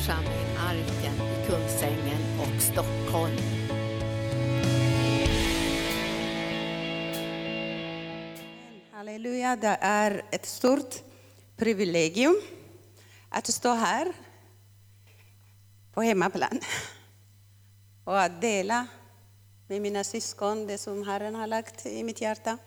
församling 0.00 0.56
Arken 0.58 1.14
i 1.14 1.46
Kungsängen 1.46 2.40
och 2.40 2.62
Stockholm. 2.62 3.36
Halleluja, 8.92 9.56
det 9.56 9.78
är 9.80 10.22
ett 10.30 10.46
stort 10.46 10.94
privilegium 11.56 12.40
att 13.28 13.46
stå 13.46 13.68
här 13.68 14.12
på 15.92 16.02
hemmaplan 16.02 16.60
och 18.04 18.20
att 18.20 18.40
dela 18.40 18.86
med 19.68 19.82
mina 19.82 20.04
syskon 20.04 20.66
det 20.66 20.78
som 20.78 21.06
Herren 21.06 21.34
har 21.34 21.46
lagt 21.46 21.86
i 21.86 22.04
mitt 22.04 22.20
hjärta. 22.20 22.58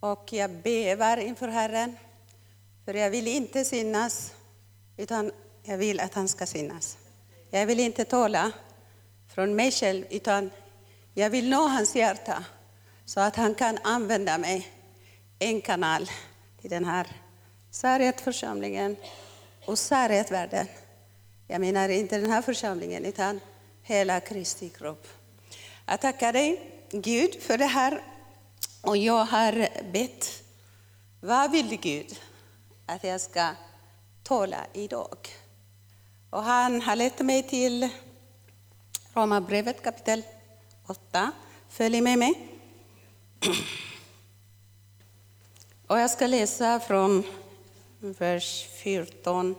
Och 0.00 0.32
jag 0.32 0.50
bävar 0.50 1.16
inför 1.16 1.48
Herren, 1.48 1.96
för 2.84 2.94
jag 2.94 3.10
vill 3.10 3.28
inte 3.28 3.64
synas, 3.64 4.34
utan 4.96 5.32
jag 5.62 5.78
vill 5.78 6.00
att 6.00 6.14
han 6.14 6.28
ska 6.28 6.46
synas. 6.46 6.96
Jag 7.50 7.66
vill 7.66 7.80
inte 7.80 8.04
tala 8.04 8.52
från 9.34 9.56
mig 9.56 9.70
själv, 9.70 10.04
utan 10.10 10.50
jag 11.14 11.30
vill 11.30 11.48
nå 11.48 11.68
hans 11.68 11.96
hjärta 11.96 12.44
så 13.04 13.20
att 13.20 13.36
han 13.36 13.54
kan 13.54 13.78
använda 13.82 14.38
mig, 14.38 14.68
en 15.38 15.60
kanal 15.60 16.10
till 16.60 16.70
den 16.70 16.84
här 16.84 17.06
Sarget-församlingen 17.70 18.96
och 19.64 19.78
Sarget-världen. 19.78 20.66
Jag 21.46 21.60
menar 21.60 21.88
inte 21.88 22.18
den 22.18 22.30
här 22.30 22.42
församlingen, 22.42 23.04
utan 23.04 23.40
hela 23.82 24.20
Kristi 24.20 24.68
kropp. 24.68 25.06
Jag 25.86 26.00
tackar 26.00 26.32
dig, 26.32 26.72
Gud, 26.90 27.42
för 27.42 27.58
det 27.58 27.64
här. 27.64 28.02
Och 28.82 28.96
jag 28.96 29.24
har 29.24 29.68
bett, 29.92 30.42
vad 31.20 31.50
vill 31.50 31.76
Gud 31.76 32.20
att 32.86 33.04
jag 33.04 33.20
ska 33.20 33.50
tala 34.22 34.66
idag? 34.72 35.16
Och 36.30 36.42
han 36.42 36.80
har 36.80 36.96
lett 36.96 37.18
mig 37.20 37.42
till 37.42 37.88
Romarbrevet 39.14 39.82
kapitel 39.82 40.22
8. 40.86 41.32
Följ 41.68 42.00
med 42.00 42.18
mig. 42.18 42.48
Och 45.86 45.98
jag 45.98 46.10
ska 46.10 46.26
läsa 46.26 46.80
från 46.80 47.24
vers 47.98 48.68
14 48.82 49.54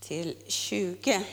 till 0.00 0.36
20. 0.46 1.24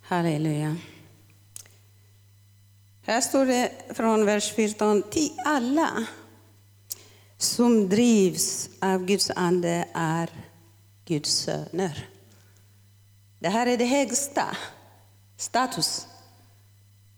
Halleluja. 0.00 0.76
Här 3.06 3.20
står 3.20 3.46
det 3.46 3.72
från 3.90 4.24
vers 4.24 4.52
14. 4.52 5.02
Till 5.10 5.32
alla 5.44 6.06
som 7.38 7.88
drivs 7.88 8.70
av 8.80 9.04
Guds 9.04 9.30
ande 9.30 9.88
är 9.94 10.30
Guds 11.04 11.30
söner. 11.30 12.08
Det 13.38 13.48
här 13.48 13.66
är 13.66 13.76
det 13.76 13.84
högsta 13.84 14.56
status 15.36 16.06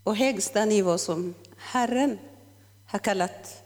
och 0.04 0.16
högsta 0.16 0.64
nivå 0.64 0.98
som 0.98 1.34
Herren 1.56 2.18
har 2.86 2.98
kallat 2.98 3.62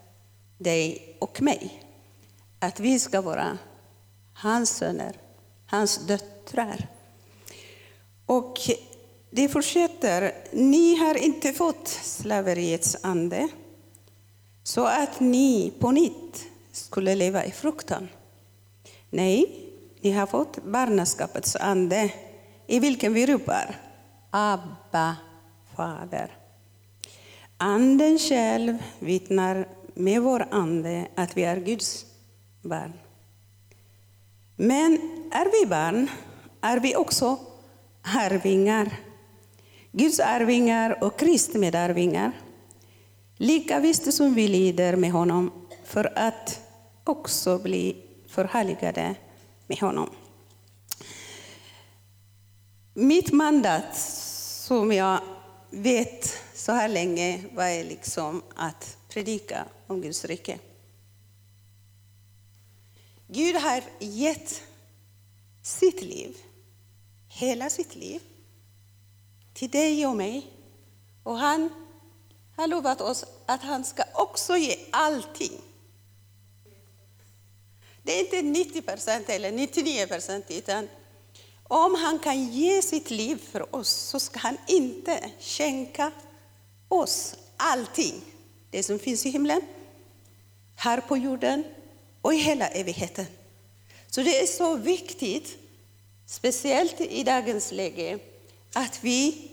dig 0.58 1.16
och 1.20 1.42
mig. 1.42 1.84
Att 2.58 2.80
vi 2.80 2.98
ska 2.98 3.20
vara 3.20 3.58
hans 4.34 4.70
söner, 4.70 5.16
hans 5.66 6.06
döttrar. 6.06 6.88
Och 8.26 8.58
det 9.30 9.48
fortsätter. 9.48 10.32
Ni 10.52 10.96
har 10.96 11.14
inte 11.14 11.52
fått 11.52 11.88
slaveriets 11.88 12.96
ande 13.02 13.48
så 14.62 14.86
att 14.86 15.20
ni 15.20 15.72
på 15.78 15.90
nytt 15.90 16.46
skulle 16.72 17.14
leva 17.14 17.44
i 17.44 17.50
fruktan. 17.50 18.08
Nej, 19.10 19.66
ni 20.00 20.10
har 20.10 20.26
fått 20.26 20.64
barnaskapets 20.64 21.56
ande 21.56 22.12
i 22.66 22.78
vilken 22.80 23.14
vi 23.14 23.26
ropar 23.26 23.76
Abba, 24.30 25.16
Fader. 25.76 26.36
Anden 27.56 28.18
själv 28.18 28.78
vittnar 28.98 29.68
med 29.94 30.22
vår 30.22 30.46
ande 30.50 31.08
att 31.14 31.36
vi 31.36 31.42
är 31.42 31.56
Guds 31.56 32.06
barn. 32.62 32.92
Men 34.56 34.92
är 35.32 35.60
vi 35.60 35.66
barn 35.66 36.10
är 36.60 36.80
vi 36.80 36.96
också 36.96 37.38
arvingar. 38.02 38.96
Guds 39.92 40.20
arvingar 40.20 41.04
och 41.04 41.18
Kristi 41.18 41.58
medarvingar. 41.58 42.32
Lika 43.36 43.80
visst 43.80 44.12
som 44.12 44.34
vi 44.34 44.48
lider 44.48 44.96
med 44.96 45.12
honom 45.12 45.52
för 45.84 46.18
att 46.18 46.60
också 47.04 47.58
bli 47.58 47.96
förhärligade 48.28 49.14
med 49.66 49.78
honom. 49.78 50.10
Mitt 52.94 53.32
mandat, 53.32 53.96
som 54.66 54.92
jag 54.92 55.20
vet 55.70 56.38
så 56.54 56.72
här 56.72 56.88
länge, 56.88 57.44
var 57.54 57.84
liksom 57.84 58.42
att 58.56 58.96
predika 59.08 59.64
om 59.86 60.00
Guds 60.00 60.24
rike. 60.24 60.58
Gud 63.26 63.56
har 63.56 63.82
gett 63.98 64.62
sitt 65.62 66.02
liv, 66.02 66.36
hela 67.28 67.70
sitt 67.70 67.96
liv, 67.96 68.20
till 69.60 69.70
dig 69.70 70.06
och 70.06 70.16
mig. 70.16 70.46
Och 71.22 71.38
han 71.38 71.70
har 72.56 72.66
lovat 72.66 73.00
oss 73.00 73.24
att 73.46 73.62
han 73.62 73.84
ska 73.84 74.04
också 74.14 74.56
ge 74.56 74.78
allting. 74.90 75.60
Det 78.02 78.12
är 78.12 78.20
inte 78.20 78.42
90 78.42 78.82
procent 78.82 79.28
eller 79.28 79.52
99 79.52 80.06
procent, 80.06 80.44
utan 80.48 80.88
om 81.62 81.94
han 81.94 82.18
kan 82.18 82.44
ge 82.44 82.82
sitt 82.82 83.10
liv 83.10 83.36
för 83.52 83.74
oss 83.76 83.88
så 83.88 84.20
ska 84.20 84.38
han 84.38 84.56
inte 84.66 85.30
skänka 85.40 86.12
oss 86.88 87.34
allting. 87.56 88.22
Det 88.70 88.82
som 88.82 88.98
finns 88.98 89.26
i 89.26 89.30
himlen, 89.30 89.60
här 90.74 91.00
på 91.00 91.16
jorden 91.16 91.64
och 92.22 92.34
i 92.34 92.36
hela 92.36 92.68
evigheten. 92.68 93.26
Så 94.10 94.22
det 94.22 94.42
är 94.42 94.46
så 94.46 94.76
viktigt, 94.76 95.58
speciellt 96.26 97.00
i 97.00 97.24
dagens 97.24 97.72
läge, 97.72 98.18
att 98.72 99.04
vi 99.04 99.50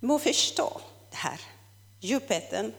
må 0.00 0.18
förstå 0.18 0.80
det 1.10 1.16
här. 1.16 1.40
Djupheten, 2.00 2.72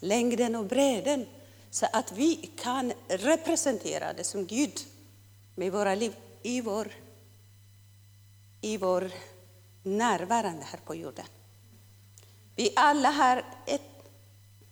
längden 0.00 0.56
och 0.56 0.64
bredden. 0.64 1.26
Så 1.70 1.86
att 1.92 2.12
vi 2.12 2.50
kan 2.56 2.92
representera 3.08 4.12
det 4.12 4.24
som 4.24 4.46
Gud 4.46 4.80
med 5.54 5.72
våra 5.72 5.94
liv 5.94 6.16
i 6.42 6.60
vår 6.60 6.92
i 8.60 8.76
vår 8.76 9.10
närvarande 9.82 10.64
här 10.64 10.80
på 10.84 10.94
jorden. 10.94 11.26
Vi 12.56 12.72
alla 12.76 13.10
har 13.10 13.44
ett, 13.66 13.82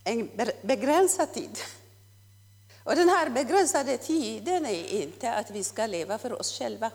en 0.05 0.31
begränsad 0.63 1.35
tid. 1.35 1.59
Och 2.85 2.97
den 2.97 3.09
här 3.09 3.31
begränsade 3.31 3.99
tiden 3.99 4.67
är 4.67 5.03
inte 5.03 5.35
att 5.35 5.51
vi 5.51 5.65
ska 5.65 5.87
leva 5.87 6.19
för 6.19 6.41
oss 6.41 6.59
själva, 6.59 6.91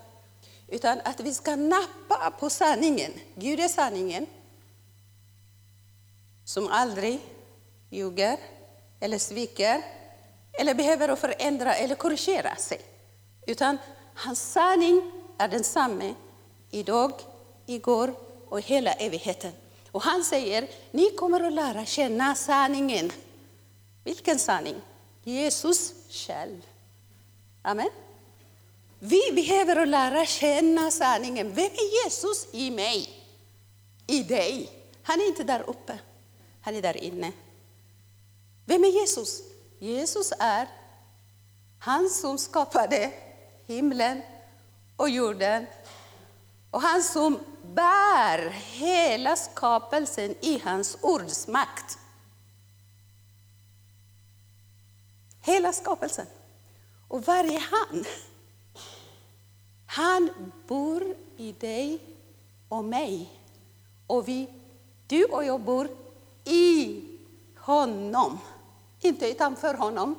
utan 0.70 1.00
att 1.04 1.20
vi 1.20 1.34
ska 1.34 1.56
nappa 1.56 2.32
på 2.40 2.50
sanningen. 2.50 3.12
Gud 3.34 3.60
är 3.60 3.68
sanningen, 3.68 4.26
som 6.44 6.68
aldrig 6.68 7.20
ljuger 7.90 8.38
eller 9.00 9.18
sviker 9.18 9.82
eller 10.52 10.74
behöver 10.74 11.16
förändra 11.16 11.74
eller 11.74 11.94
korrigera 11.94 12.56
sig. 12.56 12.80
Utan 13.46 13.78
hans 14.14 14.52
sanning 14.52 15.12
är 15.38 15.48
densamma 15.48 16.14
idag, 16.70 17.12
igår 17.66 18.14
och 18.48 18.60
hela 18.60 18.92
evigheten. 18.92 19.52
Och 19.92 20.02
han 20.02 20.24
säger, 20.24 20.68
ni 20.90 21.10
kommer 21.10 21.40
att 21.40 21.52
lära 21.52 21.84
känna 21.84 22.34
sanningen. 22.34 23.12
Vilken 24.04 24.38
sanning? 24.38 24.76
Jesus 25.24 25.94
själv. 26.10 26.66
Amen. 27.62 27.90
Vi 29.02 29.32
behöver 29.32 29.86
lära 29.86 30.26
känna 30.26 30.90
sanningen. 30.90 31.54
Vem 31.54 31.64
är 31.64 32.04
Jesus 32.04 32.46
i 32.52 32.70
mig? 32.70 33.24
I 34.06 34.22
dig? 34.22 34.70
Han 35.02 35.20
är 35.20 35.26
inte 35.26 35.44
där 35.44 35.70
uppe, 35.70 35.98
han 36.60 36.74
är 36.74 36.82
där 36.82 36.96
inne. 36.96 37.32
Vem 38.64 38.84
är 38.84 38.88
Jesus? 38.88 39.42
Jesus 39.78 40.32
är 40.38 40.68
han 41.78 42.10
som 42.10 42.38
skapade 42.38 43.12
himlen 43.66 44.22
och 44.96 45.10
jorden 45.10 45.66
och 46.70 46.82
han 46.82 47.02
som 47.02 47.38
bär 47.62 48.48
hela 48.50 49.36
skapelsen 49.36 50.34
i 50.40 50.60
hans 50.64 50.96
ords 51.00 51.48
makt. 51.48 51.98
Hela 55.42 55.72
skapelsen. 55.72 56.26
Och 57.08 57.26
var 57.26 57.44
är 57.44 57.64
han, 57.70 58.04
han 59.92 60.52
bor 60.66 61.16
i 61.36 61.52
dig 61.52 61.98
och 62.68 62.84
mig. 62.84 63.40
Och 64.06 64.28
vi, 64.28 64.48
du 65.06 65.24
och 65.24 65.44
jag 65.44 65.60
bor 65.60 65.88
i 66.44 67.02
honom, 67.56 68.38
inte 69.00 69.28
utanför 69.30 69.74
honom. 69.74 70.16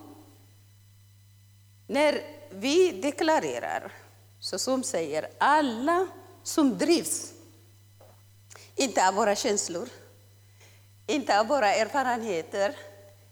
När 1.87 2.21
vi 2.49 2.91
deklarerar, 2.91 3.91
så 4.39 4.59
som 4.59 4.83
säger 4.83 5.27
alla 5.37 6.07
som 6.43 6.77
drivs, 6.77 7.33
inte 8.75 9.07
av 9.07 9.13
våra 9.13 9.35
känslor, 9.35 9.89
inte 11.07 11.39
av 11.39 11.47
våra 11.47 11.73
erfarenheter, 11.73 12.75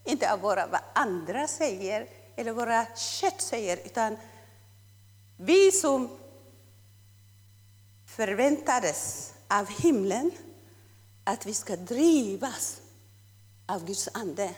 inte 0.04 0.34
av 0.34 0.40
våra, 0.40 0.68
vad 0.68 0.82
andra 0.94 1.48
säger 1.48 2.08
eller 2.36 2.52
våra 2.52 2.86
kött 2.96 3.42
säger, 3.42 3.78
utan 3.86 4.18
vi 5.38 5.72
som 5.72 6.10
förväntades 8.20 9.34
av 9.48 9.70
himlen 9.70 10.32
att 11.24 11.46
vi 11.46 11.54
ska 11.54 11.76
drivas 11.76 12.82
av 13.66 13.86
Guds 13.86 14.10
ande. 14.14 14.54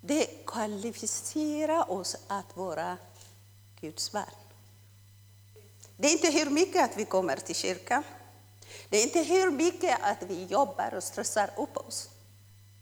Det 0.00 0.46
kvalificerar 0.46 1.90
oss 1.90 2.16
att 2.26 2.56
vara 2.56 2.96
Guds 3.80 4.12
barn. 4.12 4.24
Det 5.96 6.08
är 6.08 6.12
inte 6.12 6.30
hur 6.30 6.50
mycket 6.50 6.84
att 6.84 6.96
vi 6.96 7.04
kommer 7.04 7.36
till 7.36 7.54
kyrkan. 7.54 8.02
Det 8.88 8.96
är 8.96 9.02
inte 9.02 9.22
hur 9.22 9.50
mycket 9.50 9.98
att 10.02 10.22
vi 10.22 10.44
jobbar 10.44 10.94
och 10.94 11.04
stressar 11.04 11.50
upp 11.56 11.76
oss. 11.76 12.08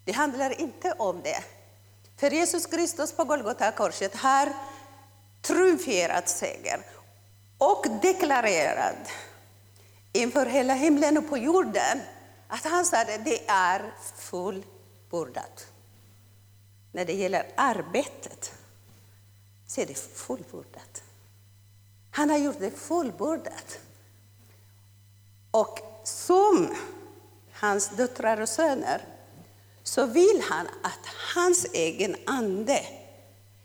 Det 0.04 0.12
handlar 0.12 0.60
inte 0.60 0.92
om 0.92 1.22
det. 1.22 1.44
För 2.16 2.31
Jesus 2.31 2.66
Kristus 2.66 3.12
på 3.12 3.25
Golgata 3.25 3.72
korset 3.72 4.14
har 4.14 4.52
triumferat 5.42 6.28
seger 6.28 6.87
och 7.58 7.87
deklarerat 8.02 9.10
inför 10.16 10.46
hela 10.46 10.74
himlen 10.74 11.18
och 11.18 11.28
på 11.28 11.38
jorden 11.38 12.00
att 12.48 12.64
han 12.64 12.84
sa 12.84 13.00
att 13.00 13.24
det 13.24 13.48
är 13.48 13.94
fullbordat. 14.16 15.66
När 16.92 17.04
det 17.04 17.12
gäller 17.12 17.46
arbetet 17.54 18.52
så 19.66 19.80
är 19.80 19.86
det 19.86 19.98
fullbordat. 19.98 21.02
Han 22.10 22.30
har 22.30 22.38
gjort 22.38 22.60
det 22.60 22.70
fullbordat. 22.70 23.78
Och 25.50 25.78
som 26.04 26.74
hans 27.52 27.88
döttrar 27.88 28.40
och 28.40 28.48
söner 28.48 29.04
så 29.82 30.06
vill 30.06 30.42
han 30.48 30.66
att 30.82 31.06
hans 31.34 31.66
egen 31.72 32.16
ande 32.26 32.86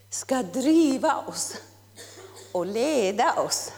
ska 0.09 0.43
driva 0.43 1.17
oss 1.17 1.57
och 2.51 2.65
leda 2.65 3.33
oss 3.33 3.71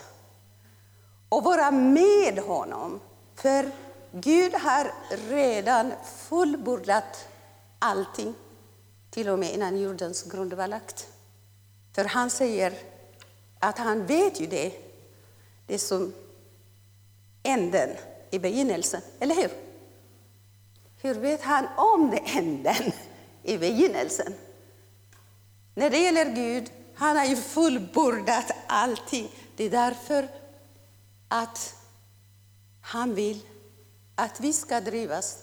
och 1.34 1.44
vara 1.44 1.72
med 1.72 2.40
honom. 2.40 3.00
För 3.36 3.72
Gud 4.12 4.54
har 4.54 4.92
redan 5.30 5.94
fullbordat 6.30 7.28
allting, 7.80 8.34
till 9.10 9.30
och 9.30 9.40
med 9.40 9.54
innan 9.54 9.78
jordens 9.78 10.24
grund 10.24 10.54
var 10.54 10.68
lagt. 10.68 11.08
För 11.96 12.06
han 12.06 12.30
säger 12.30 12.74
att 13.60 13.78
han 13.78 14.06
vet 14.06 14.42
ju 14.42 14.48
det, 14.48 14.74
det 15.68 15.80
som 15.80 16.14
änden 17.44 17.90
i 18.32 18.40
begynnelsen, 18.40 19.02
eller 19.20 19.36
hur? 19.36 19.52
Hur 21.02 21.14
vet 21.14 21.42
han 21.42 21.68
om 21.78 22.12
det 22.12 22.18
änden 22.38 22.92
i 23.44 23.58
begynnelsen? 23.58 24.34
När 25.76 25.90
det 25.90 25.98
gäller 25.98 26.36
Gud, 26.36 26.72
han 26.96 27.18
har 27.18 27.26
ju 27.26 27.36
fullbordat 27.36 28.52
allting. 28.68 29.32
Det 29.56 29.64
är 29.64 29.70
därför 29.70 30.43
att 31.34 31.76
han 32.82 33.16
vill 33.16 33.42
att 34.16 34.40
vi 34.40 34.54
ska 34.54 34.82
drivas 34.82 35.38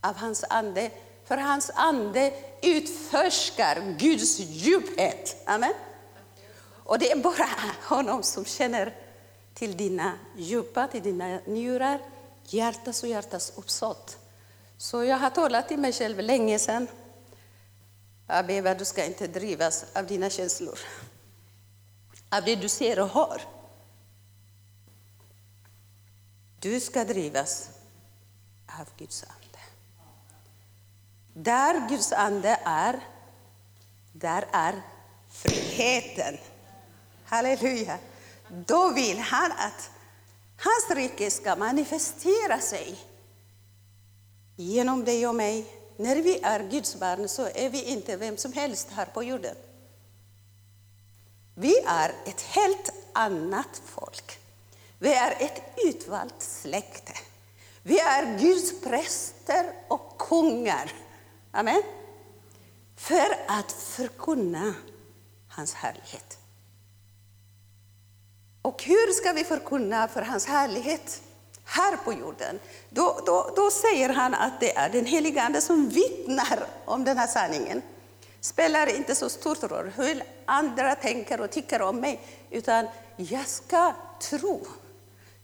av 0.00 0.16
hans 0.16 0.44
ande. 0.50 0.90
För 1.24 1.36
hans 1.36 1.70
ande 1.74 2.32
utforskar 2.62 3.96
Guds 3.98 4.38
djuphet. 4.38 5.36
Amen. 5.46 5.74
Och 6.84 6.98
det 6.98 7.10
är 7.10 7.16
bara 7.16 7.48
honom 7.82 8.22
som 8.22 8.44
känner 8.44 8.94
till 9.54 9.76
dina 9.76 10.12
djupa, 10.36 10.88
till 10.88 11.02
dina 11.02 11.40
njurar, 11.46 12.00
hjärtas 12.44 13.02
och 13.02 13.08
hjärtas 13.08 13.52
uppsåt. 13.56 14.18
Så 14.76 15.04
jag 15.04 15.16
har 15.16 15.30
talat 15.30 15.68
till 15.68 15.78
mig 15.78 15.92
själv 15.92 16.20
länge 16.20 16.58
sedan. 16.58 16.88
Abeba, 18.26 18.74
du 18.74 18.84
ska 18.84 19.04
inte 19.04 19.26
drivas 19.26 19.84
av 19.94 20.06
dina 20.06 20.30
känslor, 20.30 20.78
av 22.30 22.44
det 22.44 22.56
du 22.56 22.68
ser 22.68 23.00
och 23.00 23.08
hör. 23.08 23.55
Du 26.60 26.80
ska 26.80 27.04
drivas 27.04 27.70
av 28.78 28.88
Guds 28.98 29.22
ande. 29.24 29.58
Där 31.34 31.88
Guds 31.88 32.12
ande 32.12 32.60
är, 32.64 33.00
där 34.12 34.46
är 34.52 34.82
friheten. 35.30 36.38
Halleluja. 37.24 37.98
Då 38.48 38.92
vill 38.92 39.18
han 39.18 39.52
att 39.52 39.90
hans 40.56 40.96
rike 40.96 41.30
ska 41.30 41.56
manifestera 41.56 42.60
sig 42.60 42.98
genom 44.56 45.04
dig 45.04 45.26
och 45.26 45.34
mig. 45.34 45.66
När 45.96 46.16
vi 46.16 46.40
är 46.42 46.70
Guds 46.70 46.96
barn 46.96 47.28
så 47.28 47.48
är 47.54 47.70
vi 47.70 47.82
inte 47.84 48.16
vem 48.16 48.36
som 48.36 48.52
helst 48.52 48.88
här 48.90 49.06
på 49.06 49.22
jorden. 49.22 49.56
Vi 51.54 51.78
är 51.86 52.14
ett 52.26 52.40
helt 52.40 52.90
annat 53.12 53.82
folk. 53.84 54.38
Vi 54.98 55.14
är 55.14 55.30
ett 55.38 55.62
utvalt 55.84 56.42
släkte. 56.42 57.12
Vi 57.82 57.98
är 57.98 58.38
Guds 58.38 58.80
präster 58.80 59.72
och 59.88 60.18
kungar. 60.18 60.92
Amen. 61.52 61.82
För 62.96 63.36
att 63.46 63.72
förkunna 63.72 64.74
hans 65.48 65.74
härlighet. 65.74 66.38
Och 68.62 68.82
hur 68.82 69.12
ska 69.12 69.32
vi 69.32 69.44
förkunna 69.44 70.08
för 70.08 70.22
hans 70.22 70.46
härlighet 70.46 71.22
här 71.64 71.96
på 71.96 72.12
jorden? 72.12 72.58
Då, 72.90 73.20
då, 73.26 73.52
då 73.56 73.70
säger 73.70 74.08
han 74.08 74.34
att 74.34 74.60
det 74.60 74.76
är 74.76 74.88
den 74.88 75.06
heliga 75.06 75.42
Ande 75.42 75.60
som 75.60 75.88
vittnar 75.88 76.66
om 76.84 77.04
den 77.04 77.18
här 77.18 77.26
sanningen. 77.26 77.82
spelar 78.40 78.96
inte 78.96 79.14
så 79.14 79.28
stor 79.28 79.68
roll 79.68 79.92
hur 79.96 80.22
andra 80.44 80.94
tänker 80.94 81.40
och 81.40 81.50
tycker 81.50 81.82
om 81.82 82.00
mig, 82.00 82.20
utan 82.50 82.86
jag 83.16 83.46
ska 83.46 83.94
tro. 84.20 84.66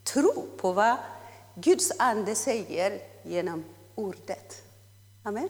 Tro 0.04 0.48
på 0.56 0.72
vad 0.72 0.96
Guds 1.54 1.92
ande 1.98 2.34
säger 2.34 3.02
genom 3.22 3.64
ordet. 3.94 4.62
Amen. 5.22 5.48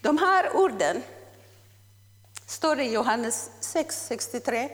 De 0.00 0.18
här 0.18 0.56
orden, 0.56 1.02
står 2.46 2.76
det 2.76 2.84
i 2.84 2.92
Johannes 2.92 3.50
6.63, 3.60 4.70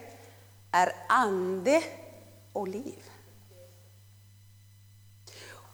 är 0.71 0.93
ande 1.09 1.83
och 2.53 2.69
liv. 2.69 3.03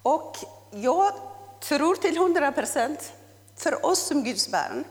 Och 0.02 0.36
jag 0.70 1.12
tror 1.60 1.94
till 1.94 2.18
hundra 2.18 2.52
procent, 2.52 3.12
för 3.56 3.86
oss 3.86 4.06
som 4.06 4.24
Guds 4.24 4.48
barn, 4.50 4.84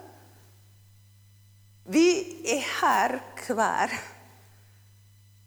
vi 1.85 2.41
är 2.45 2.59
här 2.81 3.21
kvar 3.35 3.91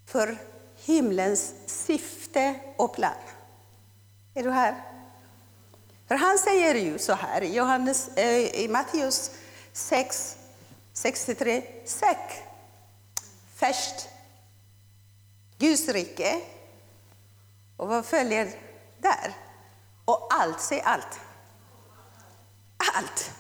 för 0.07 0.39
himlens 0.87 1.55
syfte 1.67 2.55
och 2.77 2.95
plan. 2.95 3.13
Är 4.35 4.43
du 4.43 4.51
här? 4.51 4.83
För 6.09 6.15
han 6.15 6.39
säger 6.39 6.75
ju 6.75 6.99
så 6.99 7.13
här 7.13 7.43
i, 7.43 7.55
Johannes, 7.55 8.09
eh, 8.09 8.61
i 8.61 8.69
Matteus 8.69 9.31
6, 9.73 10.37
63. 10.93 11.63
Sök 11.85 12.43
först 13.55 14.09
Guds 15.59 15.89
rike. 15.89 16.41
Och 17.77 17.89
vad 17.89 18.07
följer 18.07 18.51
där? 18.99 19.35
Och 20.05 20.29
allt, 20.31 20.61
säg 20.61 20.81
allt. 20.81 21.21
Allt. 22.95 23.31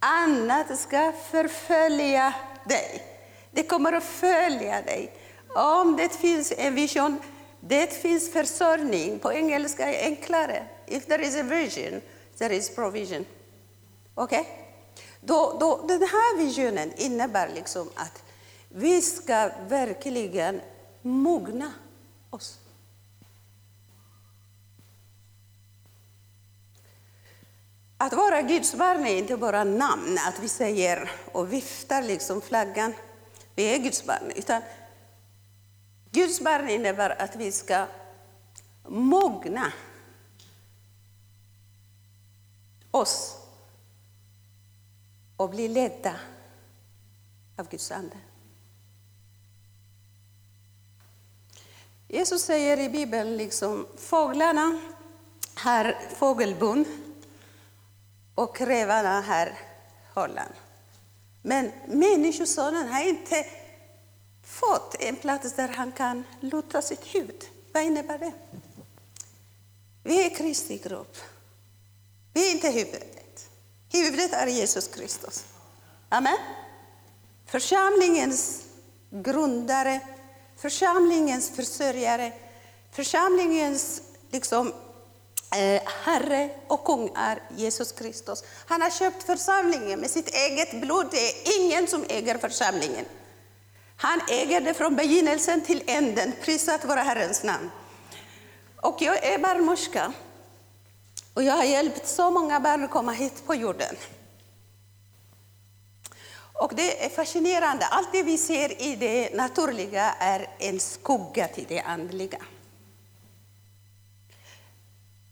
Annat 0.00 0.78
ska 0.78 1.12
förfölja 1.30 2.34
dig. 2.64 3.06
Det 3.50 3.62
kommer 3.62 3.92
att 3.92 4.04
följa 4.04 4.82
dig. 4.82 5.19
Om 5.54 5.96
det 5.96 6.08
finns 6.08 6.52
en 6.56 6.74
vision, 6.74 7.18
det 7.60 7.92
finns 7.92 8.32
försörjning. 8.32 9.18
På 9.18 9.32
engelska 9.32 9.94
är 9.94 10.04
enklare. 10.04 10.66
If 10.86 11.06
there 11.06 11.26
is 11.26 11.36
a 11.36 11.42
vision, 11.42 12.00
there 12.38 12.56
is 12.56 12.74
provision. 12.74 13.24
Okej? 14.14 14.40
Okay? 14.40 14.52
Då, 15.20 15.56
då, 15.60 15.86
den 15.86 16.00
här 16.00 16.38
visionen 16.38 16.92
innebär 16.96 17.48
liksom 17.54 17.90
att 17.94 18.22
vi 18.68 19.02
ska 19.02 19.50
verkligen 19.68 20.60
mogna 21.02 21.72
oss. 22.30 22.58
Att 27.96 28.12
vara 28.12 28.42
Guds 28.42 28.74
barn 28.74 29.06
är 29.06 29.16
inte 29.16 29.36
bara 29.36 29.64
namn, 29.64 30.18
att 30.28 30.38
vi 30.40 30.48
säger 30.48 31.10
och 31.32 31.52
viftar 31.52 32.02
liksom 32.02 32.40
flaggan. 32.40 32.94
Vi 33.54 33.74
är 33.74 33.78
Guds 33.78 34.04
barn. 34.04 34.32
Utan 34.36 34.62
Guds 36.12 36.40
barn 36.40 36.68
innebär 36.68 37.22
att 37.22 37.36
vi 37.36 37.52
ska 37.52 37.86
mogna 38.88 39.72
oss 42.90 43.36
och 45.36 45.50
bli 45.50 45.68
ledda 45.68 46.14
av 47.56 47.68
Guds 47.68 47.90
ande. 47.90 48.16
Jesus 52.08 52.42
säger 52.42 52.80
i 52.80 52.88
Bibeln 52.88 53.36
liksom 53.36 53.86
fåglarna 53.96 54.80
har 55.54 55.96
fågelbon 56.16 56.84
och 58.34 58.60
rävarna 58.60 59.20
har 59.20 59.58
hållan. 60.14 60.52
Men 61.42 61.72
Människosonen 61.86 62.88
har 62.88 63.08
inte 63.08 63.46
fått 64.50 64.94
en 64.98 65.16
plats 65.16 65.52
där 65.52 65.68
han 65.68 65.92
kan 65.92 66.24
luta 66.40 66.82
sitt 66.82 67.14
huvud. 67.14 67.44
Vad 67.72 67.82
innebär 67.82 68.18
det? 68.18 68.32
Vi 70.02 70.26
är 70.26 70.30
Kristi 70.30 70.78
grupp. 70.78 71.16
Vi 72.32 72.48
är 72.48 72.52
inte 72.52 72.70
huvudet. 72.70 73.50
Huvudet 73.92 74.32
är 74.32 74.46
Jesus 74.46 74.88
Kristus. 74.88 75.44
Amen. 76.08 76.38
Församlingens 77.46 78.62
grundare, 79.10 80.00
församlingens 80.56 81.50
försörjare, 81.50 82.32
församlingens 82.92 84.02
liksom, 84.30 84.72
eh, 85.56 85.82
Herre 86.04 86.50
och 86.66 86.84
kung 86.84 87.12
är 87.14 87.42
Jesus 87.56 87.92
Kristus. 87.92 88.44
Han 88.66 88.82
har 88.82 88.90
köpt 88.90 89.22
församlingen 89.22 90.00
med 90.00 90.10
sitt 90.10 90.28
eget 90.28 90.80
blod. 90.80 91.06
Det 91.10 91.30
är 91.30 91.60
ingen 91.60 91.86
som 91.86 92.04
äger 92.08 92.38
församlingen. 92.38 93.04
Han 94.02 94.20
äger 94.28 94.60
det 94.60 94.74
från 94.74 94.96
begynnelsen 94.96 95.60
till 95.60 95.82
änden. 95.86 96.32
Prisat 96.42 96.84
vara 96.84 97.02
Herrens 97.02 97.42
namn. 97.42 97.70
Och 98.76 98.96
jag 99.02 99.24
är 99.24 99.38
barnmorska. 99.38 100.12
Och 101.34 101.42
jag 101.42 101.54
har 101.54 101.64
hjälpt 101.64 102.08
så 102.08 102.30
många 102.30 102.60
barn 102.60 102.84
att 102.84 102.90
komma 102.90 103.12
hit 103.12 103.46
på 103.46 103.54
jorden. 103.54 103.96
Och 106.52 106.72
det 106.74 107.04
är 107.04 107.08
fascinerande. 107.08 107.86
Allt 107.86 108.12
det 108.12 108.22
vi 108.22 108.38
ser 108.38 108.82
i 108.82 108.96
det 108.96 109.34
naturliga 109.34 110.14
är 110.18 110.48
en 110.58 110.80
skugga 110.80 111.48
till 111.48 111.66
det 111.68 111.80
andliga. 111.80 112.38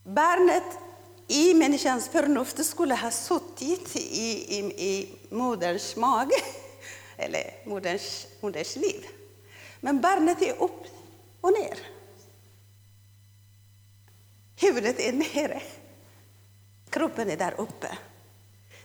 Barnet 0.04 0.78
i 1.26 1.54
människans 1.54 2.08
förnuft 2.08 2.66
skulle 2.66 2.94
ha 2.94 3.10
suttit 3.10 3.96
i, 3.96 4.58
i, 4.58 4.58
i 4.78 5.14
moderns 5.30 5.96
mage, 5.96 6.42
eller 7.18 7.54
moderns, 7.64 8.26
moderns 8.40 8.76
liv. 8.76 9.06
Men 9.80 10.00
barnet 10.00 10.42
är 10.42 10.62
upp 10.62 10.86
och 11.40 11.52
ner. 11.52 11.78
Huvudet 14.56 15.00
är 15.00 15.12
nere. 15.12 15.62
Kroppen 16.90 17.30
är 17.30 17.36
där 17.36 17.54
uppe. 17.60 17.98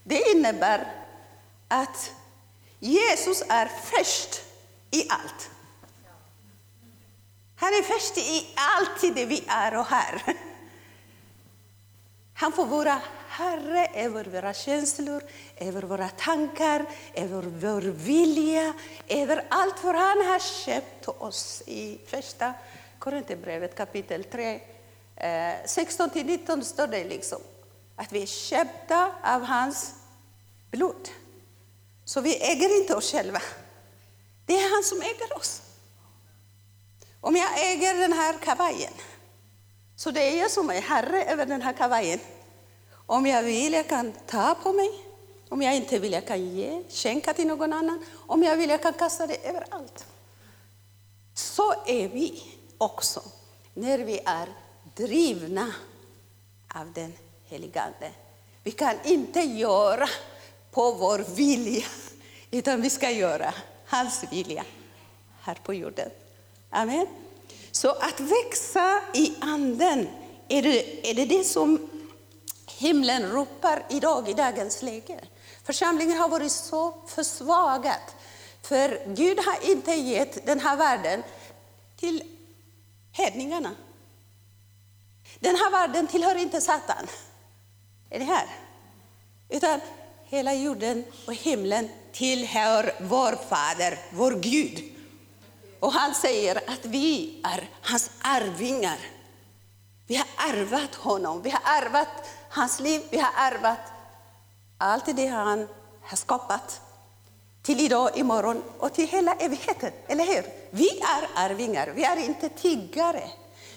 Det 0.03 0.31
innebär 0.31 1.05
att 1.67 2.11
Jesus 2.79 3.43
är 3.49 3.65
först 3.65 4.41
i 4.91 5.09
allt. 5.09 5.49
Han 7.55 7.69
är 7.69 7.83
först 7.83 8.17
i 8.17 8.47
allt 8.55 9.15
det 9.15 9.25
vi 9.25 9.43
är 9.47 9.77
och 9.77 9.85
har. 9.85 10.35
Han 12.33 12.51
får 12.51 12.65
vara 12.65 13.01
Herre 13.35 13.87
över 13.93 14.25
våra 14.25 14.53
känslor, 14.53 15.23
över 15.57 15.81
våra 15.81 16.09
tankar, 16.09 16.85
över 17.13 17.41
vår 17.41 17.81
vilja, 17.81 18.73
över 19.07 19.45
allt. 19.49 19.79
För 19.79 19.93
han 19.93 20.27
har 20.27 20.39
köpt 20.39 21.07
oss 21.07 21.63
i 21.65 21.99
första 22.07 22.53
Korinthierbrevet 22.99 23.75
kapitel 23.75 24.23
3, 24.23 24.59
16-19 25.15 26.57
eh, 26.57 26.61
står 26.61 26.87
det 26.87 27.03
liksom 27.03 27.41
att 27.95 28.11
vi 28.11 28.21
är 28.21 28.25
köpta 28.25 29.11
av 29.23 29.43
hans 29.43 29.93
blod. 30.71 31.09
Så 32.05 32.21
vi 32.21 32.35
äger 32.35 32.81
inte 32.81 32.95
oss 32.95 33.11
själva. 33.11 33.41
Det 34.45 34.53
är 34.53 34.75
han 34.75 34.83
som 34.83 35.01
äger 35.01 35.37
oss. 35.37 35.61
Om 37.21 37.35
jag 37.35 37.71
äger 37.71 37.93
den 37.93 38.13
här 38.13 38.37
kavajen, 38.37 38.93
så 39.95 40.11
det 40.11 40.21
är 40.21 40.39
jag 40.39 40.51
som 40.51 40.69
är 40.69 40.81
herre 40.81 41.23
över 41.23 41.45
den 41.45 41.61
här 41.61 41.73
kavajen. 41.73 42.19
Om 43.13 43.25
jag 43.25 43.43
vill, 43.43 43.73
jag 43.73 43.89
kan 43.89 44.13
ta 44.27 44.55
på 44.63 44.73
mig. 44.73 44.91
Om 45.49 45.61
jag 45.61 45.75
inte 45.75 45.99
vill, 45.99 46.13
jag 46.13 46.27
kan 46.27 46.55
ge, 46.55 46.83
skänka 46.89 47.33
till 47.33 47.47
någon 47.47 47.73
annan. 47.73 48.05
Om 48.13 48.43
jag 48.43 48.57
vill, 48.57 48.69
jag 48.69 48.81
kan 48.81 48.93
kasta 48.93 49.27
det 49.27 49.47
överallt. 49.47 50.05
Så 51.33 51.73
är 51.85 52.07
vi 52.07 52.43
också 52.77 53.21
när 53.73 53.99
vi 53.99 54.19
är 54.25 54.47
drivna 54.95 55.73
av 56.75 56.93
den 56.93 57.13
helige 57.45 57.81
Ande. 57.81 58.11
Vi 58.63 58.71
kan 58.71 58.95
inte 59.03 59.39
göra 59.39 60.09
på 60.71 60.91
vår 60.91 61.25
vilja, 61.35 61.85
utan 62.51 62.81
vi 62.81 62.89
ska 62.89 63.09
göra 63.09 63.53
hans 63.85 64.23
vilja 64.31 64.65
här 65.41 65.57
på 65.63 65.73
jorden. 65.73 66.09
Amen. 66.69 67.07
Så 67.71 67.89
att 67.89 68.19
växa 68.19 69.01
i 69.13 69.33
anden, 69.41 70.07
är 70.47 70.61
det, 70.61 71.09
är 71.09 71.13
det 71.13 71.25
det 71.25 71.43
som 71.43 71.89
himlen 72.83 73.31
ropar 73.31 73.85
idag 73.89 74.29
i 74.29 74.33
dagens 74.33 74.81
läge? 74.81 75.19
Församlingen 75.63 76.17
har 76.17 76.29
varit 76.29 76.51
så 76.51 76.93
försvagad, 77.07 78.01
för 78.61 79.15
Gud 79.15 79.39
har 79.39 79.71
inte 79.71 79.91
gett 79.91 80.45
den 80.45 80.59
här 80.59 80.75
världen 80.75 81.23
till 81.99 82.23
hedningarna. 83.11 83.71
Den 85.39 85.55
här 85.55 85.71
världen 85.71 86.07
tillhör 86.07 86.35
inte 86.35 86.61
Satan. 86.61 87.07
Är 88.09 88.19
det 88.19 88.25
här? 88.25 88.47
Utan 89.49 89.79
hela 90.25 90.53
jorden 90.53 91.05
och 91.27 91.33
himlen 91.33 91.89
tillhör 92.11 92.95
vår 92.99 93.35
Fader, 93.49 93.99
vår 94.11 94.31
Gud. 94.31 94.83
Och 95.79 95.93
han 95.93 96.15
säger 96.15 96.55
att 96.55 96.85
vi 96.85 97.41
är 97.43 97.69
hans 97.81 98.11
arvingar. 98.21 98.99
Vi 100.07 100.15
har 100.15 100.27
ärvat 100.37 100.95
honom, 100.95 101.41
vi 101.41 101.49
har 101.49 101.61
ärvat 101.65 102.07
hans 102.53 102.79
liv, 102.79 103.01
vi 103.09 103.17
har 103.17 103.31
ärvat 103.37 103.79
allt 104.77 105.15
det 105.15 105.27
han 105.27 105.67
har 106.01 106.17
skapat 106.17 106.81
till 107.61 107.79
idag, 107.79 108.17
imorgon 108.17 108.63
och 108.79 108.93
till 108.93 109.07
hela 109.07 109.33
evigheten. 109.33 109.91
Eller 110.07 110.25
hur? 110.25 110.45
Vi 110.69 110.89
är 110.89 111.29
arvingar, 111.35 111.91
vi 111.95 112.03
är 112.03 112.17
inte 112.17 112.49
tiggare. 112.49 113.23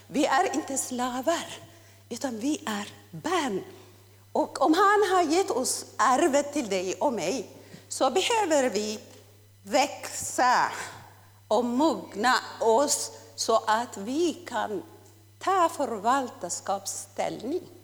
Vi 0.06 0.26
är 0.26 0.54
inte 0.54 0.78
slavar, 0.78 1.46
utan 2.08 2.38
vi 2.38 2.62
är 2.66 2.88
barn. 3.10 3.64
Och 4.32 4.60
om 4.60 4.74
han 4.74 5.10
har 5.10 5.22
gett 5.22 5.50
oss 5.50 5.84
arvet 5.96 6.52
till 6.52 6.68
dig 6.68 6.94
och 6.94 7.12
mig 7.12 7.50
så 7.88 8.10
behöver 8.10 8.70
vi 8.70 9.00
växa 9.62 10.72
och 11.48 11.64
mogna 11.64 12.34
oss 12.60 13.10
så 13.34 13.56
att 13.66 13.96
vi 13.96 14.34
kan 14.34 14.82
ta 15.38 15.68
förvaltarskapsställning. 15.68 17.75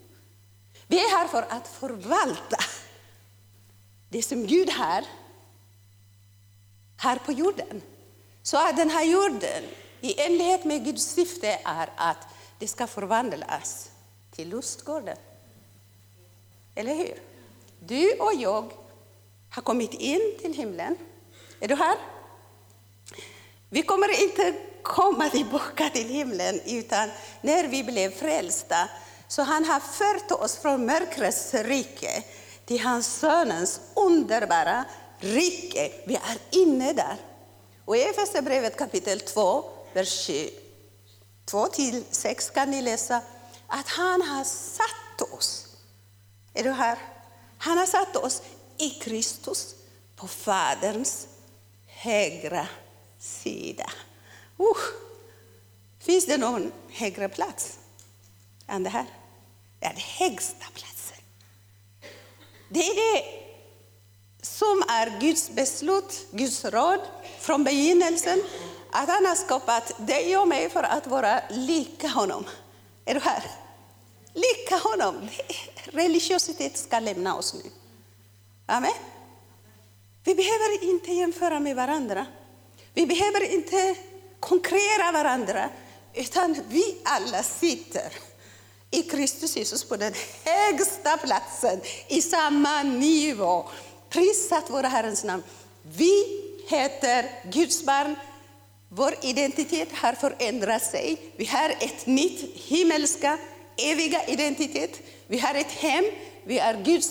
Vi 0.92 0.98
är 0.98 1.10
här 1.10 1.28
för 1.28 1.42
att 1.48 1.68
förvalta 1.68 2.56
det 4.08 4.22
som 4.22 4.46
Gud 4.46 4.70
har 4.70 5.04
här 6.96 7.18
på 7.18 7.32
jorden. 7.32 7.82
Så 8.42 8.68
att 8.68 8.76
den 8.76 8.90
här 8.90 9.04
jorden, 9.04 9.64
i 10.00 10.20
enlighet 10.20 10.64
med 10.64 10.84
Guds 10.84 11.04
syfte, 11.04 11.60
är 11.64 11.90
att 11.96 12.26
det 12.58 12.68
ska 12.68 12.86
förvandlas 12.86 13.90
till 14.30 14.48
lustgården. 14.48 15.16
Eller 16.74 16.94
hur? 16.94 17.22
Du 17.80 18.12
och 18.12 18.34
jag 18.34 18.72
har 19.50 19.62
kommit 19.62 19.94
in 19.94 20.38
till 20.40 20.54
himlen. 20.54 20.96
Är 21.60 21.68
du 21.68 21.74
här? 21.74 21.96
Vi 23.68 23.82
kommer 23.82 24.22
inte 24.22 24.54
komma 24.82 25.28
tillbaka 25.28 25.90
till 25.90 26.08
himlen 26.08 26.60
utan 26.66 27.10
när 27.40 27.68
vi 27.68 27.84
blev 27.84 28.10
frälsta 28.10 28.88
så 29.32 29.42
han 29.42 29.64
har 29.64 29.80
fört 29.80 30.30
oss 30.30 30.56
från 30.56 30.86
mörkrets 30.86 31.54
rike 31.54 32.24
till 32.64 32.80
hans 32.80 33.06
sonens 33.06 33.80
underbara 33.94 34.84
rike. 35.18 35.92
Vi 36.06 36.14
är 36.14 36.38
inne 36.50 36.92
där. 36.92 37.16
Och 37.84 37.96
i 37.96 38.02
Efesierbrevet 38.02 38.76
kapitel 38.76 39.20
2, 39.20 39.64
vers 39.92 40.30
2-6 41.46 42.52
kan 42.54 42.70
ni 42.70 42.82
läsa 42.82 43.20
att 43.66 43.88
han 43.88 44.22
har 44.22 44.44
satt 44.44 45.32
oss 45.32 45.66
är 46.54 46.64
du 46.64 46.70
här? 46.70 46.98
Han 47.58 47.78
har 47.78 47.86
satt 47.86 48.16
oss 48.16 48.42
i 48.78 48.90
Kristus 48.90 49.74
på 50.16 50.28
Faderns 50.28 51.26
högra 51.86 52.68
sida. 53.18 53.90
Uh, 54.60 54.76
finns 55.98 56.26
det 56.26 56.36
någon 56.36 56.72
högre 56.88 57.28
plats 57.28 57.78
än 58.66 58.82
det 58.82 58.90
här? 58.90 59.06
Är 59.82 59.88
den 59.88 60.02
högsta 60.18 60.66
platsen. 60.74 61.16
Det 62.68 62.80
är 62.80 62.94
det 62.94 63.24
som 64.42 64.82
är 64.88 65.20
Guds 65.20 65.50
beslut, 65.50 66.26
Guds 66.30 66.64
råd 66.64 67.00
från 67.40 67.64
begynnelsen. 67.64 68.42
Att 68.90 69.08
han 69.08 69.26
har 69.26 69.34
skapat 69.34 70.06
dig 70.06 70.36
och 70.36 70.48
mig 70.48 70.70
för 70.70 70.82
att 70.82 71.06
vara 71.06 71.40
lika 71.50 72.08
honom. 72.08 72.44
Är 73.04 73.14
du 73.14 73.20
här? 73.20 73.42
Lika 74.34 74.76
honom. 74.76 75.28
Religiositet 75.74 76.78
ska 76.78 77.00
lämna 77.00 77.36
oss 77.36 77.54
nu. 77.54 77.70
Amen. 78.66 78.92
Vi 80.24 80.34
behöver 80.34 80.84
inte 80.84 81.12
jämföra 81.12 81.60
med 81.60 81.76
varandra. 81.76 82.26
Vi 82.94 83.06
behöver 83.06 83.52
inte 83.54 83.96
konkurrera 84.40 85.12
varandra, 85.12 85.70
utan 86.14 86.56
vi 86.68 86.96
alla 87.04 87.42
sitter 87.42 88.12
i 88.92 89.02
Kristus 89.02 89.56
Jesus 89.56 89.84
på 89.84 89.96
den 89.96 90.14
högsta 90.44 91.16
platsen, 91.16 91.80
i 92.08 92.22
samma 92.22 92.82
nivå. 92.82 93.68
Prisat 94.08 94.70
våra 94.70 94.88
Herrens 94.88 95.24
namn. 95.24 95.42
Vi 95.82 96.42
heter 96.68 97.30
Guds 97.52 97.84
barn. 97.84 98.16
Vår 98.88 99.14
identitet 99.22 99.88
har 99.92 100.12
förändrat 100.12 100.82
sig. 100.82 101.32
Vi 101.36 101.44
har 101.44 101.70
ett 101.70 102.06
nytt 102.06 102.56
himmelska, 102.56 103.38
eviga 103.76 104.26
identitet. 104.26 105.00
Vi 105.26 105.38
har 105.38 105.54
ett 105.54 105.70
hem. 105.70 106.04
Vi 106.44 106.58
är 106.58 106.84
Guds 106.84 107.10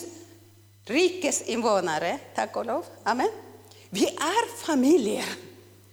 rikes 0.86 1.42
invånare, 1.42 2.20
tack 2.36 2.56
och 2.56 2.66
lov. 2.66 2.86
Amen. 3.04 3.30
Vi 3.90 4.06
är 4.06 4.58
familjer. 4.58 5.26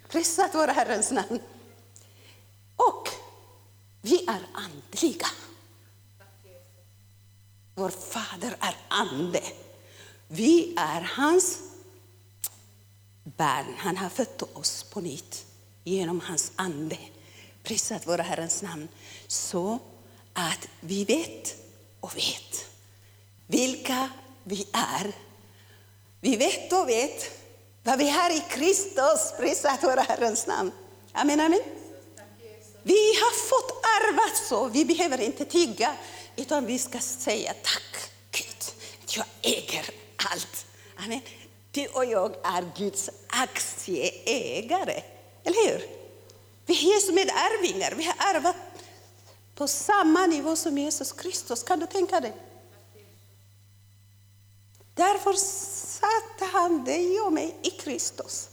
Prisat 0.08 0.54
våra 0.54 0.72
Herrens 0.72 1.10
namn. 1.10 1.40
Och 2.76 3.08
vi 4.02 4.24
är 4.24 4.46
andliga. 4.54 5.26
Vår 7.78 7.88
fader 7.88 8.56
är 8.60 8.76
ande. 8.88 9.40
Vi 10.28 10.74
är 10.76 11.00
hans 11.00 11.58
barn. 13.24 13.74
Han 13.76 13.96
har 13.96 14.08
fött 14.08 14.42
oss 14.42 14.82
på 14.82 15.00
nytt 15.00 15.46
genom 15.84 16.20
hans 16.20 16.52
ande. 16.56 16.98
Prisat 17.62 18.06
våra 18.06 18.22
Herrens 18.22 18.62
namn. 18.62 18.88
Så 19.26 19.78
att 20.32 20.68
vi 20.80 21.04
vet 21.04 21.56
och 22.00 22.16
vet 22.16 22.66
vilka 23.46 24.10
vi 24.44 24.68
är. 24.72 25.12
Vi 26.20 26.36
vet 26.36 26.72
och 26.72 26.88
vet 26.88 27.42
vad 27.82 27.98
vi 27.98 28.10
har 28.10 28.30
i 28.30 28.44
Kristus. 28.48 29.32
Prisat 29.38 29.84
våra 29.84 30.00
Herrens 30.00 30.46
namn. 30.46 30.72
Amen, 31.12 31.40
amen. 31.40 31.62
Vi 32.82 33.14
har 33.14 33.48
fått 33.48 33.84
arvat 33.84 34.36
så. 34.48 34.68
Vi 34.68 34.84
behöver 34.84 35.20
inte 35.20 35.44
tigga, 35.44 35.94
utan 36.38 36.66
vi 36.66 36.78
ska 36.78 37.00
säga 37.00 37.54
tack 37.62 38.10
Gud. 38.30 38.72
Jag 39.16 39.26
äger 39.42 39.90
allt. 40.16 40.66
Amen. 40.96 41.20
Du 41.70 41.86
och 41.86 42.04
jag 42.04 42.34
är 42.44 42.70
Guds 42.76 43.10
aktieägare. 43.28 45.02
Eller 45.44 45.70
hur? 45.70 45.86
Vi 46.66 46.74
är 46.74 47.12
medarvingar. 47.12 47.94
Vi 47.96 48.04
har 48.04 48.14
arvat 48.18 48.56
på 49.54 49.68
samma 49.68 50.26
nivå 50.26 50.56
som 50.56 50.78
Jesus 50.78 51.12
Kristus. 51.12 51.62
Kan 51.62 51.80
du 51.80 51.86
tänka 51.86 52.20
dig? 52.20 52.36
Därför 54.94 55.32
satte 55.32 56.44
han 56.52 56.84
dig 56.84 57.20
och 57.20 57.32
mig 57.32 57.56
i 57.62 57.70
Kristus. 57.70 58.48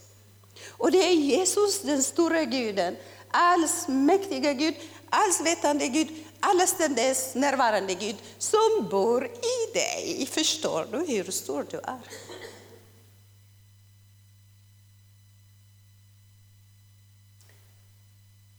Och 0.70 0.92
det 0.92 1.04
är 1.04 1.14
Jesus, 1.14 1.82
den 1.82 2.04
stora 2.04 2.44
guden, 2.44 2.96
allsmäktiga 3.32 4.54
Gud, 4.54 4.76
allsvetande 5.10 5.88
Gud, 5.88 6.25
allestädes 6.40 7.36
närvarande 7.36 7.94
Gud 7.94 8.16
som 8.38 8.88
bor 8.92 9.26
i 9.26 9.74
dig. 9.74 10.26
Förstår 10.32 10.88
du 10.92 10.98
hur 10.98 11.32
stor 11.32 11.66
du 11.72 11.78
är? 11.78 12.00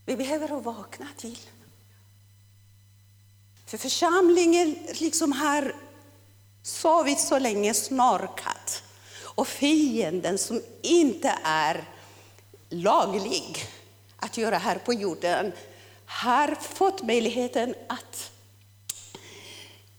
Vi 0.07 0.17
behöver 0.17 0.49
vakna 0.61 1.07
till. 1.17 1.39
För 3.67 3.79
församlingen 3.79 4.77
liksom 4.93 5.33
har 5.33 5.75
sovit 6.63 7.21
så 7.21 7.39
länge, 7.39 7.75
snorkat. 7.75 8.83
Och 9.23 9.49
fienden 9.49 10.39
som 10.39 10.63
inte 10.83 11.39
är 11.45 11.85
laglig 12.69 13.67
att 14.17 14.37
göra 14.37 14.59
här 14.59 14.79
på 14.79 14.93
jorden 14.93 15.53
har 16.07 16.55
fått 16.55 17.03
möjligheten 17.03 17.75
att 17.89 18.31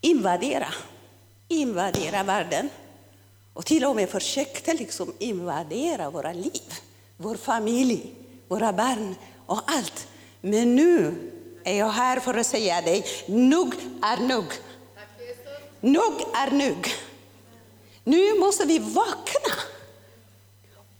invadera, 0.01 0.73
invadera 1.47 2.23
världen. 2.23 2.69
Och 3.53 3.65
till 3.65 3.85
och 3.85 3.95
med 3.95 4.09
försökte 4.09 4.73
liksom 4.73 5.13
invadera 5.19 6.09
våra 6.09 6.33
liv, 6.33 6.73
vår 7.17 7.35
familj, 7.35 8.13
våra 8.47 8.73
barn 8.73 9.15
och 9.45 9.61
allt. 9.65 10.07
Men 10.41 10.75
nu 10.75 11.15
är 11.63 11.77
jag 11.77 11.89
här 11.89 12.19
för 12.19 12.33
att 12.33 12.47
säga 12.47 12.81
dig, 12.81 13.05
nog 13.27 13.73
är 14.01 14.17
nog. 14.17 14.45
Nog 15.79 16.13
är 16.35 16.51
nog. 16.51 16.87
Nu 18.03 18.39
måste 18.39 18.65
vi 18.65 18.79
vakna 18.79 19.55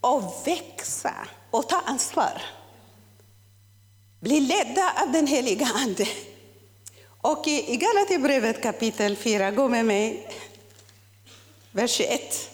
och 0.00 0.42
växa 0.46 1.14
och 1.50 1.68
ta 1.68 1.80
ansvar. 1.80 2.42
Bli 4.20 4.40
ledda 4.40 4.92
av 5.02 5.12
den 5.12 5.26
heliga 5.26 5.66
Ande. 5.66 6.08
Och 7.20 7.48
i 7.48 7.76
Galaterbrevet 7.76 8.62
kapitel 8.62 9.16
4, 9.16 9.50
gå 9.50 9.68
med 9.68 9.84
mig, 9.84 10.28
vers 11.72 12.00
1. 12.00 12.50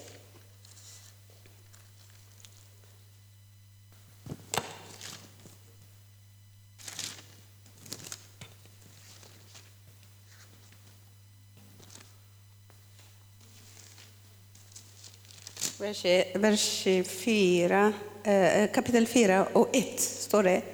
vers 16.35 16.87
4, 17.07 17.92
eh, 18.24 18.62
eh, 18.62 18.70
kapitel 18.72 19.07
4 19.07 19.46
och 19.53 19.77
1 19.77 20.00
står 20.00 20.42
det. 20.42 20.73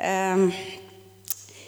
Ehm, 0.00 0.52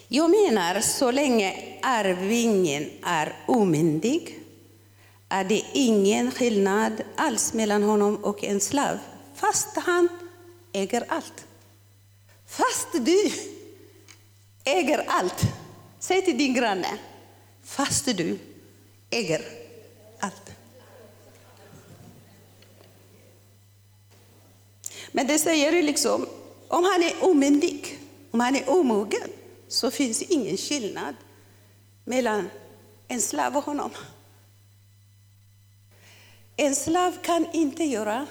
jag 0.08 0.30
menar, 0.30 0.80
så 0.80 1.10
länge 1.10 1.78
arvingen 1.82 2.90
är 3.02 3.36
omyndig 3.46 4.38
är 5.28 5.44
det 5.44 5.64
ingen 5.72 6.30
skillnad 6.30 7.02
alls 7.16 7.52
mellan 7.52 7.82
honom 7.82 8.16
och 8.16 8.44
en 8.44 8.60
slav, 8.60 8.98
fast 9.34 9.76
han 9.76 10.08
äger 10.72 11.04
allt. 11.08 11.46
Fast 12.46 12.88
du 12.92 13.32
äger 14.64 15.04
allt. 15.06 15.42
Säg 15.98 16.22
till 16.22 16.38
din 16.38 16.54
granne, 16.54 16.98
fast 17.64 18.04
du 18.04 18.38
äger 19.10 19.42
allt. 20.18 20.50
Men 25.12 25.26
det 25.26 25.38
säger 25.38 25.72
ju 25.72 25.82
liksom, 25.82 26.26
om 26.68 26.84
han 26.84 27.02
är 27.02 27.24
omyndig, 27.24 28.01
om 28.32 28.40
han 28.40 28.56
är 28.56 28.70
omogen, 28.70 29.30
så 29.68 29.90
finns 29.90 30.18
det 30.18 30.32
ingen 30.32 30.56
skillnad 30.56 31.14
mellan 32.04 32.50
en 33.08 33.20
slav 33.20 33.56
och 33.56 33.64
honom. 33.64 33.90
En 36.56 36.74
slav 36.74 37.16
kan 37.22 37.46
inte 37.52 37.84
göra 37.84 38.26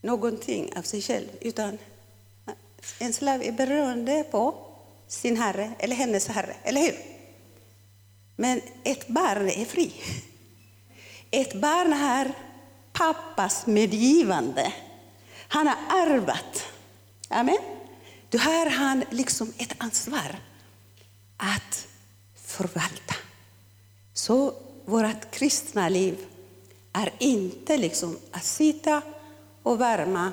någonting 0.00 0.76
av 0.76 0.82
sig 0.82 1.02
själv, 1.02 1.28
utan 1.40 1.78
en 2.98 3.12
slav 3.12 3.42
är 3.42 3.52
beroende 3.52 4.24
på 4.30 4.54
sin 5.08 5.36
herre 5.36 5.72
eller 5.78 5.96
hennes 5.96 6.28
herre, 6.28 6.56
eller 6.62 6.80
hur? 6.80 6.96
Men 8.36 8.60
ett 8.84 9.08
barn 9.08 9.48
är 9.48 9.64
fri. 9.64 9.92
Ett 11.30 11.54
barn 11.54 11.92
har 11.92 12.32
pappas 12.92 13.66
medgivande. 13.66 14.72
Han 15.48 15.66
har 15.66 15.76
arvat. 15.88 16.66
Amen. 17.28 17.79
Då 18.30 18.38
har 18.38 18.70
han 18.70 19.04
liksom 19.10 19.52
ett 19.58 19.74
ansvar 19.78 20.36
att 21.36 21.86
förvalta. 22.34 23.14
Så 24.12 24.54
vårt 24.84 25.30
kristna 25.30 25.88
liv 25.88 26.26
är 26.92 27.12
inte 27.18 27.76
liksom 27.76 28.18
att 28.30 28.44
sitta 28.44 29.02
och 29.62 29.80
värma 29.80 30.32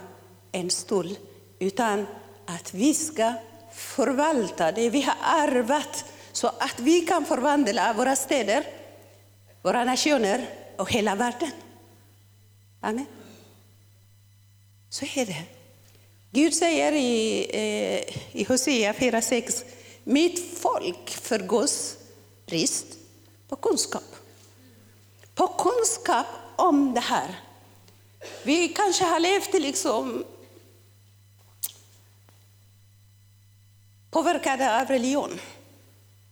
en 0.51 0.69
stol, 0.69 1.17
utan 1.60 2.05
att 2.45 2.73
vi 2.73 2.93
ska 2.93 3.33
förvalta 3.73 4.71
det 4.71 4.89
vi 4.89 5.01
har 5.01 5.15
arvat 5.21 6.05
så 6.31 6.47
att 6.47 6.79
vi 6.79 7.01
kan 7.01 7.25
förvandla 7.25 7.93
våra 7.93 8.15
städer, 8.15 8.63
våra 9.62 9.83
nationer 9.83 10.49
och 10.77 10.91
hela 10.91 11.15
världen. 11.15 11.51
Amen. 12.81 13.05
Så 14.89 15.05
är 15.05 15.25
det. 15.25 15.57
Gud 16.38 16.54
säger 16.54 16.91
i, 16.91 17.45
eh, 17.54 18.17
i 18.41 18.43
Hosea 18.43 18.93
4.6, 18.93 19.63
mitt 20.04 20.58
folk 20.58 21.10
förgås 21.10 21.97
brist 22.45 22.86
på 23.47 23.56
kunskap. 23.56 24.15
På 25.36 25.47
kunskap 25.47 26.26
om 26.56 26.93
det 26.93 27.00
här. 27.00 27.39
Vi 28.43 28.67
kanske 28.67 29.04
har 29.04 29.19
levt 29.19 29.54
liksom 29.54 30.26
påverkade 34.12 34.82
av 34.82 34.88
religion, 34.88 35.39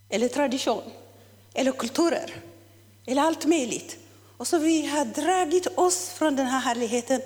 eller 0.10 0.28
tradition, 0.28 0.84
eller 1.54 1.72
kulturer, 1.72 2.42
eller 3.06 3.22
allt 3.22 3.46
möjligt. 3.46 3.98
Och 4.38 4.48
så 4.48 4.58
vi 4.58 4.86
har 4.86 5.06
dragit 5.06 5.68
oss 5.78 6.10
från 6.10 6.36
den 6.36 6.48
här 6.48 6.60
härligheten 6.60 7.22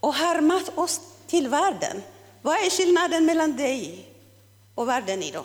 och 0.00 0.14
härmat 0.14 0.78
oss 0.78 1.00
till 1.26 1.48
världen. 1.48 2.02
Vad 2.48 2.56
är 2.56 2.70
skillnaden 2.70 3.24
mellan 3.24 3.56
dig 3.56 4.08
och 4.74 4.88
världen 4.88 5.22
idag? 5.22 5.44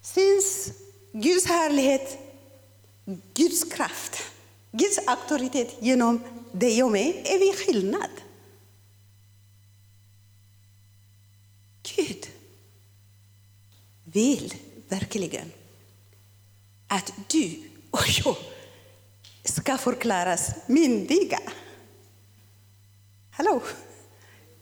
Syns 0.00 0.72
Guds 1.12 1.46
härlighet, 1.46 2.18
Guds 3.34 3.64
kraft, 3.64 4.22
Guds 4.72 4.98
auktoritet 5.06 5.76
genom 5.80 6.22
dig 6.52 6.82
och 6.82 6.90
mig, 6.90 7.22
är 7.24 7.38
vi 7.38 7.52
skillnad. 7.52 8.10
Gud 11.82 12.26
vill 14.04 14.54
verkligen 14.88 15.52
att 16.88 17.12
du 17.28 17.62
och 17.90 18.04
jag 18.24 18.36
ska 19.44 19.78
förklaras 19.78 20.50
myndiga. 20.66 21.40
Hallå? 23.30 23.62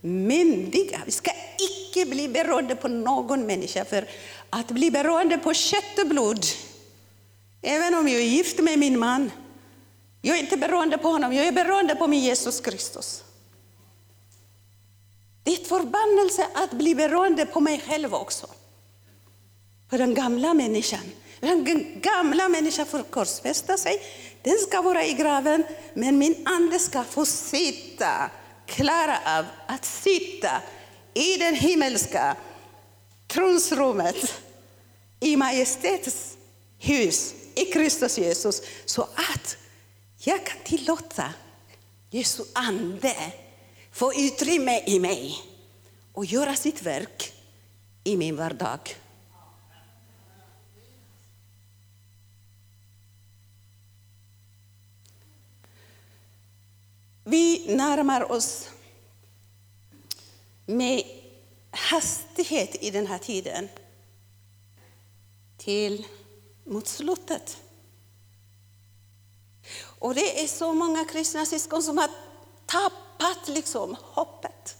Myndiga. 0.01 1.01
Vi 1.07 1.13
ska 1.13 1.31
icke 1.59 2.07
bli 2.07 2.29
beroende 2.29 2.77
på 2.77 2.89
någon 2.89 3.47
människa. 3.47 3.85
För 3.85 4.09
att 4.51 4.71
bli 4.71 4.91
beroende 4.91 5.39
på 5.39 5.55
kött 5.55 5.99
och 5.99 6.09
blod, 6.09 6.45
även 7.63 7.95
om 7.95 8.09
jag 8.09 8.21
är 8.21 8.27
gift 8.27 8.59
med 8.59 8.79
min 8.79 8.99
man, 8.99 9.31
jag 10.23 10.37
är 10.37 10.41
inte 10.41 10.57
beroende 10.57 10.99
på 10.99 11.09
honom, 11.09 11.33
jag 11.33 11.47
är 11.47 11.53
beroende 11.53 11.95
på 11.95 12.07
min 12.07 12.21
Jesus 12.21 12.61
Kristus. 12.61 13.25
Det 15.43 15.51
är 15.51 15.55
ett 15.55 15.69
förbannelse 15.69 16.47
att 16.55 16.71
bli 16.71 16.95
beroende 16.95 17.47
på 17.47 17.61
mig 17.61 17.83
själv 17.89 18.15
också. 18.15 18.47
På 19.89 19.97
den 19.97 20.15
gamla 20.15 20.55
människan. 20.55 21.01
Den 21.41 22.01
gamla 22.01 22.49
människan 22.49 22.87
får 22.87 23.03
korsfästa 23.03 23.77
sig, 23.77 24.03
den 24.43 24.59
ska 24.59 24.83
vara 24.83 25.05
i 25.05 25.13
graven, 25.13 25.65
men 25.95 26.19
min 26.19 26.47
ande 26.47 26.79
ska 26.79 27.05
få 27.05 27.27
sitta, 27.27 28.31
klara 28.66 29.38
av 29.38 29.46
att 29.66 29.85
sitta 29.85 30.62
i 31.14 31.37
den 31.37 31.55
himmelska 31.55 32.37
tronsrummet, 33.26 34.42
i 35.20 35.37
Majestätets 35.37 36.37
hus, 36.79 37.35
i 37.55 37.64
Kristus 37.64 38.18
Jesus, 38.18 38.62
så 38.85 39.02
att 39.02 39.57
jag 40.18 40.46
kan 40.46 40.59
tillåta 40.64 41.35
Jesu 42.11 42.44
ande 42.52 43.16
få 43.92 44.14
utrymme 44.14 44.83
i 44.87 44.98
mig 44.98 45.42
och 46.12 46.24
göra 46.24 46.57
sitt 46.57 46.83
verk 46.83 47.33
i 48.05 48.16
min 48.16 48.37
vardag. 48.37 48.96
Vi 57.29 57.77
närmar 57.77 58.33
oss 58.33 58.69
med 60.67 61.03
hastighet 61.71 62.77
i 62.81 62.91
den 62.91 63.07
här 63.07 63.19
tiden 63.19 63.69
till 65.57 66.07
mot 66.65 66.87
slutet. 66.87 67.57
Och 69.99 70.15
det 70.15 70.43
är 70.45 70.47
så 70.47 70.73
många 70.73 71.05
kristna 71.05 71.47
syskon 71.47 71.83
som 71.83 71.99
har 71.99 72.11
tappat 72.67 73.49
liksom 73.49 73.97
hoppet. 74.01 74.77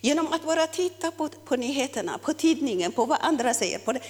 Genom 0.00 0.32
att 0.32 0.44
bara 0.44 0.66
titta 0.66 1.10
på, 1.10 1.28
på 1.28 1.56
nyheterna, 1.56 2.18
på 2.18 2.32
tidningen, 2.32 2.92
på 2.92 3.04
vad 3.04 3.18
andra 3.20 3.54
säger. 3.54 3.78
På 3.78 3.92
det. 3.92 4.00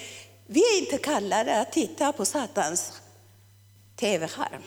Vi 0.46 0.60
är 0.60 0.78
inte 0.78 0.98
kallade 0.98 1.60
att 1.60 1.72
titta 1.72 2.12
på 2.12 2.24
Satans 2.24 2.92
tv-skärm. 3.96 4.62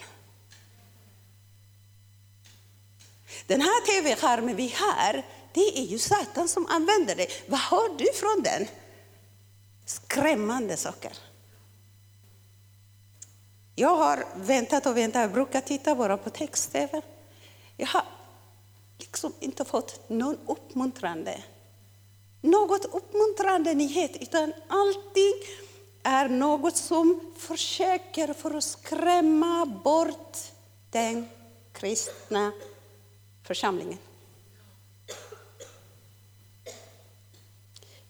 Den 3.46 3.60
här 3.60 3.86
tv-skärmen 3.86 4.56
vi 4.56 4.74
har, 4.78 5.22
det 5.52 5.78
är 5.78 5.84
ju 5.84 5.98
Satan 5.98 6.48
som 6.48 6.66
använder 6.66 7.14
det. 7.14 7.26
Vad 7.48 7.60
har 7.60 7.98
du 7.98 8.12
från 8.12 8.42
den? 8.42 8.66
Skrämmande 9.84 10.76
saker. 10.76 11.12
Jag 13.74 13.96
har 13.96 14.26
väntat 14.36 14.86
och 14.86 14.96
väntat, 14.96 15.22
jag 15.22 15.32
brukar 15.32 15.60
titta 15.60 15.94
bara 15.94 16.16
på 16.16 16.30
text-tv. 16.30 17.02
Jag 17.76 17.86
har 17.86 18.04
liksom 18.98 19.32
inte 19.40 19.64
fått 19.64 20.08
någon 20.08 20.38
uppmuntrande, 20.46 21.42
något 22.40 22.84
uppmuntrande 22.84 23.74
nyhet, 23.74 24.16
utan 24.20 24.52
allting 24.68 25.34
är 26.02 26.28
något 26.28 26.76
som 26.76 27.32
försöker 27.36 28.32
för 28.32 28.54
att 28.54 28.64
skrämma 28.64 29.66
bort 29.66 30.38
den 30.90 31.28
kristna 31.72 32.52
församlingen. 33.46 33.98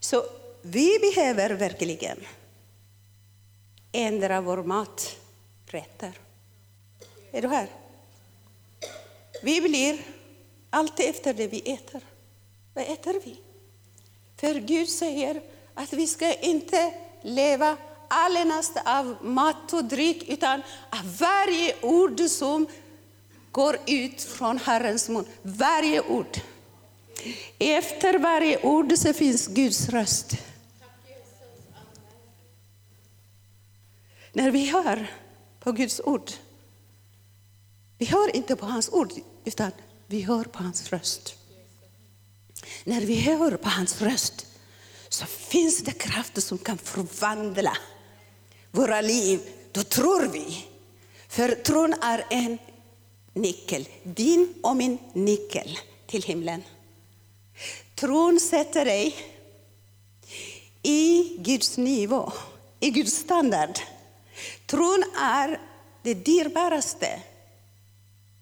Så 0.01 0.25
vi 0.63 0.99
behöver 0.99 1.51
verkligen 1.51 2.19
ändra 3.93 4.41
vår 4.41 4.63
maträtter. 4.63 6.19
Är 7.33 7.43
du 7.43 7.49
här? 7.49 7.69
Vi 9.43 9.61
blir 9.61 9.99
allt 10.71 11.01
efter 11.01 11.35
det 11.35 11.47
vi 11.47 11.61
äter. 11.73 12.01
Vad 12.75 12.85
äter 12.85 13.21
vi? 13.25 13.37
För 14.37 14.55
Gud 14.55 14.89
säger 14.89 15.43
att 15.75 15.93
vi 15.93 16.07
ska 16.07 16.35
inte 16.35 16.95
leva 17.23 17.77
allenast 18.09 18.77
av 18.85 19.17
mat 19.23 19.73
och 19.73 19.85
dryck, 19.85 20.29
utan 20.29 20.63
av 20.91 21.19
varje 21.19 21.77
ord 21.83 22.21
som 22.21 22.67
går 23.57 23.79
ut 23.87 24.23
från 24.23 24.59
Herrens 24.59 25.09
mun. 25.09 25.27
Varje 25.43 26.01
ord. 26.01 26.41
Efter 27.59 28.19
varje 28.19 28.63
ord 28.63 28.93
så 28.97 29.13
finns 29.13 29.47
Guds 29.47 29.89
röst. 29.89 30.37
När 34.33 34.51
vi 34.51 34.71
hör 34.71 35.07
på 35.61 35.73
Guds 35.73 36.01
ord, 36.05 36.31
vi 37.99 38.07
hör 38.07 38.37
inte 38.37 38.57
på 38.57 38.67
hans 38.67 38.89
ord, 38.89 39.13
utan 39.45 39.73
vi 40.07 40.23
hör 40.23 40.45
på 40.45 40.63
hans 40.63 40.91
röst. 40.93 41.35
När 42.85 43.01
vi 43.01 43.21
hör 43.21 43.57
på 43.57 43.69
hans 43.69 44.03
röst 44.03 44.47
så 45.09 45.27
finns 45.27 45.79
det 45.79 45.93
krafter 45.93 46.41
som 46.41 46.59
kan 46.59 46.79
förvandla 46.79 47.77
våra 48.71 49.01
liv. 49.01 49.41
Då 49.73 49.83
tror 49.83 50.29
vi. 50.33 50.67
För 51.29 51.55
tron 51.55 51.95
är 52.03 52.25
en 52.31 52.59
nyckel, 53.37 53.89
din 54.03 54.55
och 54.63 54.77
min 54.77 54.99
nyckel 55.13 55.79
till 56.07 56.23
himlen. 56.23 56.63
Tron 57.95 58.41
sätter 58.41 58.85
dig 58.85 59.17
i 60.83 61.37
Guds 61.39 61.79
nivå, 61.79 62.33
i 62.81 62.91
Guds 62.91 63.13
standard. 63.13 63.79
Tron 64.67 65.05
är 65.23 65.61
det 66.03 66.15
dyrbaraste 66.15 67.23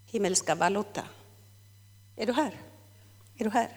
himmelska 0.07 0.55
valuta. 0.55 1.03
Är 2.17 2.27
du 2.27 2.33
här? 2.33 2.61
Är 3.39 3.45
du 3.45 3.51
här? 3.51 3.69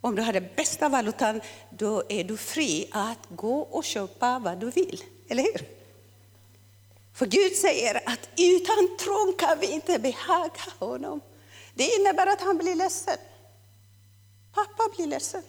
Om 0.00 0.14
du 0.14 0.22
har 0.22 0.32
den 0.32 0.48
bästa 0.56 0.88
valutan, 0.88 1.40
då 1.70 2.02
är 2.08 2.24
du 2.24 2.36
fri 2.36 2.88
att 2.90 3.18
gå 3.28 3.58
och 3.60 3.84
köpa 3.84 4.38
vad 4.38 4.58
du 4.58 4.70
vill. 4.70 5.02
Eller 5.28 5.42
hur? 5.42 5.81
För 7.22 7.26
Gud 7.26 7.56
säger 7.56 8.08
att 8.08 8.28
utan 8.36 8.96
tron 8.98 9.34
kan 9.38 9.58
vi 9.58 9.66
inte 9.66 9.98
behaga 9.98 10.62
honom. 10.78 11.20
Det 11.74 11.96
innebär 11.98 12.26
att 12.26 12.40
han 12.40 12.58
blir 12.58 12.74
ledsen. 12.74 13.18
Pappa 14.52 14.82
blir 14.96 15.06
ledsen. 15.06 15.42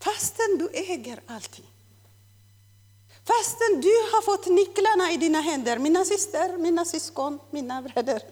Fastän 0.00 0.58
du 0.58 0.68
äger 0.68 1.20
allting. 1.26 1.66
Fastän 3.24 3.80
du 3.80 3.92
har 4.12 4.22
fått 4.22 4.46
nycklarna 4.46 5.12
i 5.12 5.16
dina 5.16 5.40
händer, 5.40 5.78
mina 5.78 6.04
syster, 6.04 6.56
mina 6.56 6.84
syskon, 6.84 7.38
mina 7.50 7.82
bröder. 7.82 8.22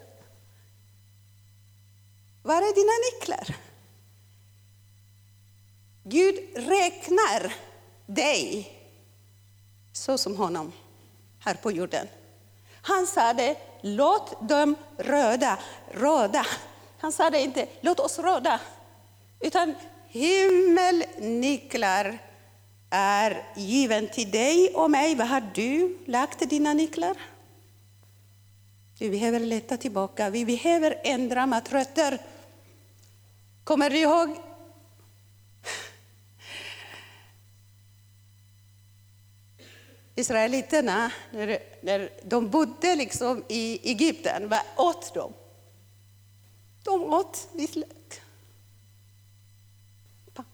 Var 2.42 2.62
är 2.62 2.74
dina 2.74 2.92
nycklar? 3.12 3.56
Gud 6.04 6.66
räknar 6.68 7.54
dig 8.06 8.72
så 9.92 10.18
som 10.18 10.36
honom 10.36 10.72
här 11.46 11.54
på 11.54 11.72
jorden. 11.72 12.08
Han 12.82 13.06
sa 13.06 13.32
det, 13.32 13.56
låt 13.80 14.48
dem 14.48 14.74
röda, 14.96 15.58
råda. 15.92 16.46
Han 16.98 17.12
sa 17.12 17.30
det 17.30 17.40
inte, 17.40 17.66
låt 17.80 18.00
oss 18.00 18.18
råda. 18.18 18.60
Utan 19.40 19.74
himmelnycklar 20.08 22.18
är 22.90 23.44
given 23.56 24.08
till 24.08 24.30
dig 24.30 24.72
och 24.74 24.90
mig. 24.90 25.14
Var 25.14 25.24
har 25.24 25.50
du 25.54 25.98
lagt 26.06 26.50
dina 26.50 26.72
nycklar? 26.72 27.16
Vi 28.98 29.10
behöver 29.10 29.40
leta 29.40 29.76
tillbaka, 29.76 30.30
vi 30.30 30.44
behöver 30.44 31.00
ändra 31.04 31.46
matrötter. 31.46 32.18
Kommer 33.64 33.90
du 33.90 33.98
ihåg 33.98 34.36
israeliterna, 40.16 41.12
när, 41.30 41.58
när 41.80 42.10
de 42.22 42.50
bodde 42.50 42.96
liksom 42.96 43.44
i 43.48 43.90
Egypten, 43.90 44.48
vad 44.48 44.60
åt 44.76 45.14
de? 45.14 45.32
De 46.82 47.02
åt 47.02 47.48
vitlök. 47.52 48.20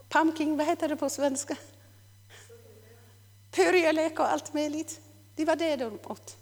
Pumpkin, 0.09 0.57
vad 0.57 0.67
heter 0.67 0.89
det 0.89 0.97
på 0.97 1.11
svenska? 1.11 1.57
Purjolök 3.51 4.19
och 4.19 4.33
allt 4.33 4.55
möjligt. 4.55 5.01
Det 5.35 5.45
var 5.45 5.57
det 5.57 5.77
de 5.77 5.99
åt. 6.05 6.37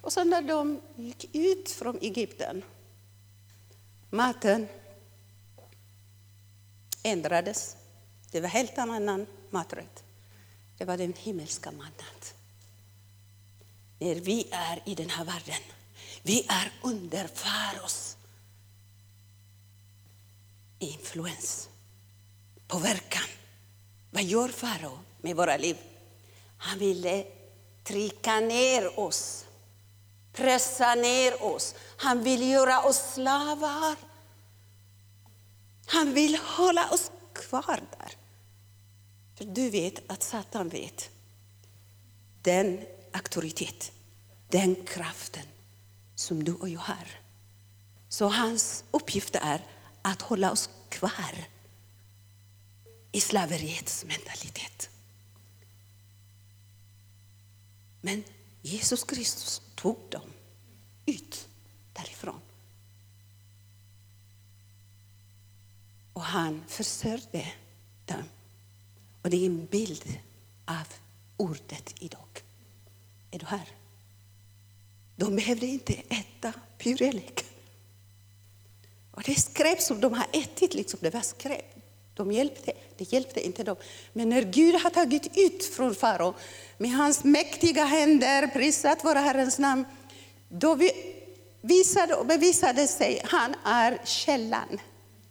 Och 0.00 0.12
sen 0.12 0.30
när 0.30 0.42
de 0.42 0.80
gick 0.96 1.34
ut 1.34 1.70
från 1.70 1.98
Egypten, 1.98 2.62
maten 4.10 4.68
ändrades. 7.02 7.76
Det 8.30 8.40
var 8.40 8.48
helt 8.48 8.78
annan 8.78 9.26
maträtt. 9.50 10.04
Det 10.78 10.84
var 10.84 10.96
den 10.96 11.12
himmelska 11.12 11.70
mannan. 11.70 12.35
När 13.98 14.14
vi 14.14 14.48
är 14.50 14.82
i 14.84 14.94
den 14.94 15.10
här 15.10 15.24
världen, 15.24 15.60
vi 16.22 16.46
är 16.48 16.72
under 16.82 17.26
Faros 17.26 18.16
influens, 20.78 21.68
påverkan. 22.68 23.28
Vad 24.10 24.22
gör 24.22 24.48
farao 24.48 24.98
med 25.20 25.36
våra 25.36 25.56
liv? 25.56 25.76
Han 26.58 26.78
ville 26.78 27.26
trycka 27.84 28.40
ner 28.40 29.00
oss, 29.00 29.46
pressa 30.32 30.94
ner 30.94 31.42
oss. 31.42 31.74
Han 31.96 32.22
vill 32.22 32.50
göra 32.50 32.82
oss 32.82 33.12
slavar. 33.14 33.96
Han 35.86 36.14
vill 36.14 36.36
hålla 36.36 36.90
oss 36.90 37.10
kvar 37.32 37.80
där. 37.98 38.12
För 39.34 39.44
du 39.44 39.70
vet 39.70 40.10
att 40.10 40.22
Satan 40.22 40.68
vet 40.68 41.10
den 42.42 42.86
auktoritet, 43.16 43.92
den 44.48 44.74
kraften 44.86 45.46
som 46.14 46.44
du 46.44 46.54
och 46.54 46.68
jag 46.68 46.80
har. 46.80 47.08
Så 48.08 48.28
hans 48.28 48.84
uppgift 48.90 49.34
är 49.34 49.64
att 50.02 50.22
hålla 50.22 50.52
oss 50.52 50.70
kvar 50.88 51.46
i 53.12 53.20
slaveriets 53.20 54.04
mentalitet. 54.04 54.90
Men 58.00 58.24
Jesus 58.62 59.04
Kristus 59.04 59.62
tog 59.74 59.98
dem 60.10 60.32
ut 61.06 61.48
därifrån. 61.92 62.40
Och 66.12 66.22
han 66.22 66.64
försörjde 66.68 67.52
dem. 68.04 68.24
Och 69.22 69.30
det 69.30 69.36
är 69.36 69.46
en 69.46 69.66
bild 69.66 70.18
av 70.64 70.86
ordet 71.36 71.94
idag. 71.98 72.45
Är 73.36 73.40
du 73.40 73.46
här? 73.46 73.68
De 75.16 75.36
behövde 75.36 75.66
inte 75.66 75.92
äta 75.92 76.52
purelök. 76.78 77.44
Och 79.10 79.22
det 79.22 79.34
skräp 79.34 79.80
som 79.80 80.00
de 80.00 80.12
har 80.12 80.26
ätit, 80.32 80.74
liksom, 80.74 80.98
det 81.02 81.10
var 81.10 81.20
skräp. 81.20 81.74
De 82.14 82.32
hjälpte, 82.32 82.72
det 82.96 83.12
hjälpte 83.12 83.46
inte 83.46 83.64
dem. 83.64 83.76
Men 84.12 84.28
när 84.28 84.42
Gud 84.42 84.74
har 84.74 84.90
tagit 84.90 85.36
ut 85.36 85.64
från 85.64 85.94
farao 85.94 86.34
med 86.78 86.90
hans 86.90 87.24
mäktiga 87.24 87.84
händer, 87.84 88.46
prisat 88.46 89.04
våra 89.04 89.20
Herrens 89.20 89.58
namn, 89.58 89.84
då 90.48 90.78
visade 91.60 92.14
och 92.14 92.26
bevisade 92.26 92.88
sig 92.88 93.20
han 93.24 93.54
är 93.64 94.00
källan 94.04 94.80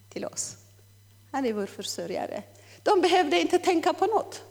till 0.10 0.26
oss. 0.26 0.56
Han 1.32 1.46
är 1.46 1.54
vår 1.54 1.66
försörjare. 1.66 2.44
De 2.84 3.02
behövde 3.02 3.42
inte 3.42 3.60
tänka 3.60 3.94
på 3.94 4.06
något. 4.06 4.42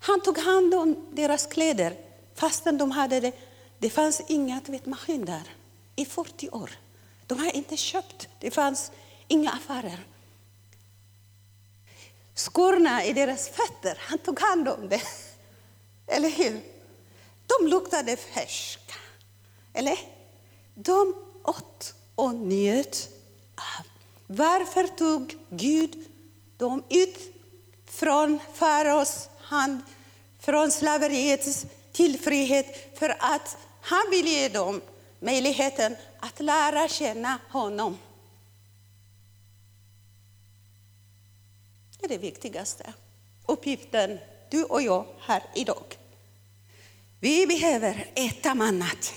Han 0.00 0.20
tog 0.20 0.38
hand 0.38 0.74
om 0.74 1.08
deras 1.12 1.46
kläder 1.46 1.96
fastän 2.34 2.78
de 2.78 2.90
hade 2.90 3.20
det. 3.20 3.32
Det 3.78 3.90
fanns 3.90 4.22
inga 4.28 4.60
tvättmaskin 4.60 5.24
där 5.24 5.54
i 5.96 6.04
40 6.04 6.50
år. 6.50 6.70
De 7.26 7.38
har 7.38 7.56
inte 7.56 7.76
köpt, 7.76 8.28
det 8.40 8.50
fanns 8.50 8.92
inga 9.28 9.50
affärer. 9.50 10.06
Skorna 12.34 13.04
i 13.04 13.12
deras 13.12 13.48
fötter, 13.48 13.98
han 14.00 14.18
tog 14.18 14.40
hand 14.40 14.68
om 14.68 14.88
det. 14.88 15.02
Eller 16.06 16.30
hur? 16.30 16.60
De 17.46 17.66
luktade 17.66 18.16
färska. 18.16 18.94
Eller? 19.72 19.98
De 20.74 21.14
åt 21.44 21.94
och 22.14 22.34
njöt 22.34 23.08
av. 23.54 23.86
Varför 24.26 24.86
tog 24.86 25.36
Gud 25.50 26.04
dem 26.56 26.84
ut 26.88 27.18
från 27.86 28.38
faraos 28.54 29.28
hand, 29.50 29.80
från 30.38 30.70
slaveriet 30.70 31.66
till 31.92 32.20
frihet? 32.20 32.98
För 32.98 33.16
att 33.18 33.56
han 33.80 34.10
vill 34.10 34.26
ge 34.26 34.48
dem 34.48 34.80
möjligheten 35.20 35.96
att 36.20 36.40
lära 36.40 36.88
känna 36.88 37.38
honom. 37.48 37.98
Det 41.98 42.04
är 42.06 42.08
det 42.08 42.18
viktigaste 42.18 42.92
uppgiften 43.46 44.18
du 44.50 44.64
och 44.64 44.82
jag 44.82 45.06
har 45.18 45.42
idag. 45.54 45.98
Vi 47.20 47.46
behöver 47.46 48.10
äta 48.14 48.54
mannat. 48.54 49.14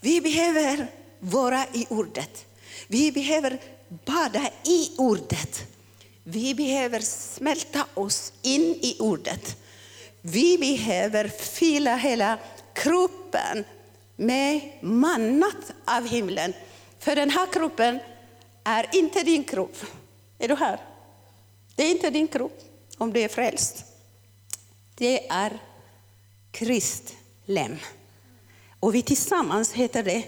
Vi 0.00 0.20
behöver 0.20 0.90
vara 1.18 1.66
i 1.72 1.86
ordet. 1.90 2.46
Vi 2.88 3.12
behöver 3.12 3.60
bada 3.88 4.50
i 4.64 4.94
ordet. 4.98 5.71
Vi 6.24 6.54
behöver 6.54 7.00
smälta 7.00 7.86
oss 7.94 8.32
in 8.42 8.62
i 8.62 8.96
ordet. 8.98 9.56
Vi 10.20 10.58
behöver 10.58 11.28
fylla 11.28 11.96
hela 11.96 12.38
kroppen 12.72 13.64
med 14.16 14.78
mannat 14.80 15.72
av 15.84 16.08
himlen. 16.08 16.52
För 16.98 17.16
den 17.16 17.30
här 17.30 17.52
kroppen 17.52 17.98
är 18.64 18.96
inte 18.96 19.22
din 19.22 19.44
kropp. 19.44 19.76
Är 20.38 20.48
du 20.48 20.54
här? 20.54 20.80
Det 21.76 21.82
är 21.82 21.90
inte 21.90 22.10
din 22.10 22.28
kropp 22.28 22.60
om 22.98 23.12
du 23.12 23.20
är 23.20 23.28
frälst. 23.28 23.84
Det 24.94 25.28
är 25.28 25.58
Krist 26.50 27.14
lem. 27.44 27.76
Och 28.80 28.94
vi 28.94 29.02
tillsammans 29.02 29.72
heter 29.72 30.02
det 30.02 30.24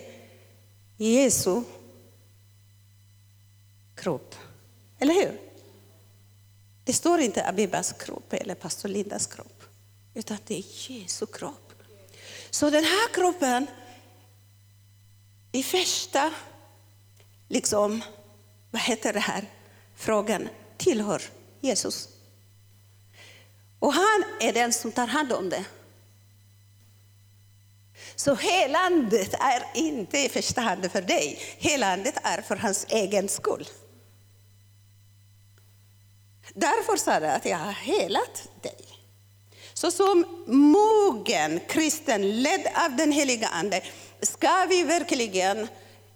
Jesu 0.96 1.62
kropp. 3.94 4.35
Eller 4.98 5.14
hur? 5.14 5.43
Det 6.85 6.92
står 6.92 7.20
inte 7.20 7.49
Abibas 7.49 7.92
kropp 7.92 8.33
eller 8.33 8.55
pastor 8.55 8.88
Lindas 8.88 9.27
kropp, 9.27 9.62
utan 10.14 10.38
det 10.47 10.55
är 10.55 10.90
Jesu 10.90 11.27
kropp. 11.27 11.73
Så 12.51 12.70
den 12.70 12.85
här 12.85 13.14
kroppen, 13.14 13.66
i 15.53 15.62
första, 15.62 16.33
liksom, 17.49 18.03
vad 18.70 18.83
heter 18.83 19.12
det 19.12 19.20
här, 19.20 19.51
frågan, 19.94 20.49
tillhör 20.77 21.23
Jesus. 21.61 22.09
Och 23.79 23.92
han 23.92 24.25
är 24.40 24.53
den 24.53 24.73
som 24.73 24.92
tar 24.92 25.07
hand 25.07 25.33
om 25.33 25.49
det. 25.49 25.64
Så 28.16 28.35
helandet 28.35 29.35
är 29.35 29.64
inte 29.75 30.18
i 30.18 30.29
första 30.29 30.61
hand 30.61 30.92
för 30.92 31.03
dig, 31.03 31.38
helandet 31.59 32.14
är 32.23 32.42
för 32.42 32.57
hans 32.57 32.87
egen 32.88 33.29
skull. 33.29 33.68
Därför 36.52 36.96
sa 36.96 37.12
jag 37.12 37.24
att 37.24 37.44
jag 37.46 37.59
har 37.59 37.72
helat 37.72 38.48
dig. 38.62 38.85
Så 39.74 39.90
som 39.90 40.44
mogen 40.46 41.61
kristen, 41.68 42.42
ledd 42.42 42.66
av 42.87 42.96
den 42.96 43.12
heliga 43.12 43.48
Ande, 43.48 43.83
ska 44.22 44.64
vi 44.68 44.83
verkligen 44.83 45.68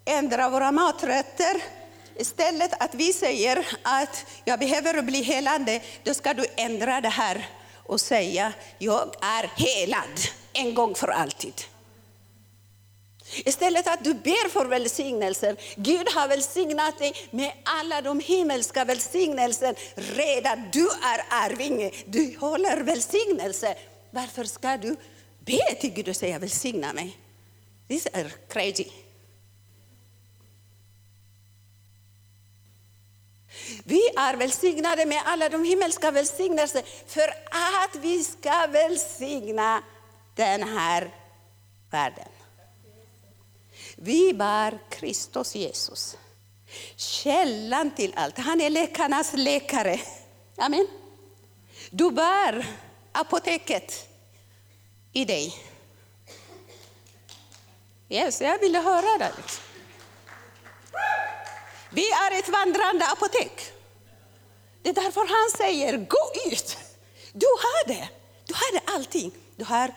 ändra 0.05 0.49
våra 0.49 0.73
maträtter. 0.73 1.63
Istället 2.17 2.83
att 2.83 2.95
vi 2.95 3.13
säger 3.13 3.67
att 3.83 4.27
jag 4.45 4.59
behöver 4.59 5.03
bli 5.03 5.23
helande, 5.23 5.81
då 6.05 6.15
ska 6.15 6.35
du 6.35 6.47
ändra 6.57 7.01
det 7.01 7.09
här 7.09 7.49
och 7.87 8.01
säga 8.01 8.53
jag 8.79 9.15
är 9.23 9.51
helad 9.57 10.21
en 10.53 10.75
gång 10.75 10.95
för 10.95 11.09
alltid. 11.09 11.55
Istället 13.35 13.89
att 13.89 14.05
du 14.05 14.15
ber 14.15 14.49
för 14.49 14.67
välsignelser. 14.67 15.57
Gud 15.77 16.09
har 16.15 16.29
välsignat 16.29 16.99
dig 16.99 17.15
med 17.31 17.53
alla 17.65 18.03
de 18.03 18.21
himmelska 18.21 18.85
välsignelser. 18.85 19.75
Redan 19.95 20.69
du 20.73 20.89
är 20.89 21.25
arvinge, 21.31 21.91
du 22.07 22.37
håller 22.41 22.83
välsignelse. 22.83 23.77
Varför 24.11 24.45
ska 24.45 24.77
du 24.77 24.97
be 25.39 25.75
till 25.81 25.91
Gud 25.91 26.09
och 26.09 26.17
säga 26.17 26.39
välsigna 26.39 26.93
mig? 26.93 27.19
This 27.89 28.07
är 28.13 28.33
crazy. 28.49 28.85
Vi 33.85 34.01
är 34.17 34.37
välsignade 34.37 35.07
med 35.07 35.23
alla 35.25 35.49
de 35.49 35.65
himmelska 35.65 36.11
välsignelser 36.11 36.83
för 37.07 37.29
att 37.85 37.97
vi 38.03 38.25
ska 38.25 38.67
välsigna 38.67 39.83
den 40.35 40.63
här 40.63 41.11
världen. 41.91 42.29
Vi 44.01 44.35
bär 44.35 44.79
Kristus 44.91 45.55
Jesus, 45.55 46.17
källan 46.97 47.91
till 47.91 48.13
allt. 48.17 48.39
Han 48.39 48.61
är 48.61 48.71
läkarnas 48.71 49.33
läkare. 49.35 50.01
Amen. 50.57 50.87
Du 51.91 52.11
bär 52.11 52.67
apoteket. 53.13 54.09
i 55.13 55.25
dig. 55.25 55.55
Yes, 58.09 58.41
jag 58.41 58.59
ville 58.59 58.79
höra 58.79 59.19
det. 59.19 59.33
Liksom. 59.37 59.65
Vi 61.91 62.11
är 62.11 62.39
ett 62.39 62.49
vandrande 62.49 63.07
apotek. 63.07 63.73
Det 64.83 64.89
är 64.89 64.95
därför 64.95 65.21
han 65.21 65.51
säger, 65.57 65.97
gå 65.97 66.53
ut. 66.53 66.77
Du 67.33 67.47
har 67.47 67.89
det. 67.89 68.09
Du 68.45 68.55
har 68.55 68.73
det 68.73 68.93
allting. 68.93 69.33
Du 69.57 69.65
har 69.65 69.95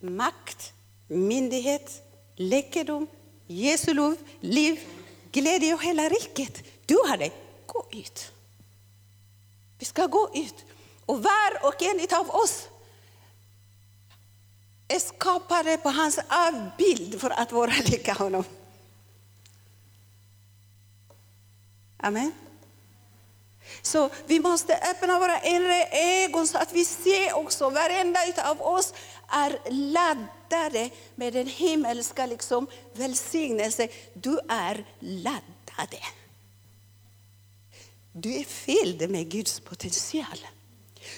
makt, 0.00 0.72
myndighet, 1.08 2.02
läkedom, 2.36 3.06
Jesu 3.46 3.94
lov, 3.94 4.16
liv, 4.40 4.80
glädje 5.32 5.74
och 5.74 5.82
hela 5.82 6.08
riket. 6.08 6.62
Du 6.86 6.94
har 7.08 7.16
det. 7.16 7.30
Gå 7.66 7.86
ut. 7.92 8.32
Vi 9.78 9.84
ska 9.84 10.06
gå 10.06 10.30
ut. 10.34 10.54
Och 11.06 11.22
var 11.22 11.68
och 11.68 11.82
en 11.82 12.18
av 12.20 12.30
oss 12.30 12.68
är 14.88 14.98
skapade 14.98 15.76
på 15.76 15.88
hans 15.88 16.18
avbild 16.28 17.20
för 17.20 17.30
att 17.30 17.52
vara 17.52 17.72
lika 17.84 18.12
honom. 18.12 18.44
Amen. 21.96 22.32
Så 23.82 24.10
vi 24.26 24.40
måste 24.40 24.76
öppna 24.76 25.18
våra 25.18 25.40
inre 25.40 25.88
ögon 25.92 26.46
så 26.46 26.58
att 26.58 26.72
vi 26.72 26.84
ser 26.84 27.36
också, 27.36 27.70
varenda 27.70 28.20
av 28.44 28.62
oss 28.62 28.94
är 29.34 29.58
laddade 29.70 30.90
med 31.14 31.32
den 31.32 31.46
himmelska 31.46 32.26
liksom, 32.26 32.66
välsignelse. 32.92 33.88
Du 34.14 34.38
är 34.48 34.84
laddade. 35.00 36.00
Du 38.12 38.34
är 38.34 38.44
fylld 38.44 39.10
med 39.10 39.30
Guds 39.30 39.60
potential. 39.60 40.38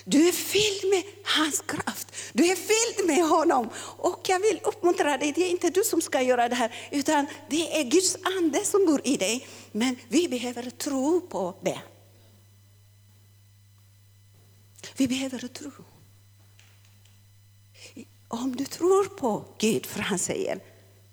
Du 0.05 0.29
är 0.29 0.33
fylld 0.33 0.90
med 0.90 1.02
hans 1.24 1.61
kraft. 1.61 2.12
Du 2.33 2.46
är 2.46 2.57
fylld 2.57 3.07
med 3.07 3.29
honom. 3.29 3.70
Och 3.98 4.20
jag 4.29 4.40
vill 4.40 4.61
uppmuntra 4.64 5.18
dig, 5.18 5.33
det 5.33 5.46
är 5.46 5.50
inte 5.50 5.70
du 5.70 5.85
som 5.85 6.00
ska 6.00 6.22
göra 6.22 6.48
det 6.48 6.55
här, 6.55 6.74
utan 6.90 7.26
det 7.48 7.81
är 7.81 7.85
Guds 7.85 8.16
ande 8.22 8.64
som 8.64 8.87
bor 8.87 9.00
i 9.05 9.16
dig. 9.16 9.48
Men 9.72 9.96
vi 10.09 10.29
behöver 10.29 10.70
tro 10.70 11.20
på 11.20 11.55
det. 11.62 11.81
Vi 14.96 15.09
behöver 15.09 15.48
tro. 15.48 15.70
Om 18.28 18.56
du 18.56 18.64
tror 18.64 19.04
på 19.04 19.44
Gud, 19.58 19.86
för 19.86 20.00
han 20.00 20.18
säger, 20.18 20.60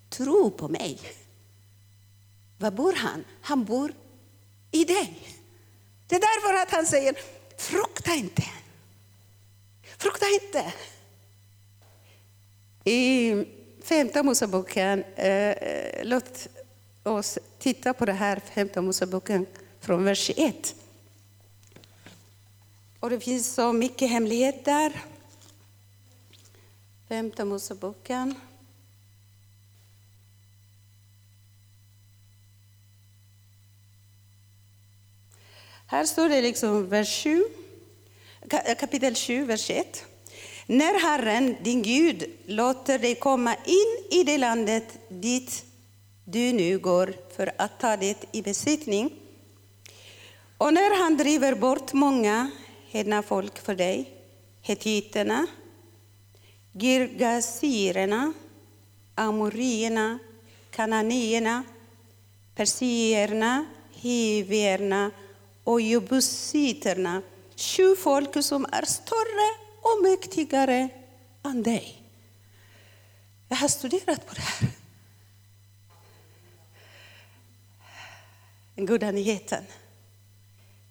tro 0.10 0.52
på 0.52 0.68
mig. 0.68 1.00
Var 2.58 2.72
bor 2.72 2.94
han? 2.94 3.24
Han 3.42 3.66
bor 3.66 3.94
i 4.72 4.86
dig. 4.86 5.20
Det 6.08 6.16
är 6.16 6.20
därför 6.20 6.62
att 6.62 6.72
han 6.72 6.86
säger, 6.86 7.16
frukta 7.58 8.14
inte. 8.14 8.44
Frukta 9.98 10.26
inte. 10.42 10.74
I 12.84 13.34
femte 13.84 14.24
Moseboken, 14.24 15.04
eh, 15.16 15.50
eh 15.50 16.06
låt 16.06 16.48
oss 17.04 17.40
titta 17.60 17.94
på 17.94 18.06
det 18.06 18.14
här, 18.14 18.42
femte 18.54 18.82
Moseboken 18.82 19.46
från 19.80 20.04
vers 20.04 20.32
1. 20.38 20.76
Och 23.00 23.10
det 23.10 23.20
finns 23.20 23.54
så 23.54 23.74
mycket 23.74 24.10
hemlighet 24.10 24.66
där. 24.66 25.04
Femte 27.14 27.46
Moseboken. 27.46 28.36
Här 35.88 36.06
står 36.06 36.30
det 36.30 36.42
liksom 36.42 36.90
vers 36.90 37.24
7, 37.24 37.44
eh, 38.50 38.76
kapitel 38.76 39.16
7, 39.16 39.46
vers 39.46 39.70
1. 39.70 40.06
När 40.66 41.00
Herren, 41.00 41.56
din 41.62 41.82
Gud, 41.82 42.26
låter 42.46 43.00
dig 43.00 43.16
komma 43.16 43.56
in 43.66 44.20
i 44.20 44.24
det 44.24 44.38
landet 44.38 44.98
dit 45.10 45.66
du 46.24 46.54
nu 46.54 46.80
går 46.80 47.14
för 47.36 47.52
att 47.58 47.80
ta 47.80 47.98
det 47.98 48.26
i 48.32 48.42
besittning, 48.42 49.14
och 50.58 50.74
när 50.74 51.04
han 51.04 51.18
driver 51.18 51.56
bort 51.56 51.94
många 51.94 52.52
hedna 52.90 53.24
folk 53.24 53.60
för 53.60 53.76
dig, 53.76 54.10
hetiterna, 54.62 55.48
girgasirerna, 56.74 58.34
amorierna, 59.16 60.20
kananierna, 60.72 61.64
persierna, 62.56 63.66
hivierna 63.92 65.12
och 65.64 65.82
jebusiterna, 65.82 67.22
sju 67.56 67.96
folk 67.96 68.44
som 68.44 68.66
är 68.72 68.86
större 68.86 69.58
och 69.82 70.04
mäktigare 70.04 70.90
än 71.44 71.64
dig. 71.64 72.02
Jag 73.48 73.58
har 73.58 73.68
studerat 73.68 74.28
på 74.28 74.34
det 74.34 74.42
här. 74.42 74.70
Den 78.76 78.86
goda 78.86 79.12
nyheten. 79.12 79.64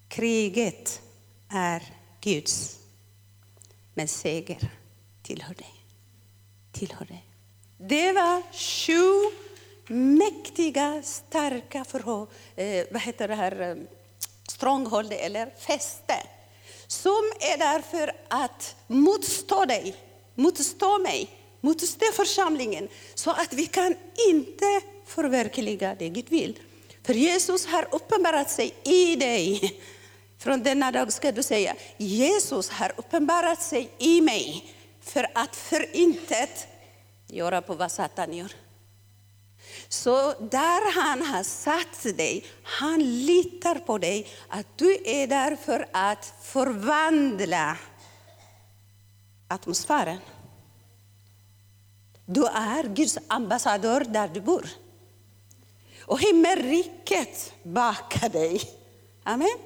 Kriget 0.08 1.00
är 1.48 1.82
Guds, 2.20 2.78
men 3.94 4.08
seger 4.08 4.70
tillhör 5.32 5.54
dig. 5.54 5.74
Tillhör 6.72 7.04
dig. 7.04 7.24
Det 7.78 8.12
var 8.12 8.42
sju 8.52 9.36
mäktiga, 9.94 11.02
starka 11.02 11.84
förhå, 11.84 12.26
eh, 12.56 12.86
vad 12.90 13.02
heter 13.02 13.28
det 13.28 13.34
här, 13.34 13.60
eh, 13.60 13.76
stronghold 14.48 15.12
eller 15.12 15.50
fäste 15.58 16.14
som 16.86 17.32
är 17.40 17.58
där 17.58 17.80
för 17.90 18.12
att 18.28 18.76
motstå 18.86 19.64
dig, 19.64 19.94
motstå 20.34 20.98
mig, 20.98 21.30
motstå 21.60 22.06
församlingen 22.12 22.88
så 23.14 23.30
att 23.30 23.52
vi 23.52 23.66
kan 23.66 23.94
inte 24.28 24.80
förverkliga 25.06 25.94
det 25.98 26.08
Gud 26.08 26.28
vill. 26.28 26.58
För 27.02 27.14
Jesus 27.14 27.66
har 27.66 27.88
uppenbarat 27.94 28.50
sig 28.50 28.74
i 28.84 29.16
dig. 29.16 29.80
Från 30.38 30.62
denna 30.62 30.92
dag 30.92 31.12
ska 31.12 31.32
du 31.32 31.42
säga, 31.42 31.74
Jesus 31.96 32.68
har 32.70 32.92
uppenbarat 32.96 33.62
sig 33.62 33.90
i 33.98 34.20
mig 34.20 34.74
för 35.02 35.26
att 35.34 35.56
förintet 35.56 36.66
göra 37.26 37.62
på 37.62 37.74
vad 37.74 37.92
Satan 37.92 38.32
gör. 38.32 38.52
Så 39.88 40.32
där 40.32 40.92
han 41.00 41.22
har 41.22 41.42
satt 41.42 42.16
dig, 42.16 42.46
han 42.62 42.98
litar 43.26 43.74
på 43.74 43.98
dig, 43.98 44.28
att 44.48 44.66
du 44.78 44.98
är 45.04 45.26
där 45.26 45.56
för 45.56 45.88
att 45.92 46.34
förvandla 46.42 47.76
atmosfären. 49.48 50.18
Du 52.26 52.46
är 52.46 52.94
Guds 52.94 53.18
ambassadör 53.28 54.00
där 54.00 54.28
du 54.28 54.40
bor. 54.40 54.68
Och 56.04 56.20
himmelriket 56.20 57.52
bakar 57.62 58.28
dig. 58.28 58.62
Amen. 59.24 59.58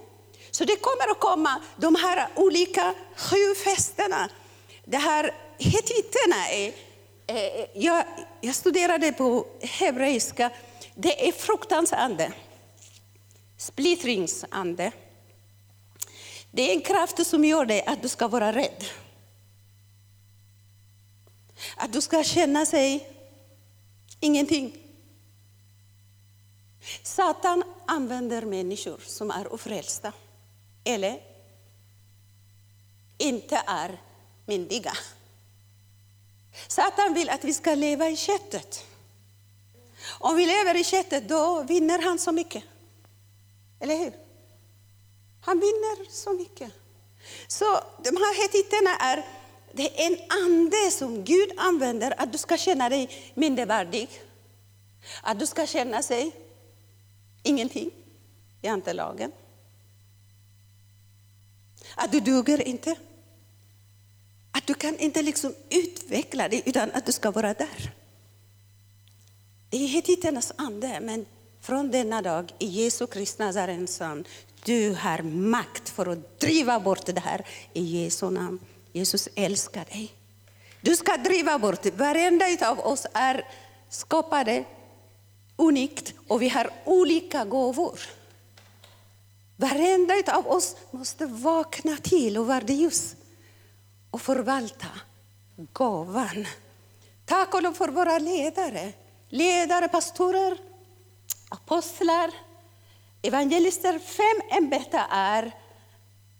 Så 0.50 0.64
det 0.64 0.76
kommer 0.76 1.10
att 1.10 1.20
komma 1.20 1.62
de 1.76 1.94
här 1.94 2.28
olika 2.34 2.94
sju 3.16 3.54
festerna. 3.64 4.30
Det 4.88 4.96
här 4.96 5.34
hetiterna 5.58 6.48
är 6.50 6.72
eh, 7.26 7.36
eh, 7.36 7.66
jag, 7.74 8.04
jag 8.40 8.54
studerade 8.54 9.12
på 9.12 9.46
hebreiska. 9.60 10.50
Det 10.94 11.28
är 11.28 11.32
fruktansande. 11.32 12.32
Splittringsande. 13.56 14.92
Det 16.50 16.70
är 16.70 16.74
en 16.74 16.80
kraft 16.80 17.26
som 17.26 17.44
gör 17.44 17.64
dig 17.64 17.84
att 17.86 18.02
du 18.02 18.08
ska 18.08 18.28
vara 18.28 18.52
rädd. 18.52 18.84
Att 21.76 21.92
du 21.92 22.00
ska 22.00 22.24
känna 22.24 22.66
sig 22.66 23.08
ingenting. 24.20 24.76
Satan 27.02 27.62
använder 27.86 28.42
människor 28.42 29.00
som 29.06 29.30
är 29.30 29.52
ofrälsta 29.52 30.12
eller 30.84 31.20
inte 33.18 33.62
är 33.66 34.00
myndiga. 34.46 34.92
Satan 36.68 37.14
vill 37.14 37.30
att 37.30 37.44
vi 37.44 37.54
ska 37.54 37.74
leva 37.74 38.08
i 38.08 38.16
köttet. 38.16 38.84
Om 40.18 40.36
vi 40.36 40.46
lever 40.46 40.76
i 40.76 40.84
köttet 40.84 41.28
då 41.28 41.62
vinner 41.62 42.02
han 42.02 42.18
så 42.18 42.32
mycket. 42.32 42.64
Eller 43.80 43.96
hur? 43.96 44.12
Han 45.40 45.60
vinner 45.60 46.10
så 46.10 46.32
mycket. 46.32 46.72
Så 47.48 47.64
de 48.04 48.16
här 48.16 48.42
hetiterna 48.42 48.96
är, 48.96 49.26
det 49.72 50.02
är 50.02 50.06
en 50.06 50.18
ande 50.44 50.90
som 50.90 51.24
Gud 51.24 51.52
använder 51.56 52.20
att 52.20 52.32
du 52.32 52.38
ska 52.38 52.56
känna 52.56 52.88
dig 52.88 53.32
mindervärdig. 53.34 54.08
Att 55.22 55.38
du 55.38 55.46
ska 55.46 55.66
känna 55.66 56.02
sig 56.02 56.32
ingenting 57.42 57.90
i 58.62 58.68
antelagen. 58.68 59.32
Att 61.94 62.12
du 62.12 62.20
duger 62.20 62.68
inte. 62.68 62.96
Att 64.56 64.66
du 64.66 64.74
kan 64.74 64.98
inte 64.98 65.22
liksom 65.22 65.54
utveckla 65.70 66.48
dig 66.48 66.62
utan 66.66 66.90
att 66.90 67.06
du 67.06 67.12
ska 67.12 67.30
vara 67.30 67.54
där. 67.54 67.92
Det 69.70 69.76
är 69.76 69.88
hetiternas 69.88 70.52
ande, 70.56 71.00
men 71.00 71.26
från 71.60 71.90
denna 71.90 72.22
dag 72.22 72.52
i 72.58 72.66
Jesu 72.66 73.06
Kristi 73.06 73.42
Nazarens 73.42 74.00
namn, 74.00 74.24
du 74.64 74.94
har 74.94 75.22
makt 75.22 75.88
för 75.88 76.06
att 76.06 76.40
driva 76.40 76.80
bort 76.80 77.06
det 77.06 77.20
här 77.20 77.46
i 77.72 77.82
Jesu 77.82 78.30
namn. 78.30 78.58
Jesus 78.92 79.28
älskar 79.34 79.84
dig. 79.84 80.12
Du 80.80 80.96
ska 80.96 81.16
driva 81.16 81.58
bort. 81.58 81.82
det. 81.82 81.90
Varenda 81.90 82.46
av 82.70 82.78
oss 82.78 83.06
är 83.12 83.44
skapade 83.88 84.64
unikt 85.56 86.14
och 86.28 86.42
vi 86.42 86.48
har 86.48 86.70
olika 86.84 87.44
gåvor. 87.44 88.00
Varenda 89.56 90.14
av 90.26 90.46
oss 90.46 90.76
måste 90.90 91.26
vakna 91.26 91.96
till 91.96 92.38
och 92.38 92.46
vara 92.46 92.64
ljus 92.66 93.16
och 94.16 94.22
förvalta 94.22 94.88
gåvan. 95.72 96.46
Tack 97.24 97.54
och 97.54 97.62
lov 97.62 97.72
för 97.72 97.88
våra 97.88 98.18
ledare, 98.18 98.92
ledare, 99.28 99.88
pastorer, 99.88 100.58
apostlar, 101.48 102.30
evangelister. 103.22 103.98
Fem 103.98 104.58
ämbeten 104.58 105.00
är 105.10 105.54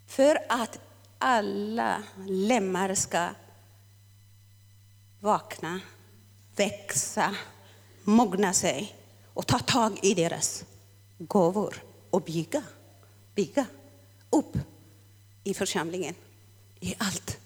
för 0.07 0.39
att 0.49 0.79
alla 1.19 2.03
lemmar 2.27 2.95
ska 2.95 3.29
vakna, 5.21 5.81
växa, 6.57 7.37
mogna 8.05 8.53
sig 8.53 8.97
och 9.35 9.47
ta 9.47 9.59
tag 9.59 9.99
i 10.03 10.15
deras 10.15 10.65
gåvor 11.19 11.83
och 12.11 12.23
bygga, 12.23 12.63
bygga 13.35 13.67
upp 14.31 14.59
i 15.45 15.55
församlingen, 15.55 16.15
i 16.81 16.95
allt. 16.99 17.46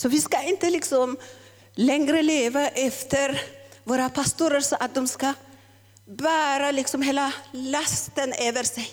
Så 0.00 0.08
vi 0.08 0.20
ska 0.20 0.42
inte 0.42 0.70
liksom 0.70 1.16
längre 1.74 2.22
leva 2.22 2.68
efter 2.68 3.42
våra 3.84 4.08
pastorer 4.08 4.60
så 4.60 4.76
att 4.80 4.94
de 4.94 5.08
ska 5.08 5.34
bära 6.04 6.70
liksom 6.70 7.02
hela 7.02 7.32
lasten 7.52 8.32
över 8.32 8.62
sig. 8.62 8.90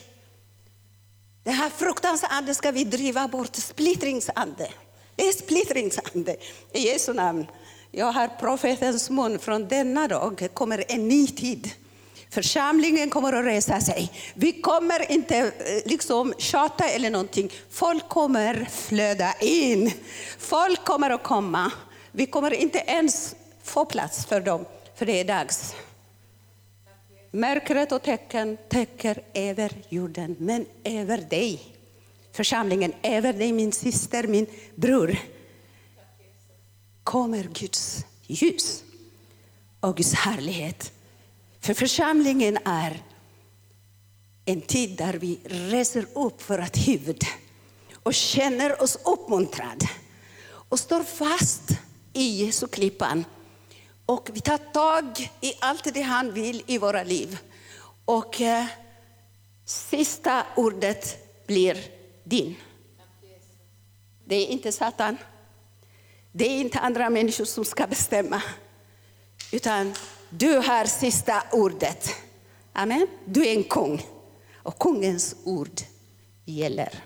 Den 1.44 1.54
här 1.54 1.70
fruktansande 1.70 2.54
ska 2.54 2.70
vi 2.70 2.84
driva 2.84 3.28
bort, 3.28 3.56
splittringsande. 3.56 4.70
Det 5.16 5.28
är 5.28 5.32
splittringsande 5.32 6.36
i 6.72 6.80
Jesu 6.80 7.12
namn. 7.14 7.46
Jag 7.90 8.12
har 8.12 8.28
profetens 8.28 9.10
mun 9.10 9.38
från 9.38 9.68
denna 9.68 10.08
dag 10.08 10.48
kommer 10.54 10.84
en 10.88 11.08
ny 11.08 11.26
tid. 11.26 11.70
Församlingen 12.30 13.10
kommer 13.10 13.32
att 13.32 13.44
resa 13.44 13.80
sig. 13.80 14.12
Vi 14.34 14.52
kommer 14.52 15.12
inte 15.12 15.36
eh, 15.38 15.50
liksom 15.84 16.34
tjata 16.38 16.88
eller 16.88 17.10
någonting. 17.10 17.52
Folk 17.70 18.08
kommer 18.08 18.68
flöda 18.70 19.34
in. 19.40 19.92
Folk 20.38 20.84
kommer 20.84 21.10
att 21.10 21.22
komma. 21.22 21.72
Vi 22.12 22.26
kommer 22.26 22.54
inte 22.54 22.78
ens 22.78 23.34
få 23.62 23.84
plats 23.84 24.26
för 24.26 24.40
dem, 24.40 24.64
för 24.94 25.06
det 25.06 25.20
är 25.20 25.24
dags. 25.24 25.74
Mörkret 27.30 27.92
och 27.92 28.02
tecken 28.02 28.58
täcker 28.68 29.22
över 29.34 29.72
jorden, 29.88 30.36
men 30.38 30.66
över 30.84 31.18
dig, 31.18 31.60
församlingen, 32.32 32.92
över 33.02 33.32
dig 33.32 33.52
min 33.52 33.72
syster, 33.72 34.26
min 34.26 34.46
bror, 34.74 35.18
kommer 37.04 37.42
Guds 37.42 38.04
ljus 38.26 38.84
och 39.80 39.96
Guds 39.96 40.14
härlighet. 40.14 40.92
För 41.60 41.74
församlingen 41.74 42.58
är 42.64 43.02
en 44.44 44.60
tid 44.60 44.96
där 44.96 45.14
vi 45.14 45.38
reser 45.44 46.06
upp 46.14 46.50
vårt 46.50 46.76
huvud 46.88 47.22
och 48.02 48.14
känner 48.14 48.82
oss 48.82 48.98
uppmuntrade 49.04 49.90
och 50.68 50.80
står 50.80 51.02
fast 51.02 51.62
i 52.12 52.44
Jesu 52.44 52.66
klippan. 52.66 53.24
Och 54.06 54.30
vi 54.32 54.40
tar 54.40 54.58
tag 54.58 55.30
i 55.40 55.52
allt 55.60 55.94
det 55.94 56.02
han 56.02 56.32
vill 56.32 56.62
i 56.66 56.78
våra 56.78 57.02
liv. 57.02 57.38
Och 58.04 58.40
eh, 58.40 58.66
sista 59.64 60.46
ordet 60.56 61.18
blir 61.46 61.84
din. 62.24 62.56
Det 64.24 64.34
är 64.34 64.46
inte 64.46 64.72
Satan. 64.72 65.16
Det 66.32 66.44
är 66.44 66.60
inte 66.60 66.78
andra 66.78 67.10
människor 67.10 67.44
som 67.44 67.64
ska 67.64 67.86
bestämma. 67.86 68.42
Utan 69.52 69.94
du 70.30 70.56
har 70.56 70.84
sista 70.84 71.42
ordet. 71.52 72.14
Amen. 72.72 73.06
Du 73.24 73.46
är 73.46 73.56
en 73.56 73.64
kung. 73.64 74.06
Och 74.54 74.78
kungens 74.78 75.36
ord 75.44 75.80
gäller 76.44 77.04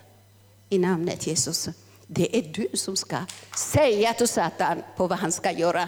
i 0.69 0.79
namnet 0.79 1.27
Jesus. 1.27 1.69
Det 2.07 2.37
är 2.37 2.41
du 2.41 2.77
som 2.77 2.95
ska 2.95 3.17
säga 3.57 4.13
till 4.13 4.27
Satan 4.27 4.83
på 4.97 5.07
vad 5.07 5.19
han 5.19 5.31
ska 5.31 5.51
göra. 5.51 5.87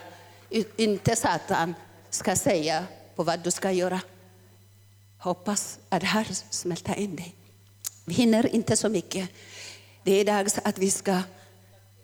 Inte 0.78 1.16
Satan 1.16 1.74
ska 2.10 2.36
säga 2.36 2.86
på 3.16 3.24
vad 3.24 3.40
du 3.40 3.52
ska 3.52 3.72
göra. 3.72 4.02
Hoppas 5.18 5.80
att 5.90 6.02
det 6.02 6.08
här 6.08 6.28
smälter 6.50 6.96
in 6.96 7.16
dig. 7.16 7.36
Vi 8.06 8.14
hinner 8.14 8.56
inte 8.56 8.78
så 8.78 8.90
mycket. 8.90 9.30
Det 10.04 10.12
är 10.12 10.26
dags 10.26 10.60
att 10.64 10.78
vi 10.78 10.92
ska 10.92 11.22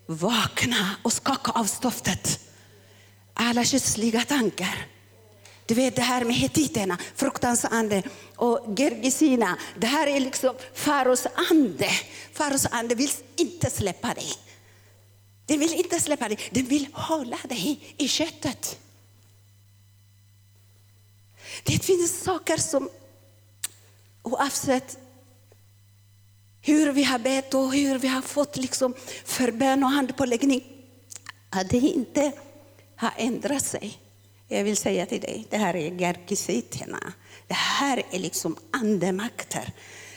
vakna 0.06 0.96
och 1.04 1.14
skaka 1.14 1.52
av 1.52 1.66
stoftet. 1.66 2.40
Alla 3.34 3.64
kötsliga 3.64 4.22
tankar. 4.22 4.88
Du 5.66 5.74
vet 5.74 5.96
det 5.96 6.02
här 6.02 6.26
med 6.26 6.36
hetiterna, 6.36 6.98
fruktansande 7.16 8.04
och 8.36 8.80
Gergesina. 8.80 9.58
Det 9.80 9.88
här 9.88 10.08
är 10.08 10.20
liksom 10.20 10.56
faros 10.74 11.28
ande. 11.50 11.90
Faros 12.34 12.66
ande 12.72 12.96
vill 12.96 13.12
inte 13.36 13.70
släppa 13.70 14.14
dig. 14.14 14.34
Den 15.46 15.60
vill 15.60 15.74
inte 15.74 16.00
släppa 16.00 16.28
dig, 16.28 16.38
den 16.52 16.66
vill 16.66 16.88
hålla 16.94 17.38
dig 17.44 17.96
i 17.98 18.08
köttet. 18.08 18.80
Det 21.64 21.86
finns 21.86 22.24
saker 22.24 22.58
som 22.58 22.90
oavsett 24.24 24.98
hur 26.62 26.92
vi 26.92 27.04
har 27.04 27.20
bett 27.20 27.54
och 27.54 27.74
hur 27.74 28.00
vi 28.00 28.08
har 28.08 28.22
fått 28.22 28.58
liksom 28.58 28.94
förbön 29.26 29.84
och 29.84 29.90
handpåläggning, 29.90 30.64
att 31.50 31.70
det 31.70 31.78
inte 31.78 32.32
har 32.96 33.14
ändrat 33.18 33.66
sig. 33.66 34.00
Jag 34.54 34.64
vill 34.64 34.78
säga 34.78 35.06
till 35.06 35.22
dig, 35.22 35.48
det 35.50 35.58
här 35.58 35.76
är 35.76 35.92
gerkisiterna. 35.92 37.14
Det 37.48 37.54
här 37.54 38.04
är 38.12 38.20
liksom 38.20 38.56
andemakter 38.72 39.74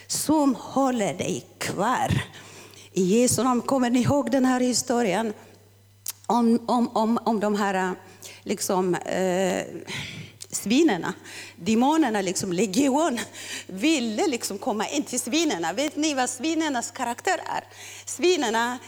som 0.07 0.55
håller 0.55 1.15
dig 1.15 1.47
kvar. 1.59 2.23
I 2.93 3.03
Jesu 3.03 3.43
namn, 3.43 3.63
kommer 3.63 3.91
ni 3.91 4.01
ihåg 4.01 4.31
den 4.31 4.45
här 4.45 4.61
historien 4.61 5.33
om, 6.27 6.65
om, 6.67 6.89
om, 6.89 7.19
om 7.25 7.41
de 7.41 7.55
här 7.55 7.75
eh, 7.75 7.93
liksom, 8.43 8.95
eh, 8.95 9.65
svinen? 10.51 11.07
Demonerna, 11.57 12.21
liksom, 12.21 12.53
legion, 12.53 13.19
ville 13.67 14.27
liksom 14.27 14.59
komma 14.59 14.89
in 14.89 15.03
till 15.03 15.21
svinen. 15.21 15.77
Vet 15.77 15.97
ni 15.97 16.15
vad 16.15 16.31
svinernas 16.31 16.91
karaktär 16.91 17.41
är? 17.47 17.65
Svinerna, 18.07 18.79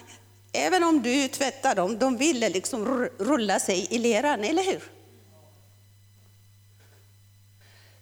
även 0.52 0.84
om 0.84 1.02
du 1.02 1.28
tvättar 1.28 1.74
dem, 1.74 1.98
de 1.98 2.16
ville 2.16 2.48
liksom 2.48 3.08
rulla 3.18 3.58
sig 3.58 3.86
i 3.90 3.98
leran, 3.98 4.44
eller 4.44 4.62
hur? 4.62 4.95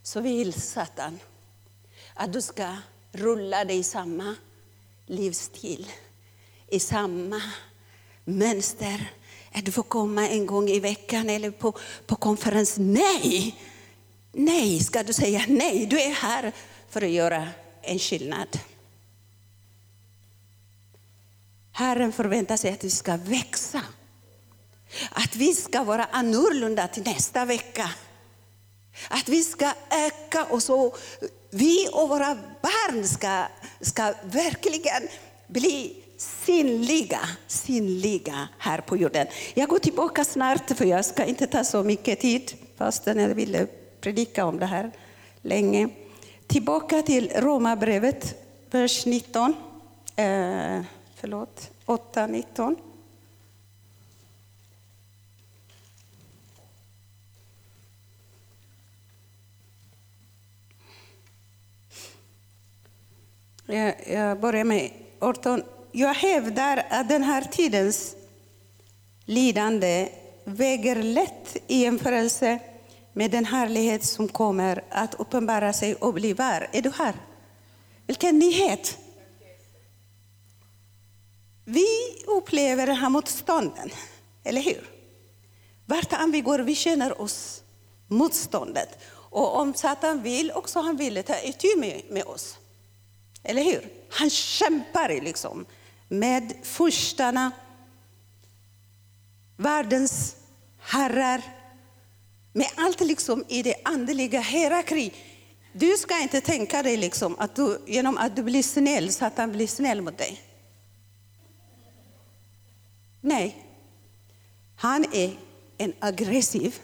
Så 0.05 0.21
vill 0.21 0.53
Satan 0.53 1.19
att 2.15 2.33
du 2.33 2.43
ska 2.43 2.77
rulla 3.13 3.65
dig 3.65 3.79
i 3.79 3.83
samma 3.83 4.35
livsstil, 5.07 5.93
i 6.69 6.81
samma 6.81 7.43
mönster. 8.25 9.13
Att 9.53 9.65
du 9.65 9.73
får 9.73 9.83
komma 9.83 10.29
en 10.29 10.47
gång 10.47 10.69
i 10.69 10.81
veckan 10.81 11.31
eller 11.31 11.51
på, 11.51 11.79
på 12.07 12.17
konferens. 12.17 12.75
Nej! 12.79 13.59
Nej, 14.33 14.81
ska 14.81 15.03
du 15.03 15.13
säga 15.13 15.45
nej. 15.49 15.87
Du 15.87 16.01
är 16.01 16.11
här 16.11 16.53
för 16.91 17.03
att 17.03 17.11
göra 17.11 17.49
en 17.83 17.99
skillnad. 17.99 18.59
Herren 21.73 22.13
förväntar 22.13 22.57
sig 22.57 22.73
att 22.73 22.85
vi 22.85 22.91
ska 22.91 23.17
växa. 23.17 23.83
Att 25.11 25.37
vi 25.37 25.55
ska 25.55 25.85
vara 25.85 26.05
annorlunda 26.05 26.89
till 26.89 27.03
nästa 27.03 27.45
vecka. 27.45 27.91
Att 29.09 29.29
vi 29.29 29.43
ska 29.43 29.73
öka 29.91 30.45
och 30.51 30.63
så 30.63 30.95
vi 31.51 31.89
och 31.93 32.09
våra 32.09 32.39
barn 32.63 33.05
ska, 33.05 33.45
ska 33.81 34.15
verkligen 34.25 35.09
bli 35.47 36.05
synliga, 36.17 37.21
synliga 37.47 38.49
här 38.59 38.81
på 38.81 38.97
jorden. 38.97 39.27
Jag 39.55 39.69
går 39.69 39.79
tillbaka 39.79 40.25
snart 40.25 40.71
för 40.77 40.85
jag 40.85 41.05
ska 41.05 41.25
inte 41.25 41.47
ta 41.47 41.65
så 41.65 41.83
mycket 41.83 42.21
tid 42.21 42.55
fastän 42.77 43.19
jag 43.19 43.35
ville 43.35 43.67
predika 44.01 44.45
om 44.45 44.59
det 44.59 44.67
här 44.67 44.91
länge. 45.43 45.89
Tillbaka 46.47 47.03
till 47.03 47.31
Romarbrevet, 47.35 48.35
vers 48.71 49.07
19. 49.07 49.55
Eh, 50.17 50.81
förlåt, 51.17 51.71
8, 51.87 52.27
19. 52.27 52.77
Jag, 63.67 64.41
börjar 64.41 64.65
med 64.65 64.91
18. 65.19 65.63
Jag 65.93 66.15
hävdar 66.15 66.87
att 66.91 67.09
den 67.09 67.23
här 67.23 67.43
tidens 67.43 68.17
lidande 69.25 70.09
väger 70.45 71.03
lätt 71.03 71.57
i 71.67 71.79
jämförelse 71.79 72.59
med 73.13 73.31
den 73.31 73.45
härlighet 73.45 74.05
som 74.05 74.29
kommer 74.29 74.85
att 74.91 75.15
uppenbara 75.15 75.73
sig 75.73 75.95
och 75.95 76.15
bli 76.15 76.33
var. 76.33 76.69
Är 76.73 76.83
du 76.83 76.91
här? 76.91 77.15
Vilken 78.07 78.39
nyhet! 78.39 78.99
Vi 81.65 81.87
upplever 82.27 82.87
den 82.87 82.97
här 82.97 83.09
motstånden, 83.09 83.91
eller 84.45 84.61
hur? 84.61 84.91
Vart 85.87 86.13
vi 86.33 86.41
går, 86.41 86.59
vi 86.59 86.75
känner 86.75 87.21
oss 87.21 87.63
motståndet. 88.09 88.99
Och 89.07 89.57
om 89.57 89.75
Satan 89.75 90.23
vill 90.23 90.53
också, 90.53 90.81
han 90.81 90.97
vill 90.97 91.23
ta 91.23 91.39
itu 91.39 91.77
med, 91.77 92.03
med 92.11 92.25
oss. 92.25 92.59
Eller 93.45 93.63
hur? 93.63 93.89
Han 94.11 94.31
kämpar 94.31 95.21
liksom 95.21 95.67
med 96.09 96.55
furstarna, 96.63 97.51
världens 99.57 100.37
herrar, 100.79 101.43
med 102.53 102.67
allt 102.75 103.01
liksom 103.01 103.45
i 103.49 103.63
det 103.63 103.75
andliga 103.85 104.41
hierarki. 104.41 105.13
Du 105.73 105.97
ska 105.97 106.21
inte 106.23 106.41
tänka 106.41 106.83
dig 106.83 106.97
liksom 106.97 107.37
att 107.39 107.57
du, 107.57 107.81
genom 107.87 108.17
att 108.17 108.37
du 108.37 108.43
blir 108.43 108.63
snäll, 108.63 109.13
Satan 109.13 109.53
blir 109.53 109.67
snäll 109.67 110.03
mot 110.03 110.19
dig. 110.19 110.41
Nej. 113.21 113.57
Han 114.77 115.05
är 115.13 115.37
en 115.79 115.93
aggressiv, 115.99 116.79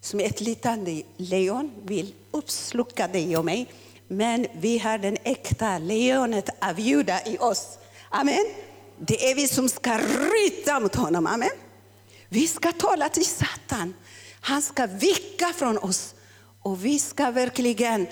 som 0.00 0.20
ett 0.20 0.40
litande 0.40 1.02
lejon, 1.16 1.72
vill 1.82 2.14
uppsluka 2.30 3.08
dig 3.08 3.36
och 3.36 3.44
mig. 3.44 3.66
Men 4.16 4.46
vi 4.52 4.78
har 4.78 4.98
den 4.98 5.16
äkta 5.24 5.78
lejonet 5.78 6.48
av 6.60 6.80
Juda 6.80 7.26
i 7.26 7.38
oss. 7.38 7.78
Amen. 8.10 8.44
Det 8.98 9.30
är 9.30 9.34
vi 9.34 9.48
som 9.48 9.68
ska 9.68 9.98
ryta 9.98 10.80
mot 10.80 10.94
honom. 10.94 11.26
Amen. 11.26 11.50
Vi 12.28 12.46
ska 12.46 12.72
tala 12.72 13.08
till 13.08 13.26
Satan. 13.26 13.94
Han 14.40 14.62
ska 14.62 14.86
vicka 14.86 15.52
från 15.56 15.78
oss. 15.78 16.14
Och 16.62 16.84
vi 16.84 16.98
ska 16.98 17.30
verkligen 17.30 18.06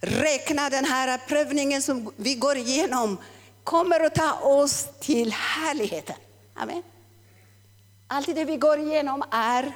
räkna 0.00 0.70
den 0.70 0.84
här 0.84 1.18
prövningen 1.28 1.82
som 1.82 2.12
vi 2.16 2.34
går 2.34 2.56
igenom 2.56 3.18
kommer 3.64 4.00
att 4.00 4.14
ta 4.14 4.32
oss 4.32 4.86
till 5.00 5.32
härligheten. 5.32 6.16
Amen. 6.54 6.82
Allt 8.06 8.34
det 8.34 8.44
vi 8.44 8.56
går 8.56 8.78
igenom 8.78 9.22
är 9.30 9.72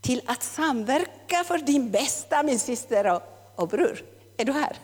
till 0.00 0.22
att 0.26 0.42
samverka 0.42 1.44
för 1.44 1.58
din 1.58 1.90
bästa, 1.90 2.42
min 2.42 2.58
syster 2.58 3.06
och, 3.06 3.35
och 3.56 3.68
bror. 3.68 4.04
Är 4.36 4.44
du 4.44 4.52
här? 4.52 4.76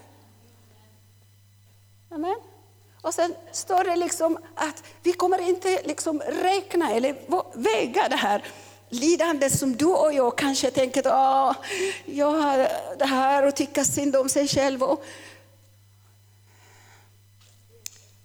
Amen. 2.11 2.37
Och 3.01 3.15
sen 3.15 3.35
står 3.53 3.85
det 3.85 3.97
liksom 3.97 4.39
att 4.55 4.85
vi 5.03 5.13
kommer 5.13 5.49
inte 5.49 5.83
liksom 5.85 6.21
räkna 6.21 6.91
eller 6.91 7.17
väga 7.59 8.09
det 8.09 8.17
här 8.17 8.45
lidandet 8.89 9.59
som 9.59 9.77
du 9.77 9.87
och 9.87 10.13
jag 10.13 10.39
kanske 10.39 10.71
tänker 10.71 11.01
att 11.01 11.57
jag 12.05 12.33
har 12.33 12.69
det 12.99 13.07
här 13.07 13.47
och 13.47 13.57
tycker 13.57 13.85
synd 13.85 14.17
om 14.17 14.29
sig 14.29 14.49
själv. 14.49 14.83
Och... 14.83 15.05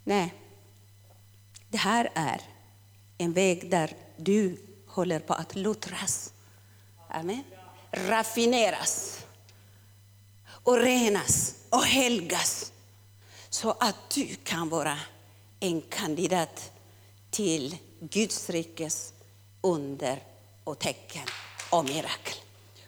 Nej, 0.04 0.34
det 1.70 1.78
här 1.78 2.10
är 2.14 2.42
en 3.18 3.34
väg 3.34 3.70
där 3.70 3.96
du 4.18 4.58
håller 4.88 5.20
på 5.20 5.34
att 5.34 5.56
luttras. 5.56 6.34
Amen. 7.10 7.44
Raffineras 7.92 9.27
och 10.68 10.78
renas 10.78 11.56
och 11.70 11.84
helgas 11.84 12.72
så 13.50 13.72
att 13.80 14.10
du 14.16 14.28
kan 14.44 14.70
vara 14.70 14.98
en 15.60 15.82
kandidat 15.82 16.72
till 17.32 17.78
Guds 18.00 18.50
rikes 18.50 19.14
under 19.62 20.24
och 20.64 20.80
tecken 20.80 21.26
och 21.70 21.86
mirakel. 21.86 22.36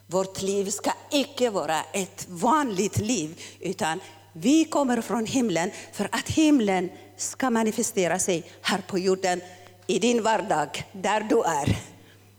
Vårt 0.07 0.41
liv 0.41 0.69
ska 0.69 0.91
icke 1.11 1.49
vara 1.49 1.83
ett 1.93 2.25
vanligt 2.29 2.97
liv, 2.97 3.41
utan 3.59 3.99
vi 4.33 4.65
kommer 4.65 5.01
från 5.01 5.25
himlen 5.25 5.71
för 5.93 6.09
att 6.11 6.29
himlen 6.29 6.89
ska 7.17 7.49
manifestera 7.49 8.19
sig 8.19 8.51
här 8.61 8.81
på 8.87 8.99
jorden 8.99 9.41
i 9.87 9.99
din 9.99 10.23
vardag, 10.23 10.83
där 10.91 11.21
du 11.21 11.43
är. 11.43 11.77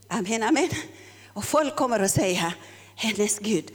Amen, 0.09 0.43
amen. 0.43 0.71
Och 1.27 1.45
folk 1.45 1.77
kommer 1.77 2.01
att 2.01 2.11
säga, 2.11 2.55
hennes 2.95 3.39
Gud, 3.39 3.71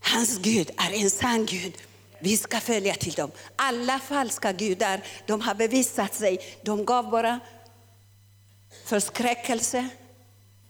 hans 0.00 0.38
Gud 0.38 0.70
är 0.76 0.92
en 0.92 1.10
sann 1.10 1.46
Gud. 1.46 1.72
Vi 2.18 2.36
ska 2.36 2.60
följa 2.60 2.94
till 2.94 3.12
dem. 3.12 3.30
Alla 3.56 3.98
falska 3.98 4.52
gudar, 4.52 5.00
de 5.26 5.40
har 5.40 5.54
bevisat 5.54 6.14
sig. 6.14 6.58
De 6.62 6.84
gav 6.84 7.10
bara 7.10 7.40
förskräckelse, 8.84 9.88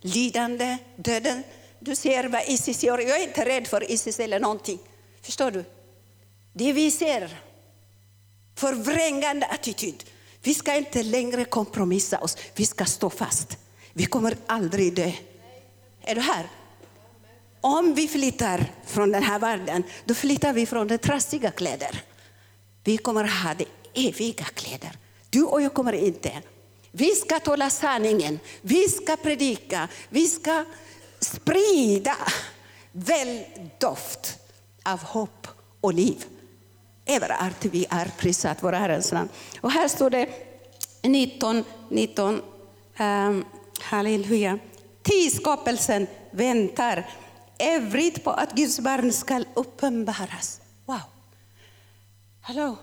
lidande, 0.00 0.78
döden. 0.96 1.42
Du 1.78 1.96
ser 1.96 2.24
vad 2.24 2.42
Isis 2.48 2.82
gör. 2.82 2.98
Jag 2.98 3.20
är 3.20 3.28
inte 3.28 3.44
rädd 3.44 3.66
för 3.66 3.92
Isis 3.92 4.20
eller 4.20 4.40
någonting. 4.40 4.78
Förstår 5.22 5.50
du? 5.50 5.64
Det 6.52 6.72
vi 6.72 6.90
ser, 6.90 7.40
förvrängande 8.54 9.46
attityd. 9.46 10.04
Vi 10.42 10.54
ska 10.54 10.76
inte 10.76 11.02
längre 11.02 11.44
kompromissa 11.44 12.18
oss, 12.18 12.36
vi 12.54 12.66
ska 12.66 12.84
stå 12.84 13.10
fast. 13.10 13.58
Vi 13.92 14.06
kommer 14.06 14.36
aldrig 14.46 14.94
dö. 14.94 15.12
Är 16.02 16.14
du 16.14 16.20
här? 16.20 16.48
Om 17.60 17.94
vi 17.94 18.08
flyttar 18.08 18.64
från 18.86 19.12
den 19.12 19.22
här 19.22 19.38
världen, 19.38 19.82
då 20.04 20.14
flyttar 20.14 20.52
vi 20.52 20.66
från 20.66 20.88
de 20.88 20.98
trassiga 20.98 21.50
kläder. 21.50 22.02
Vi 22.84 22.96
kommer 22.96 23.24
ha 23.24 23.54
de 23.54 23.66
eviga 24.08 24.44
kläder. 24.44 24.90
Du 25.30 25.42
och 25.42 25.62
jag 25.62 25.74
kommer 25.74 25.92
inte. 25.92 26.32
Vi 26.92 27.10
ska 27.10 27.40
tala 27.40 27.70
sanningen, 27.70 28.38
vi 28.60 28.88
ska 28.88 29.16
predika, 29.16 29.88
vi 30.08 30.26
ska 30.26 30.64
sprida 31.20 32.16
väl 32.92 33.44
doft 33.78 34.38
av 34.82 35.02
hopp 35.02 35.46
och 35.80 35.94
liv 35.94 36.24
överallt 37.06 37.64
vi 37.64 37.86
är 37.90 38.10
prisat 38.18 38.58
vår 38.60 38.72
Herrens 38.72 39.12
namn. 39.12 39.28
Och 39.60 39.70
här 39.70 39.88
står 39.88 40.10
det 40.10 40.28
19, 41.02 41.64
19 41.88 42.42
um, 42.98 43.44
halleluja. 43.80 44.58
Tidskapelsen 45.02 46.06
väntar 46.30 47.08
övrigt 47.60 48.24
på 48.24 48.30
att 48.30 48.52
Guds 48.52 48.80
barn 48.80 49.12
ska 49.12 49.44
uppenbaras. 49.54 50.60
Wow! 50.86 51.00
Hallå? 52.40 52.76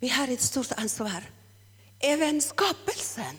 Vi 0.00 0.08
har 0.08 0.28
ett 0.28 0.42
stort 0.42 0.72
ansvar. 0.76 1.22
Även 1.98 2.42
skapelsen. 2.42 3.38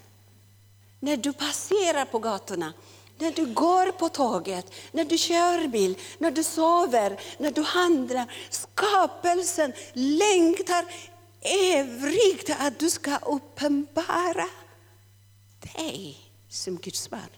När 0.99 1.17
du 1.17 1.33
passerar 1.33 2.05
på 2.05 2.19
gatorna, 2.19 2.73
när 3.17 3.31
du 3.31 3.45
går 3.45 3.91
på 3.91 4.09
tåget, 4.09 4.73
när 4.91 5.05
du 5.05 5.17
kör 5.17 5.67
bil, 5.67 5.97
när 6.17 6.31
du 6.31 6.43
sover, 6.43 7.19
när 7.37 7.51
du 7.51 7.61
handlar. 7.61 8.31
Skapelsen 8.49 9.73
längtar 9.93 10.85
ivrigt 11.73 12.49
att 12.59 12.79
du 12.79 12.89
ska 12.89 13.17
uppenbara 13.17 14.47
dig 15.75 16.17
som 16.49 16.77
Guds 16.77 17.09
barn. 17.09 17.29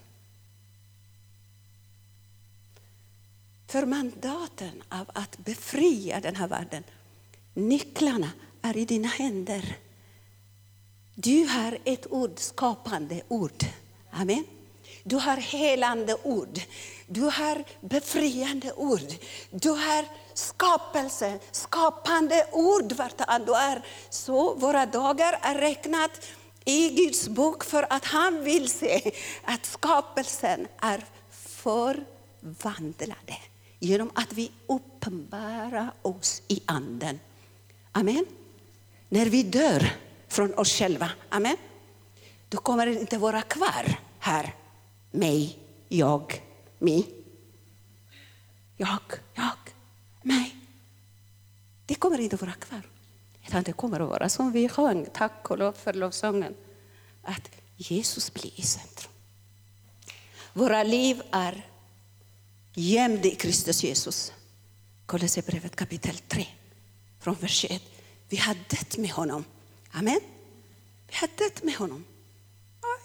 För 3.72 3.86
mandaten 3.86 4.84
av 4.89 5.11
att 5.13 5.38
befria 5.38 6.19
den 6.19 6.36
här 6.36 6.47
världen, 6.47 6.84
nycklarna 7.53 8.32
är 8.61 8.78
i 8.78 8.86
dina 8.86 9.07
händer. 9.07 9.78
Du 11.15 11.47
har 11.47 11.78
ett 11.84 12.11
ord, 12.11 12.39
skapande 12.39 13.22
ord. 13.28 13.63
Amen. 14.11 14.43
Du 15.03 15.15
har 15.15 15.38
helande 15.38 16.17
ord. 16.24 16.59
Du 17.07 17.22
har 17.22 17.63
befriande 17.82 18.74
ord. 18.74 19.13
Du 19.51 19.69
har 19.69 20.05
skapelse, 20.34 21.39
skapande 21.51 22.47
ord 22.51 22.91
vartannat 22.91 23.47
du 23.47 23.55
är. 23.55 23.86
Så 24.09 24.55
våra 24.55 24.86
dagar 24.86 25.39
är 25.41 25.55
räknat 25.55 26.11
i 26.65 26.89
Guds 26.89 27.28
bok 27.28 27.63
för 27.63 27.88
att 27.89 28.05
han 28.05 28.43
vill 28.43 28.69
se 28.69 29.11
att 29.43 29.65
skapelsen 29.65 30.67
är 30.82 31.05
förvandlade 31.32 33.38
genom 33.82 34.12
att 34.16 34.34
vi 34.34 34.52
uppenbarar 34.68 35.94
oss 36.02 36.42
i 36.48 36.62
anden. 36.66 37.20
Amen. 37.92 38.26
När 39.10 39.26
vi 39.26 39.44
dör 39.44 39.92
från 40.28 40.54
oss 40.54 40.72
själva, 40.72 41.10
amen, 41.30 41.58
då 42.50 42.58
kommer 42.58 42.86
det 42.86 43.00
inte 43.00 43.18
vara 43.18 43.42
kvar 43.42 44.00
här. 44.20 44.56
Mig, 45.12 45.60
jag, 45.90 46.44
mig. 46.80 47.10
Jag, 48.78 49.02
jag, 49.34 49.58
mig. 50.22 50.56
Det 51.86 51.96
kommer 51.96 52.20
inte 52.20 52.36
vara 52.36 52.54
kvar. 52.54 52.82
Utan 53.48 53.64
det 53.64 53.74
kommer 53.74 54.00
att 54.00 54.10
vara 54.10 54.30
som 54.30 54.52
vi 54.52 54.70
sjöng, 54.70 55.06
tack 55.14 55.52
och 55.52 55.58
lov 55.58 55.72
för 55.72 55.94
lovsången, 55.94 56.56
att 57.24 57.50
Jesus 57.78 58.34
blir 58.34 58.60
i 58.60 58.62
centrum. 58.62 59.12
Våra 60.54 60.84
liv 60.84 61.22
är 61.32 61.70
Gömd 62.74 63.26
i 63.26 63.36
Kristus 63.36 63.84
Jesus. 63.84 64.34
Kolosserbrevet 65.05 65.76
kapitel 65.76 66.17
3, 66.28 66.47
från 67.19 67.36
vers 67.36 67.65
1. 67.69 67.82
Vi 68.30 68.38
har 68.38 68.55
dött 68.69 68.97
med 68.97 69.09
honom. 69.09 69.45
Amen. 69.91 70.19
Vi 71.07 71.15
har 71.15 71.30
dött 71.38 71.63
med 71.63 71.76
honom. 71.76 72.05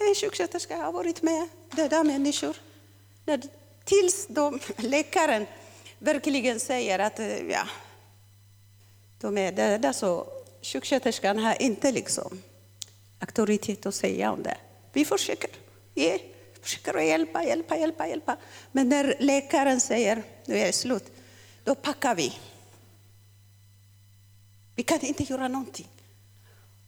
En 0.00 0.14
sjuksköterska 0.14 0.76
har 0.76 0.92
varit 0.92 1.22
med 1.22 1.48
döda 1.70 2.04
människor. 2.04 2.56
Tills 3.84 4.26
de, 4.28 4.60
läkaren 4.76 5.46
verkligen 5.98 6.60
säger 6.60 6.98
att 6.98 7.18
eh, 7.18 7.38
ja, 7.38 7.68
de 9.20 9.38
är 9.38 9.52
döda 9.52 9.92
så 9.92 10.26
sjuksköterskan 10.62 11.38
har 11.38 11.62
inte 11.62 11.92
liksom 11.92 12.42
auktoritet 13.18 13.86
att 13.86 13.94
säga 13.94 14.32
om 14.32 14.42
det. 14.42 14.56
Vi 14.92 15.04
försöker. 15.04 15.50
Yeah 15.94 16.20
försöker 16.66 16.94
att 16.94 17.04
hjälpa, 17.04 17.44
hjälpa, 17.44 17.76
hjälpa, 17.76 18.08
hjälpa. 18.08 18.36
Men 18.72 18.88
när 18.88 19.16
läkaren 19.20 19.80
säger 19.80 20.22
nu 20.46 20.58
är 20.58 20.66
det 20.66 20.72
slut, 20.72 21.12
då 21.64 21.74
packar 21.74 22.14
vi. 22.14 22.38
Vi 24.74 24.82
kan 24.82 25.00
inte 25.00 25.22
göra 25.22 25.48
någonting. 25.48 25.88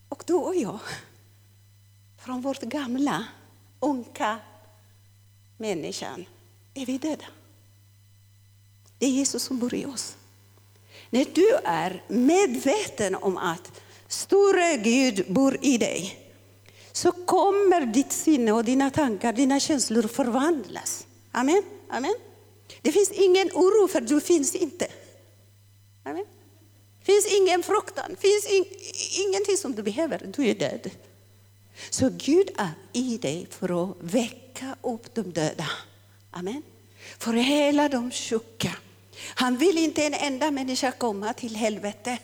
Och 0.08 0.22
du 0.26 0.34
och 0.34 0.54
jag, 0.54 0.78
från 2.18 2.40
vårt 2.40 2.60
gamla, 2.60 3.24
unga 3.80 4.38
människan, 5.56 6.24
är 6.74 6.86
vi 6.86 6.98
döda. 6.98 7.24
Det 8.98 9.06
är 9.06 9.10
Jesus 9.10 9.42
som 9.42 9.58
bor 9.58 9.74
i 9.74 9.86
oss. 9.86 10.16
När 11.10 11.24
du 11.34 11.54
är 11.64 12.02
medveten 12.08 13.14
om 13.14 13.36
att 13.36 13.72
store 14.08 14.76
Gud 14.76 15.32
bor 15.32 15.58
i 15.62 15.78
dig, 15.78 16.27
så 16.99 17.12
kommer 17.12 17.86
ditt 17.86 18.12
sinne 18.12 18.53
och 18.53 18.64
dina 18.64 18.90
tankar, 18.90 19.32
dina 19.32 19.61
känslor 19.61 20.03
förvandlas. 20.03 21.07
Amen. 21.32 21.62
Amen. 21.88 22.14
Det 22.82 22.92
finns 22.92 23.11
ingen 23.11 23.51
oro 23.55 23.88
för 23.88 24.01
du 24.01 24.20
finns 24.20 24.55
inte. 24.55 24.86
Amen. 26.05 26.24
Det 26.99 27.05
finns 27.05 27.26
ingen 27.40 27.62
fruktan, 27.62 28.16
finns 28.20 28.46
in, 28.46 28.64
ingenting 29.26 29.57
som 29.57 29.74
du 29.74 29.82
behöver, 29.82 30.32
du 30.36 30.49
är 30.49 30.55
död. 30.55 30.90
Så 31.90 32.11
Gud 32.11 32.51
är 32.57 32.70
i 32.92 33.18
dig 33.18 33.46
för 33.51 33.82
att 33.82 33.96
väcka 34.01 34.76
upp 34.82 35.14
de 35.14 35.22
döda. 35.22 35.70
Amen. 36.30 36.62
För 37.18 37.32
hela 37.32 37.88
de 37.88 38.11
sjuka. 38.11 38.76
Han 39.34 39.57
vill 39.57 39.78
inte 39.78 40.05
en 40.05 40.14
enda 40.14 40.51
människa 40.51 40.92
komma 40.92 41.32
till 41.32 41.57
helvete. 41.57 42.18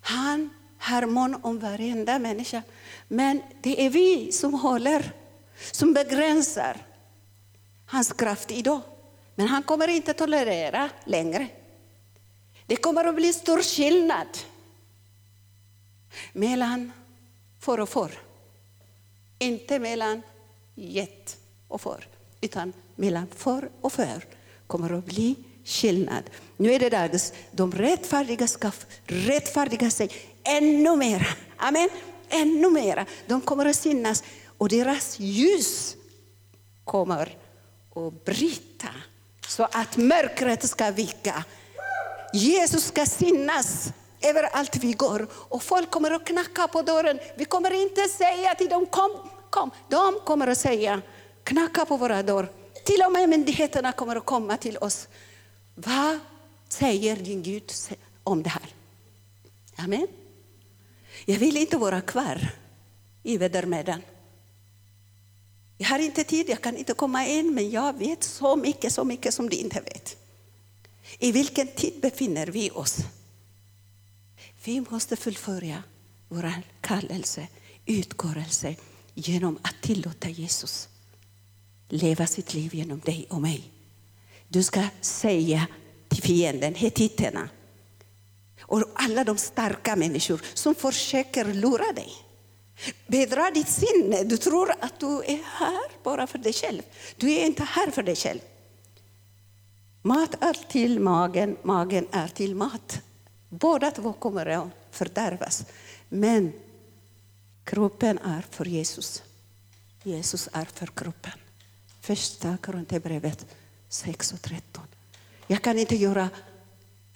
Han 0.00 0.50
har 0.78 1.06
mån 1.06 1.34
om 1.42 1.58
varenda 1.58 2.18
människa. 2.18 2.62
Men 3.08 3.42
det 3.62 3.86
är 3.86 3.90
vi 3.90 4.32
som 4.32 4.54
håller, 4.54 5.12
som 5.72 5.92
begränsar 5.92 6.76
hans 7.86 8.12
kraft 8.12 8.50
idag. 8.50 8.80
Men 9.34 9.48
han 9.48 9.62
kommer 9.62 9.88
inte 9.88 10.12
tolerera 10.12 10.90
längre. 11.04 11.48
Det 12.66 12.76
kommer 12.76 13.04
att 13.04 13.14
bli 13.14 13.32
stor 13.32 13.62
skillnad 13.62 14.38
mellan 16.32 16.92
för 17.60 17.80
och 17.80 17.88
för. 17.88 18.10
Inte 19.38 19.78
mellan 19.78 20.22
get 20.74 21.36
och 21.68 21.80
för. 21.80 22.06
utan 22.40 22.72
mellan 22.96 23.26
för 23.36 23.70
och 23.80 23.92
för 23.92 24.24
kommer 24.66 24.92
att 24.92 25.04
bli 25.04 25.34
skillnad. 25.64 26.22
Nu 26.56 26.72
är 26.72 26.78
det 26.78 26.90
dags. 26.90 27.32
De 27.50 27.72
rättfärdiga 27.72 28.46
ska 28.46 28.70
rättfärdiga 29.04 29.90
sig 29.90 30.10
ännu 30.42 30.96
mer. 30.96 31.36
Amen. 31.56 31.88
Ännu 32.28 32.70
mera. 32.70 33.06
De 33.26 33.40
kommer 33.40 33.66
att 33.66 33.76
synas 33.76 34.24
och 34.58 34.68
deras 34.68 35.20
ljus 35.20 35.96
kommer 36.84 37.36
att 37.94 38.24
bryta 38.24 38.88
så 39.48 39.64
att 39.64 39.96
mörkret 39.96 40.68
ska 40.68 40.90
vika. 40.90 41.44
Jesus 42.32 42.84
ska 42.84 43.06
synas 43.06 43.92
överallt 44.20 44.76
vi 44.76 44.92
går 44.92 45.28
och 45.32 45.62
folk 45.62 45.90
kommer 45.90 46.10
att 46.10 46.26
knacka 46.26 46.68
på 46.68 46.82
dörren. 46.82 47.18
Vi 47.36 47.44
kommer 47.44 47.70
inte 47.82 48.08
säga 48.08 48.54
till 48.54 48.68
dem 48.68 48.86
kom, 48.86 49.10
kom. 49.50 49.70
De 49.88 50.20
kommer 50.24 50.46
att 50.46 50.58
säga 50.58 51.02
knacka 51.44 51.84
på 51.84 51.96
våra 51.96 52.22
dörr. 52.22 52.52
Till 52.84 53.02
och 53.06 53.12
med 53.12 53.28
myndigheterna 53.28 53.92
kommer 53.92 54.16
att 54.16 54.24
komma 54.24 54.56
till 54.56 54.78
oss. 54.78 55.08
Vad 55.74 56.18
säger 56.68 57.16
din 57.16 57.42
Gud 57.42 57.72
om 58.24 58.42
det 58.42 58.50
här? 58.50 58.74
Amen. 59.76 60.06
Jag 61.24 61.38
vill 61.38 61.56
inte 61.56 61.76
vara 61.76 62.00
kvar 62.00 62.50
i 63.22 63.38
vädermedan. 63.38 64.02
Jag 65.78 65.88
har 65.88 65.98
inte 65.98 66.24
tid, 66.24 66.48
jag 66.48 66.60
kan 66.60 66.76
inte 66.76 66.94
komma 66.94 67.26
in, 67.26 67.54
men 67.54 67.70
jag 67.70 67.98
vet 67.98 68.24
så 68.24 68.56
mycket, 68.56 68.92
så 68.92 69.04
mycket 69.04 69.34
som 69.34 69.48
du 69.48 69.56
inte 69.56 69.80
vet. 69.80 70.16
I 71.18 71.32
vilken 71.32 71.66
tid 71.66 72.00
befinner 72.02 72.46
vi 72.46 72.70
oss? 72.70 72.96
Vi 74.64 74.80
måste 74.90 75.16
fullfölja 75.16 75.82
vår 76.28 76.52
kallelse, 76.80 77.48
utkårelse, 77.86 78.76
genom 79.14 79.58
att 79.62 79.82
tillåta 79.82 80.28
Jesus 80.28 80.88
leva 81.88 82.26
sitt 82.26 82.54
liv 82.54 82.74
genom 82.74 83.00
dig 83.00 83.26
och 83.30 83.42
mig. 83.42 83.70
Du 84.48 84.62
ska 84.62 84.84
säga 85.00 85.66
till 86.08 86.22
fienden, 86.22 86.74
hetiterna 86.74 87.48
och 88.68 88.84
alla 88.94 89.24
de 89.24 89.38
starka 89.38 89.96
människor 89.96 90.40
som 90.54 90.74
försöker 90.74 91.44
lura 91.44 91.92
dig. 91.92 92.12
Bedra 93.06 93.50
ditt 93.50 93.68
sinne. 93.68 94.24
Du 94.24 94.36
tror 94.36 94.70
att 94.80 95.00
du 95.00 95.06
är 95.06 95.42
här 95.44 96.02
bara 96.02 96.26
för 96.26 96.38
dig 96.38 96.52
själv. 96.52 96.82
Du 97.16 97.32
är 97.32 97.46
inte 97.46 97.62
här 97.62 97.90
för 97.90 98.02
dig 98.02 98.16
själv. 98.16 98.40
Mat 100.02 100.42
är 100.42 100.70
till 100.70 101.00
magen, 101.00 101.56
magen 101.62 102.06
är 102.10 102.28
till 102.28 102.54
mat. 102.54 103.00
Båda 103.48 103.90
två 103.90 104.12
kommer 104.12 104.46
att 104.46 104.68
fördärvas. 104.90 105.64
Men 106.08 106.52
kroppen 107.64 108.18
är 108.18 108.44
för 108.50 108.64
Jesus. 108.64 109.22
Jesus 110.02 110.48
är 110.52 110.64
för 110.64 110.86
kroppen. 110.86 111.32
Första 112.00 112.56
Korinthierbrevet 112.56 113.46
6 113.88 114.32
och 114.32 114.42
13. 114.42 114.84
Jag 115.46 115.62
kan 115.62 115.78
inte 115.78 115.96
göra 115.96 116.28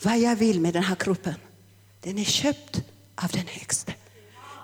vad 0.04 0.18
jag 0.18 0.36
vill 0.36 0.60
med 0.60 0.74
den 0.74 0.82
här 0.82 0.94
kroppen. 0.94 1.34
Den 2.00 2.18
är 2.18 2.24
köpt 2.24 2.82
av 3.14 3.30
den 3.30 3.46
högste. 3.46 3.94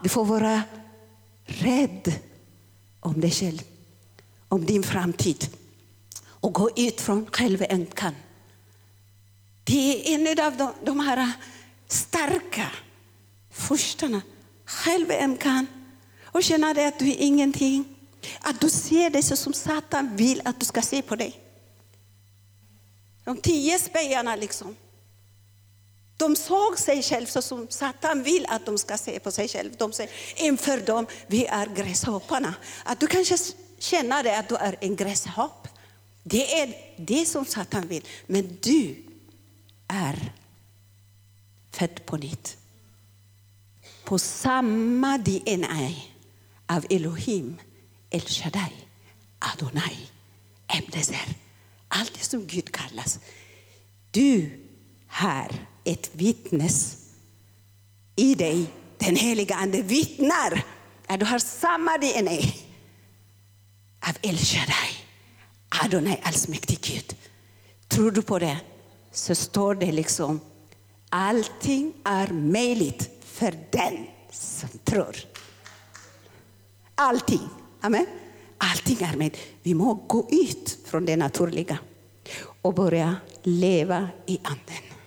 Du 0.03 0.09
får 0.09 0.25
vara 0.25 0.63
rädd 1.45 2.13
om 3.01 3.21
dig 3.21 3.31
själv, 3.31 3.63
om 4.49 4.65
din 4.65 4.83
framtid 4.83 5.49
och 6.25 6.53
gå 6.53 6.71
ut 6.77 7.01
från 7.01 7.27
självömkan. 7.27 8.15
Det 9.65 10.15
är 10.15 10.15
en 10.15 10.47
av 10.47 10.57
de, 10.57 10.73
de 10.85 11.01
här 11.01 11.33
starka 11.89 12.71
förstarna. 13.51 14.23
Självömkan 14.65 15.67
och 16.25 16.43
känna 16.43 16.75
dig 16.75 16.87
att 16.87 16.99
du 16.99 17.11
är 17.11 17.17
ingenting. 17.19 17.85
Att 18.41 18.61
du 18.61 18.71
ser 18.71 19.11
dig 19.11 19.23
så 19.23 19.37
som 19.37 19.53
Satan 19.53 20.17
vill 20.17 20.43
att 20.45 20.61
du 20.61 20.67
ska 20.67 20.83
se 20.83 21.03
på 21.03 21.17
dig. 21.17 21.41
De 23.25 23.37
tio 23.37 23.79
spejarna 23.79 24.37
liksom. 24.37 24.77
De 26.19 26.37
såg 26.37 26.79
sig 26.79 27.03
själva 27.03 27.43
som 27.43 27.67
Satan 27.71 28.23
vill 28.23 28.47
att 28.49 28.67
de 28.67 28.79
ska 28.79 28.99
se 28.99 29.21
på 29.21 29.31
sig 29.31 29.49
själva. 29.49 29.75
De 29.79 29.93
säger 29.93 30.13
inför 30.37 30.81
dem, 30.81 31.07
vi 31.27 31.47
är 31.47 31.67
gräshopparna. 31.67 32.55
Att 32.85 33.01
du 33.01 33.07
kanske 33.07 33.37
känner 33.79 34.23
dig 34.23 34.35
att 34.35 34.49
du 34.49 34.57
är 34.57 34.77
en 34.81 34.97
gräshopp. 34.97 35.69
Det 36.23 36.61
är 36.61 36.75
det 36.97 37.27
som 37.27 37.45
Satan 37.45 37.89
vill. 37.89 38.05
Men 38.27 38.59
du 38.63 38.97
är 39.89 40.33
född 41.71 42.07
på 42.07 42.17
nytt. 42.17 42.57
På 44.05 44.19
samma 44.19 45.19
DNA 45.19 45.91
av 46.67 46.87
Elohim, 46.91 47.57
El 48.11 48.21
Shaddai, 48.21 48.73
Adonai, 49.39 49.97
Ebnezer. 50.67 51.35
Allt 51.89 52.15
det 52.15 52.25
som 52.25 52.47
Gud 52.47 52.73
kallas. 52.73 53.19
Du 54.11 54.51
här 55.07 55.67
ett 55.89 56.11
vittnes 56.13 56.97
i 58.17 58.35
dig. 58.35 58.67
Den 58.99 59.17
heliga 59.17 59.55
Ande 59.55 59.83
vittnar 59.83 60.65
att 61.07 61.21
du 61.21 61.27
har 61.27 61.39
samma 61.39 61.99
DNA 61.99 62.39
av 64.09 64.17
El 64.23 64.39
Shaddai, 64.39 64.91
Adonai 65.85 66.17
allsmäktig 66.23 66.81
Gud. 66.81 67.17
Tror 67.89 68.11
du 68.11 68.23
på 68.23 68.39
det 68.39 68.61
så 69.13 69.35
står 69.35 69.75
det 69.75 69.93
liksom 69.93 70.41
allting 71.09 71.93
är 72.05 72.29
möjligt 72.29 73.11
för 73.25 73.55
den 73.71 74.07
som 74.31 74.69
tror. 74.85 75.17
Allting. 76.95 77.49
Amen. 77.81 78.07
Allting 78.59 78.99
är 79.01 79.17
möjligt. 79.17 79.39
Vi 79.63 79.75
må 79.75 79.95
gå 79.95 80.29
ut 80.31 80.79
från 80.85 81.05
det 81.05 81.17
naturliga 81.17 81.79
och 82.63 82.75
börja 82.75 83.17
leva 83.43 84.09
i 84.27 84.39
anden. 84.43 84.98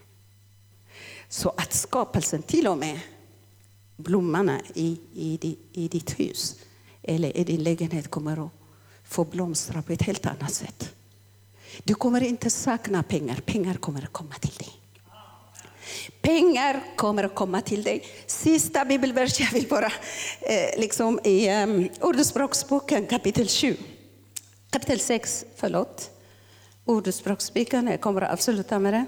Så 1.31 1.49
att 1.49 1.73
skapelsen, 1.73 2.41
till 2.41 2.67
och 2.67 2.77
med 2.77 2.99
blommorna 3.97 4.61
i, 4.73 4.97
i, 5.13 5.57
i 5.73 5.87
ditt 5.87 6.19
hus 6.19 6.55
eller 7.03 7.37
i 7.37 7.43
din 7.43 7.63
lägenhet 7.63 8.11
kommer 8.11 8.45
att 8.45 8.51
få 9.03 9.25
blomstra 9.25 9.81
på 9.81 9.93
ett 9.93 10.01
helt 10.01 10.25
annat 10.25 10.53
sätt. 10.53 10.95
Du 11.83 11.95
kommer 11.95 12.23
inte 12.23 12.49
sakna 12.49 13.03
pengar, 13.03 13.41
pengar 13.45 13.73
kommer 13.73 14.03
att 14.03 14.11
komma 14.13 14.35
till 14.35 14.53
dig. 14.57 14.69
Pengar 16.21 16.83
kommer 16.95 17.23
att 17.23 17.35
komma 17.35 17.61
till 17.61 17.83
dig. 17.83 18.03
Sista 18.25 18.85
bibelvers 18.85 19.39
jag 19.39 19.51
vill 19.51 19.67
bara, 19.67 19.91
eh, 20.41 20.79
liksom 20.79 21.19
i 21.23 21.49
um, 21.63 21.89
Ordspråksboken 22.01 23.05
kapitel 23.05 23.47
7. 23.47 23.77
Kapitel 24.69 24.99
6, 24.99 25.45
förlåt. 25.55 26.11
Ordspråksboken, 26.85 27.87
jag 27.87 28.01
kommer 28.01 28.21
att 28.21 28.33
avsluta 28.33 28.79
med 28.79 28.93
det. 28.93 29.05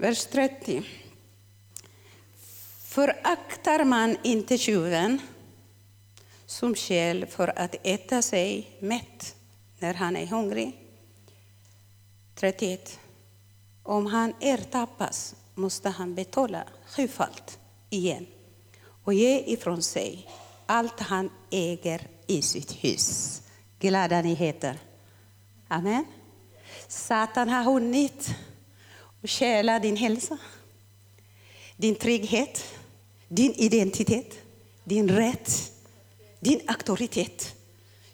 Vers 0.00 0.26
30. 0.26 0.82
Föraktar 2.84 3.84
man 3.84 4.16
inte 4.22 4.58
tjuven 4.58 5.18
som 6.46 6.74
skäl 6.74 7.26
för 7.26 7.58
att 7.58 7.74
äta 7.82 8.22
sig 8.22 8.76
mätt 8.80 9.36
när 9.78 9.94
han 9.94 10.16
är 10.16 10.26
hungrig? 10.26 10.78
31. 12.34 12.98
Om 13.82 14.06
han 14.06 14.34
ertappas 14.40 15.34
måste 15.54 15.88
han 15.88 16.14
betala 16.14 16.64
sjufalt 16.86 17.58
igen 17.90 18.26
och 19.04 19.14
ge 19.14 19.38
ifrån 19.46 19.82
sig 19.82 20.28
allt 20.66 21.00
han 21.00 21.30
äger 21.50 22.08
i 22.26 22.42
sitt 22.42 22.72
hus. 22.72 23.42
Glada 23.78 24.22
nyheter. 24.22 24.78
Amen. 25.68 26.04
Satan 26.88 27.48
har 27.48 27.64
hunnit 27.64 28.34
och 29.22 29.30
stjäla 29.30 29.78
din 29.78 29.96
hälsa, 29.96 30.38
din 31.76 31.94
trygghet, 31.94 32.64
din 33.28 33.52
identitet, 33.52 34.38
din 34.84 35.08
rätt, 35.08 35.72
din 36.40 36.60
auktoritet. 36.66 37.54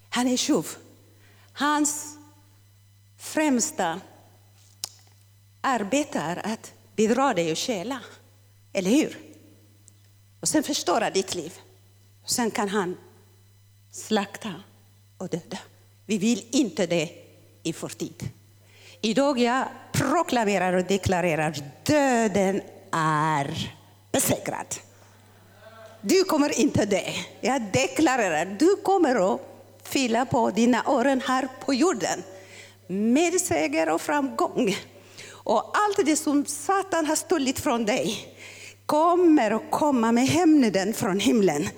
Han 0.08 0.28
är 0.28 0.36
tjuv. 0.36 0.66
Hans 1.52 2.16
främsta 3.18 4.00
arbete 5.60 6.18
är 6.18 6.46
att 6.46 6.72
bedra 6.96 7.34
dig 7.34 7.52
och 7.52 7.58
stjäla. 7.58 8.00
Eller 8.72 8.90
hur? 8.90 9.18
Och 10.40 10.48
sen 10.48 10.62
förstöra 10.62 11.10
ditt 11.10 11.34
liv. 11.34 11.52
Och 12.22 12.30
sen 12.30 12.50
kan 12.50 12.68
han 12.68 12.96
slakta 13.90 14.54
och 15.18 15.28
döda. 15.28 15.58
Vi 16.06 16.18
vill 16.18 16.46
inte 16.50 16.86
det 16.86 17.10
i 17.62 17.72
förtid. 17.72 18.30
Idag 19.00 19.38
jag 19.38 19.64
proklamerar 19.92 20.72
och 20.72 20.84
deklarerar 20.84 21.54
döden 21.82 22.60
är 22.92 23.72
besegrad. 24.12 24.66
Du 26.00 26.24
kommer 26.24 26.60
inte 26.60 26.84
dö. 26.84 27.02
Jag 27.40 27.62
deklarerar, 27.72 28.56
du 28.58 28.76
kommer 28.76 29.34
att 29.34 29.40
fylla 29.84 30.26
på 30.26 30.50
dina 30.50 30.88
åren 30.88 31.22
här 31.26 31.48
på 31.64 31.74
jorden 31.74 32.22
med 32.86 33.40
seger 33.40 33.88
och 33.88 34.00
framgång. 34.00 34.76
Och 35.30 35.72
allt 35.74 36.06
det 36.06 36.16
som 36.16 36.46
Satan 36.46 37.06
har 37.06 37.16
stulit 37.16 37.60
från 37.60 37.84
dig 37.84 38.28
kommer 38.86 39.50
att 39.50 39.70
komma 39.70 40.12
med 40.12 40.26
hämnden 40.26 40.94
från 40.94 41.20
himlen. 41.20 41.68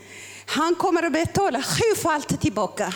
Han 0.46 0.74
kommer 0.74 1.02
att 1.02 1.12
betala 1.12 1.62
sjufalt 1.62 2.40
tillbaka. 2.40 2.94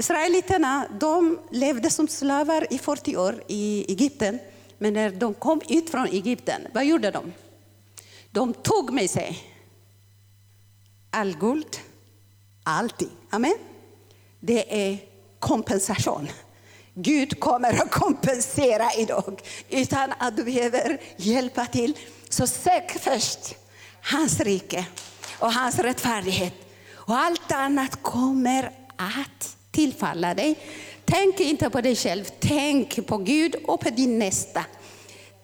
Israeliterna 0.00 0.86
de 1.00 1.38
levde 1.50 1.90
som 1.90 2.08
slavar 2.08 2.66
i 2.70 2.78
40 2.78 3.16
år 3.16 3.42
i 3.48 3.84
Egypten. 3.88 4.38
Men 4.78 4.94
när 4.94 5.10
de 5.10 5.34
kom 5.34 5.60
ut 5.68 5.90
från 5.90 6.06
Egypten, 6.06 6.66
vad 6.74 6.84
gjorde 6.84 7.10
de? 7.10 7.32
De 8.30 8.54
tog 8.54 8.92
med 8.92 9.10
sig 9.10 9.44
all 11.10 11.36
guld, 11.36 11.80
allting. 12.64 13.10
Amen. 13.30 13.54
Det 14.40 14.90
är 14.90 14.98
kompensation. 15.38 16.28
Gud 16.94 17.40
kommer 17.40 17.82
att 17.82 17.90
kompensera 17.90 18.92
idag 18.98 19.42
utan 19.68 20.12
att 20.18 20.36
du 20.36 20.44
behöver 20.44 21.00
hjälpa 21.16 21.66
till. 21.66 21.98
Så 22.28 22.46
sök 22.46 22.90
först 23.00 23.54
hans 24.02 24.40
rike 24.40 24.86
och 25.38 25.52
hans 25.52 25.78
rättfärdighet. 25.78 26.54
Och 26.92 27.16
allt 27.18 27.52
annat 27.52 28.02
kommer 28.02 28.72
att 28.96 29.56
tillfalla 29.70 30.34
dig. 30.34 30.58
Tänk 31.04 31.40
inte 31.40 31.70
på 31.70 31.80
dig 31.80 31.96
själv, 31.96 32.24
tänk 32.40 33.06
på 33.06 33.16
Gud 33.16 33.54
och 33.54 33.80
på 33.80 33.90
din 33.90 34.18
nästa. 34.18 34.64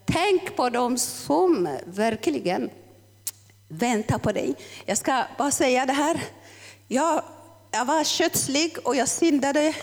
Tänk 0.05 0.57
på 0.57 0.71
dem 0.71 0.99
som 0.99 1.79
verkligen 1.87 2.71
väntar 3.69 4.19
på 4.19 4.33
dig. 4.33 4.55
Jag 4.85 4.99
ska 4.99 5.25
bara 5.39 5.51
säga 5.51 5.87
det 5.87 5.93
här. 5.93 6.21
Jag, 6.89 7.23
jag 7.71 7.85
var 7.85 8.05
kötslig 8.05 8.77
och 8.85 8.97
jag 8.97 9.09
syndade 9.09 9.75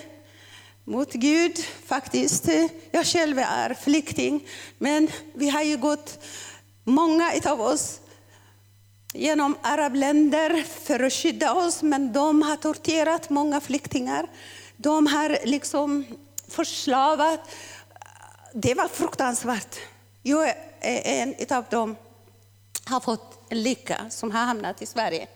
mot 0.83 1.13
Gud 1.13 1.57
faktiskt. 1.85 2.49
Jag 2.91 3.05
själv 3.05 3.39
är 3.39 3.73
flykting, 3.73 4.47
men 4.77 5.07
vi 5.33 5.49
har 5.49 5.61
ju 5.61 5.77
gått, 5.77 6.19
många 6.83 7.31
av 7.45 7.61
oss, 7.61 7.99
genom 9.13 9.57
arabländer 9.61 10.63
för 10.63 10.99
att 10.99 11.13
skydda 11.13 11.53
oss, 11.53 11.83
men 11.83 12.13
de 12.13 12.41
har 12.41 12.55
torterat 12.55 13.29
många 13.29 13.61
flyktingar. 13.61 14.27
De 14.77 15.07
har 15.07 15.37
liksom 15.45 16.05
förslavat. 16.47 17.39
Det 18.53 18.73
var 18.73 18.87
fruktansvärt. 18.87 19.79
Jag 20.21 20.49
är 20.49 20.55
en 20.81 21.57
av 21.57 21.65
dem, 21.69 21.95
har 22.85 22.99
fått 22.99 23.51
en 23.51 23.63
lycka 23.63 24.05
som 24.09 24.31
har 24.31 24.45
hamnat 24.45 24.81
i 24.81 24.85
Sverige. 24.85 25.27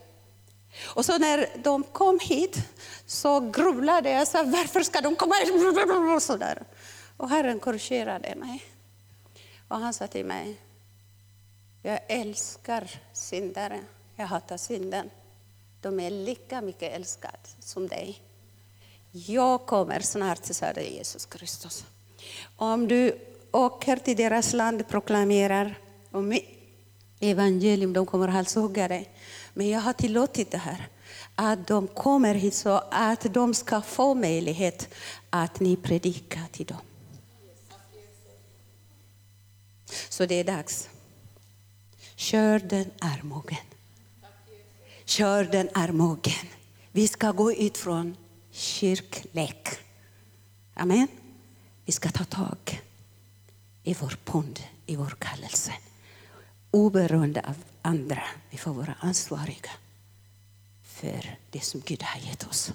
Och 0.85 1.05
så 1.05 1.17
när 1.17 1.49
de 1.63 1.83
kom 1.83 2.19
hit 2.21 2.57
så 3.05 3.39
grubblade 3.39 4.09
jag, 4.09 4.27
så 4.27 4.43
varför 4.43 4.81
ska 4.83 5.01
de 5.01 5.15
komma 5.15 5.35
hit? 5.35 5.51
Och, 7.17 7.23
och 7.23 7.29
Herren 7.29 7.59
korrigerade 7.59 8.35
mig. 8.35 8.63
Och 9.67 9.77
han 9.77 9.93
sa 9.93 10.07
till 10.07 10.25
mig, 10.25 10.57
jag 11.87 11.99
älskar 12.07 12.89
syndare, 13.13 13.79
jag 14.15 14.25
hatar 14.25 14.57
synden. 14.57 15.09
De 15.81 15.99
är 15.99 16.09
lika 16.09 16.61
mycket 16.61 16.93
älskade 16.93 17.37
som 17.59 17.87
dig. 17.87 18.21
Jag 19.11 19.65
kommer 19.65 19.99
snart, 19.99 20.45
sade 20.45 20.83
Jesus 20.83 21.25
Kristus. 21.25 21.85
Om 22.55 22.87
du 22.87 23.19
åker 23.51 23.97
till 23.97 24.17
deras 24.17 24.53
land 24.53 24.81
och 24.81 24.87
proklamerar 24.87 25.79
om 26.11 26.39
evangelium, 27.19 27.93
de 27.93 28.05
kommer 28.05 28.27
att 28.27 28.33
halshugga 28.33 28.87
dig. 28.87 29.09
Men 29.53 29.69
jag 29.69 29.79
har 29.79 29.93
tillåtit 29.93 30.51
det 30.51 30.57
här, 30.57 30.87
att 31.35 31.67
de 31.67 31.87
kommer 31.87 32.35
hit 32.35 32.53
så 32.53 32.83
att 32.91 33.33
de 33.33 33.53
ska 33.53 33.81
få 33.81 34.13
möjlighet 34.13 34.89
att 35.29 35.59
ni 35.59 35.75
predikar 35.75 36.45
till 36.51 36.65
dem. 36.65 36.81
Så 40.09 40.25
det 40.25 40.35
är 40.35 40.43
dags. 40.43 40.89
Körden 42.17 42.91
är 43.01 43.23
mogen. 43.23 43.65
Körden 45.05 45.69
är 45.75 45.91
mogen. 45.91 46.47
Vi 46.91 47.07
ska 47.07 47.31
gå 47.31 47.53
ut 47.53 47.77
från 47.77 48.17
kyrklek. 48.51 49.69
Amen. 50.73 51.07
Vi 51.85 51.91
ska 51.91 52.09
ta 52.09 52.23
tag 52.23 52.81
i 53.83 53.93
vår 53.93 54.17
pund, 54.25 54.59
i 54.85 54.95
vår 54.95 55.15
kallelse. 55.19 55.73
Oberoende 56.71 57.41
av 57.41 57.55
andra. 57.81 58.23
Vi 58.49 58.57
får 58.57 58.73
vara 58.73 58.95
ansvariga 58.99 59.71
för 60.83 61.37
det 61.51 61.61
som 61.61 61.81
Gud 61.85 62.03
har 62.03 62.21
gett 62.21 62.47
oss. 62.47 62.73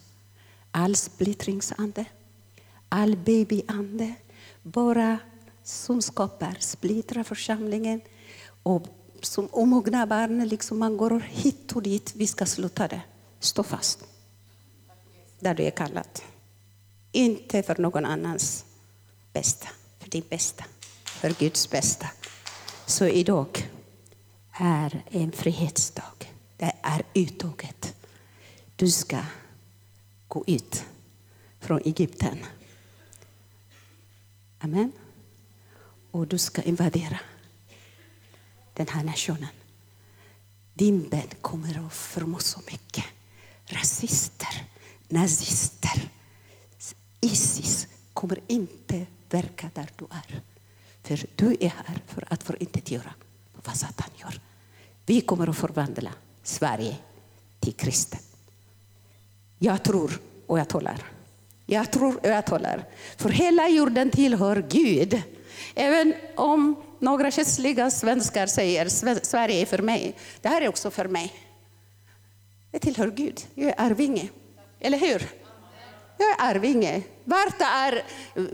All 0.70 0.96
splittringsande, 0.96 2.04
all 2.88 3.16
babyande, 3.16 4.14
bara 4.62 5.18
som 5.62 6.02
skapar, 6.02 6.56
splittrar 6.60 7.22
församlingen 7.22 8.00
och 8.62 9.01
som 9.24 9.48
omogna 9.52 10.06
barn, 10.06 10.48
liksom 10.48 10.78
man 10.78 10.96
går 10.96 11.20
hit 11.20 11.72
och 11.72 11.82
dit. 11.82 12.12
Vi 12.16 12.26
ska 12.26 12.46
sluta 12.46 12.88
det. 12.88 13.02
Stå 13.40 13.62
fast 13.62 13.98
där 15.42 15.54
du 15.54 15.62
är 15.62 15.70
kallad. 15.70 16.20
Inte 17.12 17.62
för 17.62 17.82
någon 17.82 18.04
annans 18.04 18.64
bästa, 19.32 19.68
för 19.98 20.10
din 20.10 20.24
bästa, 20.28 20.64
för 21.04 21.30
Guds 21.30 21.70
bästa. 21.70 22.06
Så 22.86 23.06
idag 23.06 23.70
är 24.52 25.02
en 25.10 25.32
frihetsdag. 25.32 26.32
Det 26.56 26.72
är 26.82 27.02
uttåget. 27.14 27.94
Du 28.76 28.90
ska 28.90 29.18
gå 30.28 30.44
ut 30.46 30.84
från 31.60 31.80
Egypten. 31.84 32.38
Amen. 34.58 34.92
Och 36.10 36.26
du 36.26 36.38
ska 36.38 36.62
invadera 36.62 37.20
den 38.74 38.88
här 38.88 39.04
nationen. 39.04 39.48
Din 40.74 41.08
bön 41.08 41.28
kommer 41.40 41.86
att 41.86 41.94
förmå 41.94 42.38
så 42.38 42.60
mycket. 42.70 43.04
Rasister, 43.66 44.64
nazister, 45.08 46.08
Isis 47.24 47.88
kommer 48.12 48.40
inte 48.46 49.06
verka 49.30 49.70
där 49.74 49.90
du 49.96 50.04
är. 50.10 50.40
För 51.02 51.26
du 51.36 51.56
är 51.60 51.68
här 51.68 52.02
för 52.06 52.24
att 52.28 52.42
förintetgöra 52.42 53.14
vad 53.64 53.76
Satan 53.76 54.10
gör. 54.16 54.40
Vi 55.06 55.20
kommer 55.20 55.48
att 55.48 55.56
förvandla 55.56 56.12
Sverige 56.42 56.96
till 57.60 57.72
kristen. 57.72 58.20
Jag 59.58 59.84
tror 59.84 60.20
och 60.46 60.58
jag 60.58 60.68
talar. 60.68 61.02
Jag 61.66 61.92
tror 61.92 62.16
och 62.16 62.28
jag 62.28 62.46
talar. 62.46 62.84
För 63.16 63.30
hela 63.30 63.68
jorden 63.68 64.10
tillhör 64.10 64.66
Gud. 64.70 65.22
Även 65.74 66.14
om 66.36 66.82
några 67.02 67.30
känsliga 67.30 67.90
svenskar 67.90 68.46
säger 68.46 68.88
Sverige 69.24 69.62
är 69.62 69.66
för 69.66 69.78
mig. 69.78 70.16
Det 70.40 70.48
här 70.48 70.62
är 70.62 70.68
också 70.68 70.90
för 70.90 71.08
mig. 71.08 71.32
Det 72.70 72.78
tillhör 72.78 73.10
Gud. 73.10 73.40
Jag 73.54 73.68
är 73.68 73.80
arvinge. 73.80 74.28
Eller 74.80 74.98
hur? 74.98 75.28
Jag 76.18 76.30
är 76.30 76.36
arvinge. 76.38 77.02
Vart 77.24 77.60
är 77.60 78.02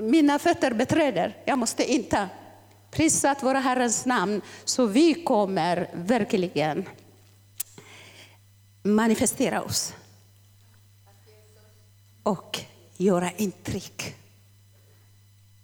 mina 0.00 0.38
fötter 0.38 0.72
beträder, 0.72 1.36
jag 1.44 1.58
måste 1.58 1.92
inta. 1.92 2.28
Prisat 2.90 3.42
våra 3.42 3.58
Herrens 3.58 4.06
namn, 4.06 4.40
så 4.64 4.86
vi 4.86 5.14
kommer 5.14 5.90
verkligen 5.94 6.88
manifestera 8.82 9.62
oss 9.62 9.94
och 12.22 12.60
göra 12.96 13.30
intryck 13.36 14.14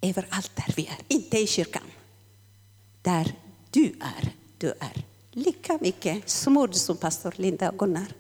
överallt 0.03 0.57
där 0.57 0.75
vi 0.77 0.87
är. 0.87 0.97
Inte 1.09 1.39
i 1.39 1.47
kyrkan. 1.47 1.83
Där 3.05 3.35
du 3.71 3.95
är. 4.01 4.33
Du 4.59 4.69
är 4.81 5.05
lika 5.31 5.79
mycket 5.81 6.29
smord 6.29 6.75
som 6.75 6.97
pastor 6.97 7.35
Linda 7.37 7.71
och 7.71 7.79
Gunnar. 7.79 8.13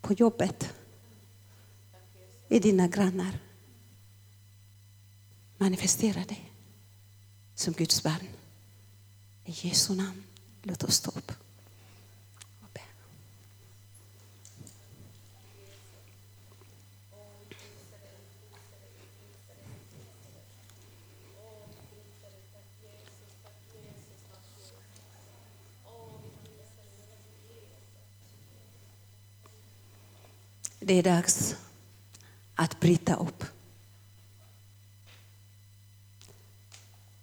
På 0.00 0.12
jobbet. 0.12 0.74
I 2.48 2.58
dina 2.58 2.88
grannar. 2.88 3.38
Manifestera 5.58 6.24
dig 6.24 6.52
som 7.54 7.72
Guds 7.72 8.02
barn. 8.02 8.28
I 9.44 9.52
Jesu 9.68 9.94
namn, 9.94 10.22
låt 10.62 10.84
oss 10.84 10.94
stå 10.94 11.10
upp 11.10 11.32
Det 30.84 30.94
är 30.94 31.02
dags 31.02 31.56
att 32.54 32.80
bryta 32.80 33.14
upp. 33.14 33.44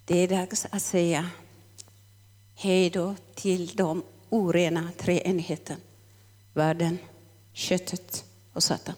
Det 0.05 0.17
är 0.17 0.27
dags 0.27 0.65
att 0.71 0.81
säga 0.81 1.29
hej 2.55 2.89
då 2.89 3.15
till 3.35 3.67
de 3.67 4.03
orena 4.29 4.91
treenigheten. 4.97 5.77
Världen, 6.53 6.97
köttet 7.53 8.25
och 8.53 8.63
Satan. 8.63 8.95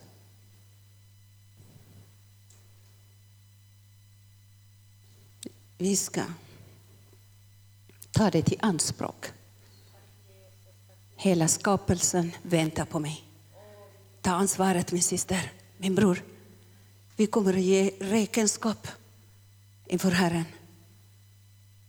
Vi 5.77 5.95
ska 5.95 6.21
ta 8.11 8.29
det 8.29 8.41
till 8.41 8.59
anspråk. 8.61 9.25
Hela 11.15 11.47
skapelsen 11.47 12.31
väntar 12.41 12.85
på 12.85 12.99
mig. 12.99 13.30
Ta 14.21 14.31
ansvaret 14.31 14.91
min 14.91 15.03
syster, 15.03 15.51
min 15.77 15.95
bror. 15.95 16.23
Vi 17.15 17.27
kommer 17.27 17.53
att 17.53 17.61
ge 17.61 17.91
räkenskap 17.99 18.87
inför 19.87 20.11
Herren. 20.11 20.45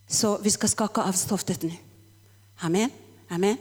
Så 0.07 0.39
vi 0.39 0.51
ska 0.51 0.69
skaka 0.69 1.03
av 1.03 1.13
stoftet 1.13 1.63
nu. 1.63 1.73
Amen. 2.57 2.91
Amen. 3.29 3.57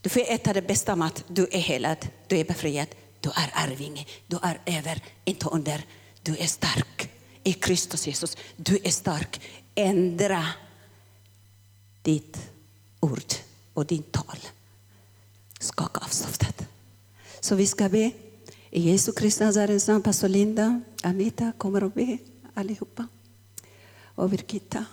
Du 0.00 0.08
får 0.08 0.20
äta 0.20 0.52
det 0.52 0.62
bästa 0.62 0.96
mat. 0.96 1.24
Du 1.28 1.48
är 1.50 1.58
helad, 1.58 2.08
du 2.26 2.38
är 2.38 2.44
befriad, 2.44 2.88
du 3.20 3.28
är 3.28 3.50
arvinge, 3.54 4.06
du 4.26 4.38
är 4.42 4.60
över, 4.66 5.02
inte 5.24 5.48
under. 5.48 5.84
Du 6.22 6.36
är 6.36 6.46
stark 6.46 7.10
i 7.42 7.52
Kristus 7.52 8.06
Jesus. 8.06 8.36
Du 8.56 8.78
är 8.84 8.90
stark. 8.90 9.40
Ändra 9.74 10.46
ditt 12.02 12.50
ord 13.00 13.34
och 13.74 13.86
din 13.86 14.02
tal. 14.02 14.38
Skaka 15.60 16.00
av 16.00 16.08
stoftet. 16.08 16.73
Så 17.44 17.54
vi 17.54 17.66
ska 17.66 17.88
be. 17.88 18.10
I 18.70 18.80
Jesu 18.80 19.12
Kristi 19.12 19.44
Nazarens 19.44 19.88
namn, 19.88 20.02
pastor 20.02 20.28
Linda, 20.28 20.80
Anita 21.02 21.52
kommer 21.58 21.82
att 21.82 21.94
be 21.94 22.18
allihopa. 22.54 23.06
Och 24.14 24.30
Birgitta. 24.30 24.84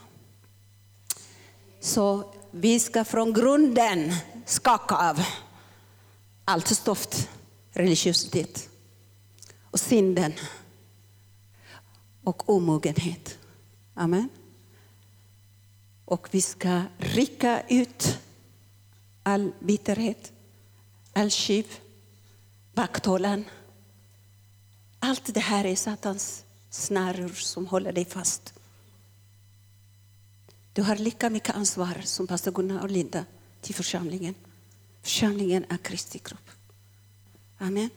Så 1.79 2.33
vi 2.51 2.79
ska 2.79 3.05
från 3.05 3.33
grunden 3.33 4.13
skaka 4.45 4.95
av 4.95 5.23
allt 6.45 6.67
stoft, 6.67 7.29
religiositet 7.71 8.69
och 9.71 9.79
synden 9.79 10.33
och 12.23 12.49
omogenhet. 12.49 13.37
Amen. 13.93 14.29
Och 16.05 16.27
vi 16.31 16.41
ska 16.41 16.81
rycka 16.97 17.63
ut 17.69 18.17
all 19.23 19.51
bitterhet, 19.59 20.31
all 21.13 21.29
kiv, 21.29 21.80
vakthållaren. 22.73 23.45
Allt 24.99 25.33
det 25.33 25.39
här 25.39 25.65
är 25.65 25.75
Satans 25.75 26.43
snaror 26.69 27.29
som 27.29 27.67
håller 27.67 27.91
dig 27.91 28.05
fast. 28.05 28.53
Du 30.73 30.81
har 30.81 30.95
lika 30.95 31.29
mycket 31.29 31.55
ansvar 31.55 32.01
som 32.03 32.27
pastor 32.27 32.51
Gunnar 32.51 32.81
och 32.81 32.89
Linda 32.89 33.25
till 33.61 33.75
församlingen. 33.75 34.35
Församlingen 35.01 35.65
är 35.69 35.77
Kristi 35.77 36.19
kropp. 36.19 36.49
Amen. 37.57 37.89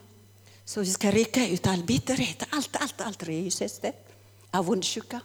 Så 0.65 0.79
vi 0.79 0.85
ska 0.85 1.11
rycka 1.11 1.47
ut 1.47 1.67
all 1.67 1.83
bitterhet, 1.83 2.43
allt, 2.49 2.75
allt, 2.75 3.01
allt 3.01 3.23
religiöst, 3.23 3.85
avundsjuka. 4.51 5.19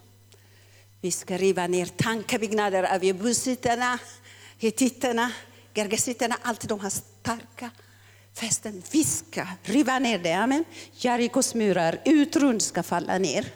Vi 1.00 1.10
ska 1.10 1.36
riva 1.36 1.66
ner 1.66 1.86
tankebyggnader 1.86 2.94
av 2.94 3.04
jebusiterna, 3.04 3.98
hittiterna, 4.58 5.32
gergesiterna, 5.74 6.38
allt 6.42 6.68
de 6.68 6.80
har 6.80 6.90
starka 6.90 7.70
fästen. 8.34 8.82
Vi 8.92 9.04
ska 9.04 9.46
riva 9.62 9.98
ner 9.98 10.18
det. 10.18 10.32
Amen. 10.32 10.64
Jerikos 10.92 11.54
murar, 11.54 12.02
utrund 12.04 12.62
ska 12.62 12.82
falla 12.82 13.18
ner. 13.18 13.54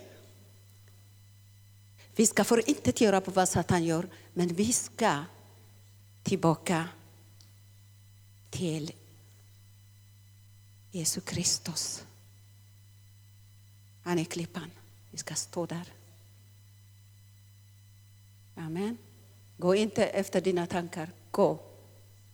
Vi 2.16 2.26
ska 2.26 2.44
för 2.44 2.68
inte 2.68 3.04
göra 3.04 3.20
på 3.20 3.30
vad 3.30 3.48
Satan 3.48 3.84
gör, 3.84 4.08
men 4.32 4.48
vi 4.48 4.72
ska 4.72 5.24
tillbaka 6.22 6.88
till 8.50 8.92
Jesu 10.90 11.20
Kristus. 11.20 12.04
Han 14.02 14.18
är 14.18 14.24
klippan. 14.24 14.70
Vi 15.10 15.18
ska 15.18 15.34
stå 15.34 15.66
där. 15.66 15.92
Amen. 18.54 18.96
Gå 19.56 19.74
inte 19.74 20.06
efter 20.06 20.40
dina 20.40 20.66
tankar, 20.66 21.10
gå 21.30 21.58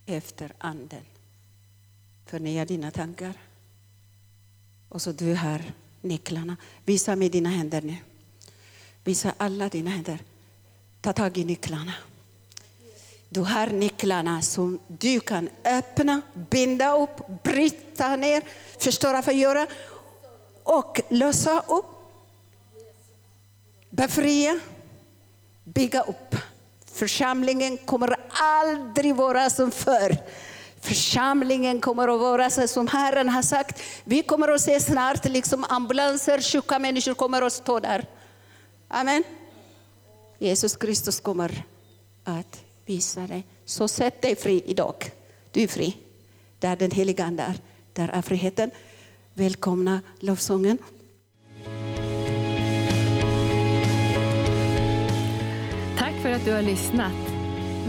efter 0.07 0.53
anden. 0.59 1.05
Förnya 2.31 2.65
dina 2.65 2.91
tankar. 2.91 3.33
Och 4.89 5.03
så 5.03 5.13
du 5.13 5.35
har 5.35 5.63
nycklarna. 6.01 6.57
Visa 6.85 7.17
med 7.17 7.31
dina 7.33 7.49
händer 7.49 7.83
nu. 7.83 7.97
Visa 9.05 9.35
alla 9.37 9.69
dina 9.69 9.91
händer. 9.91 10.19
Ta 11.01 11.13
tag 11.13 11.39
i 11.39 11.45
nycklarna. 11.45 11.93
Du 13.29 13.41
har 13.41 13.67
nycklarna 13.67 14.43
som 14.43 14.79
du 14.89 15.21
kan 15.21 15.49
öppna, 15.65 16.21
binda 16.51 16.97
upp, 16.97 17.43
bryta 17.43 18.17
ner, 18.17 18.43
förstöra, 18.79 19.23
förgöra 19.23 19.67
och 20.63 21.01
lösa 21.09 21.61
upp. 21.61 21.87
Befria, 23.91 24.61
bygga 25.65 26.03
upp. 26.03 26.37
Församlingen 26.87 27.77
kommer 27.77 28.17
aldrig 28.29 29.17
vara 29.17 29.51
som 29.51 29.71
förr. 29.71 30.17
Församlingen 30.81 31.81
kommer 31.81 32.15
att 32.15 32.21
vara 32.21 32.51
så 32.51 32.69
som 32.69 32.87
Herren 32.87 33.29
har 33.29 33.43
sagt. 33.43 33.83
Vi 34.05 34.23
kommer 34.23 34.49
att 34.49 34.61
se 34.61 34.81
snart 34.81 35.25
liksom 35.25 35.65
ambulanser, 35.69 36.41
sjuka 36.41 36.79
människor 36.79 37.15
kommer 37.15 37.43
att 37.43 37.53
stå 37.53 37.81
där. 37.81 38.05
Amen. 38.89 39.25
Jesus 40.39 40.77
Kristus 40.77 41.21
kommer 41.21 41.65
att 42.25 42.65
visa 42.87 43.21
dig. 43.21 43.47
Så 43.65 43.89
sätt 43.89 44.23
dig 44.23 44.37
fri 44.37 44.63
idag. 44.67 44.95
Du 45.51 45.63
är 45.63 45.69
fri. 45.69 45.97
Där 46.59 46.77
den 46.77 46.91
heliga 46.91 47.25
Ande 47.25 47.43
är, 47.43 47.55
där 47.93 48.09
är 48.09 48.23
friheten. 48.23 48.71
Välkomna 49.35 50.01
lovsången. 50.21 50.79
Tack 55.99 56.23
för 56.23 56.31
att 56.31 56.45
du 56.45 56.53
har 56.53 56.63
lyssnat. 56.63 57.30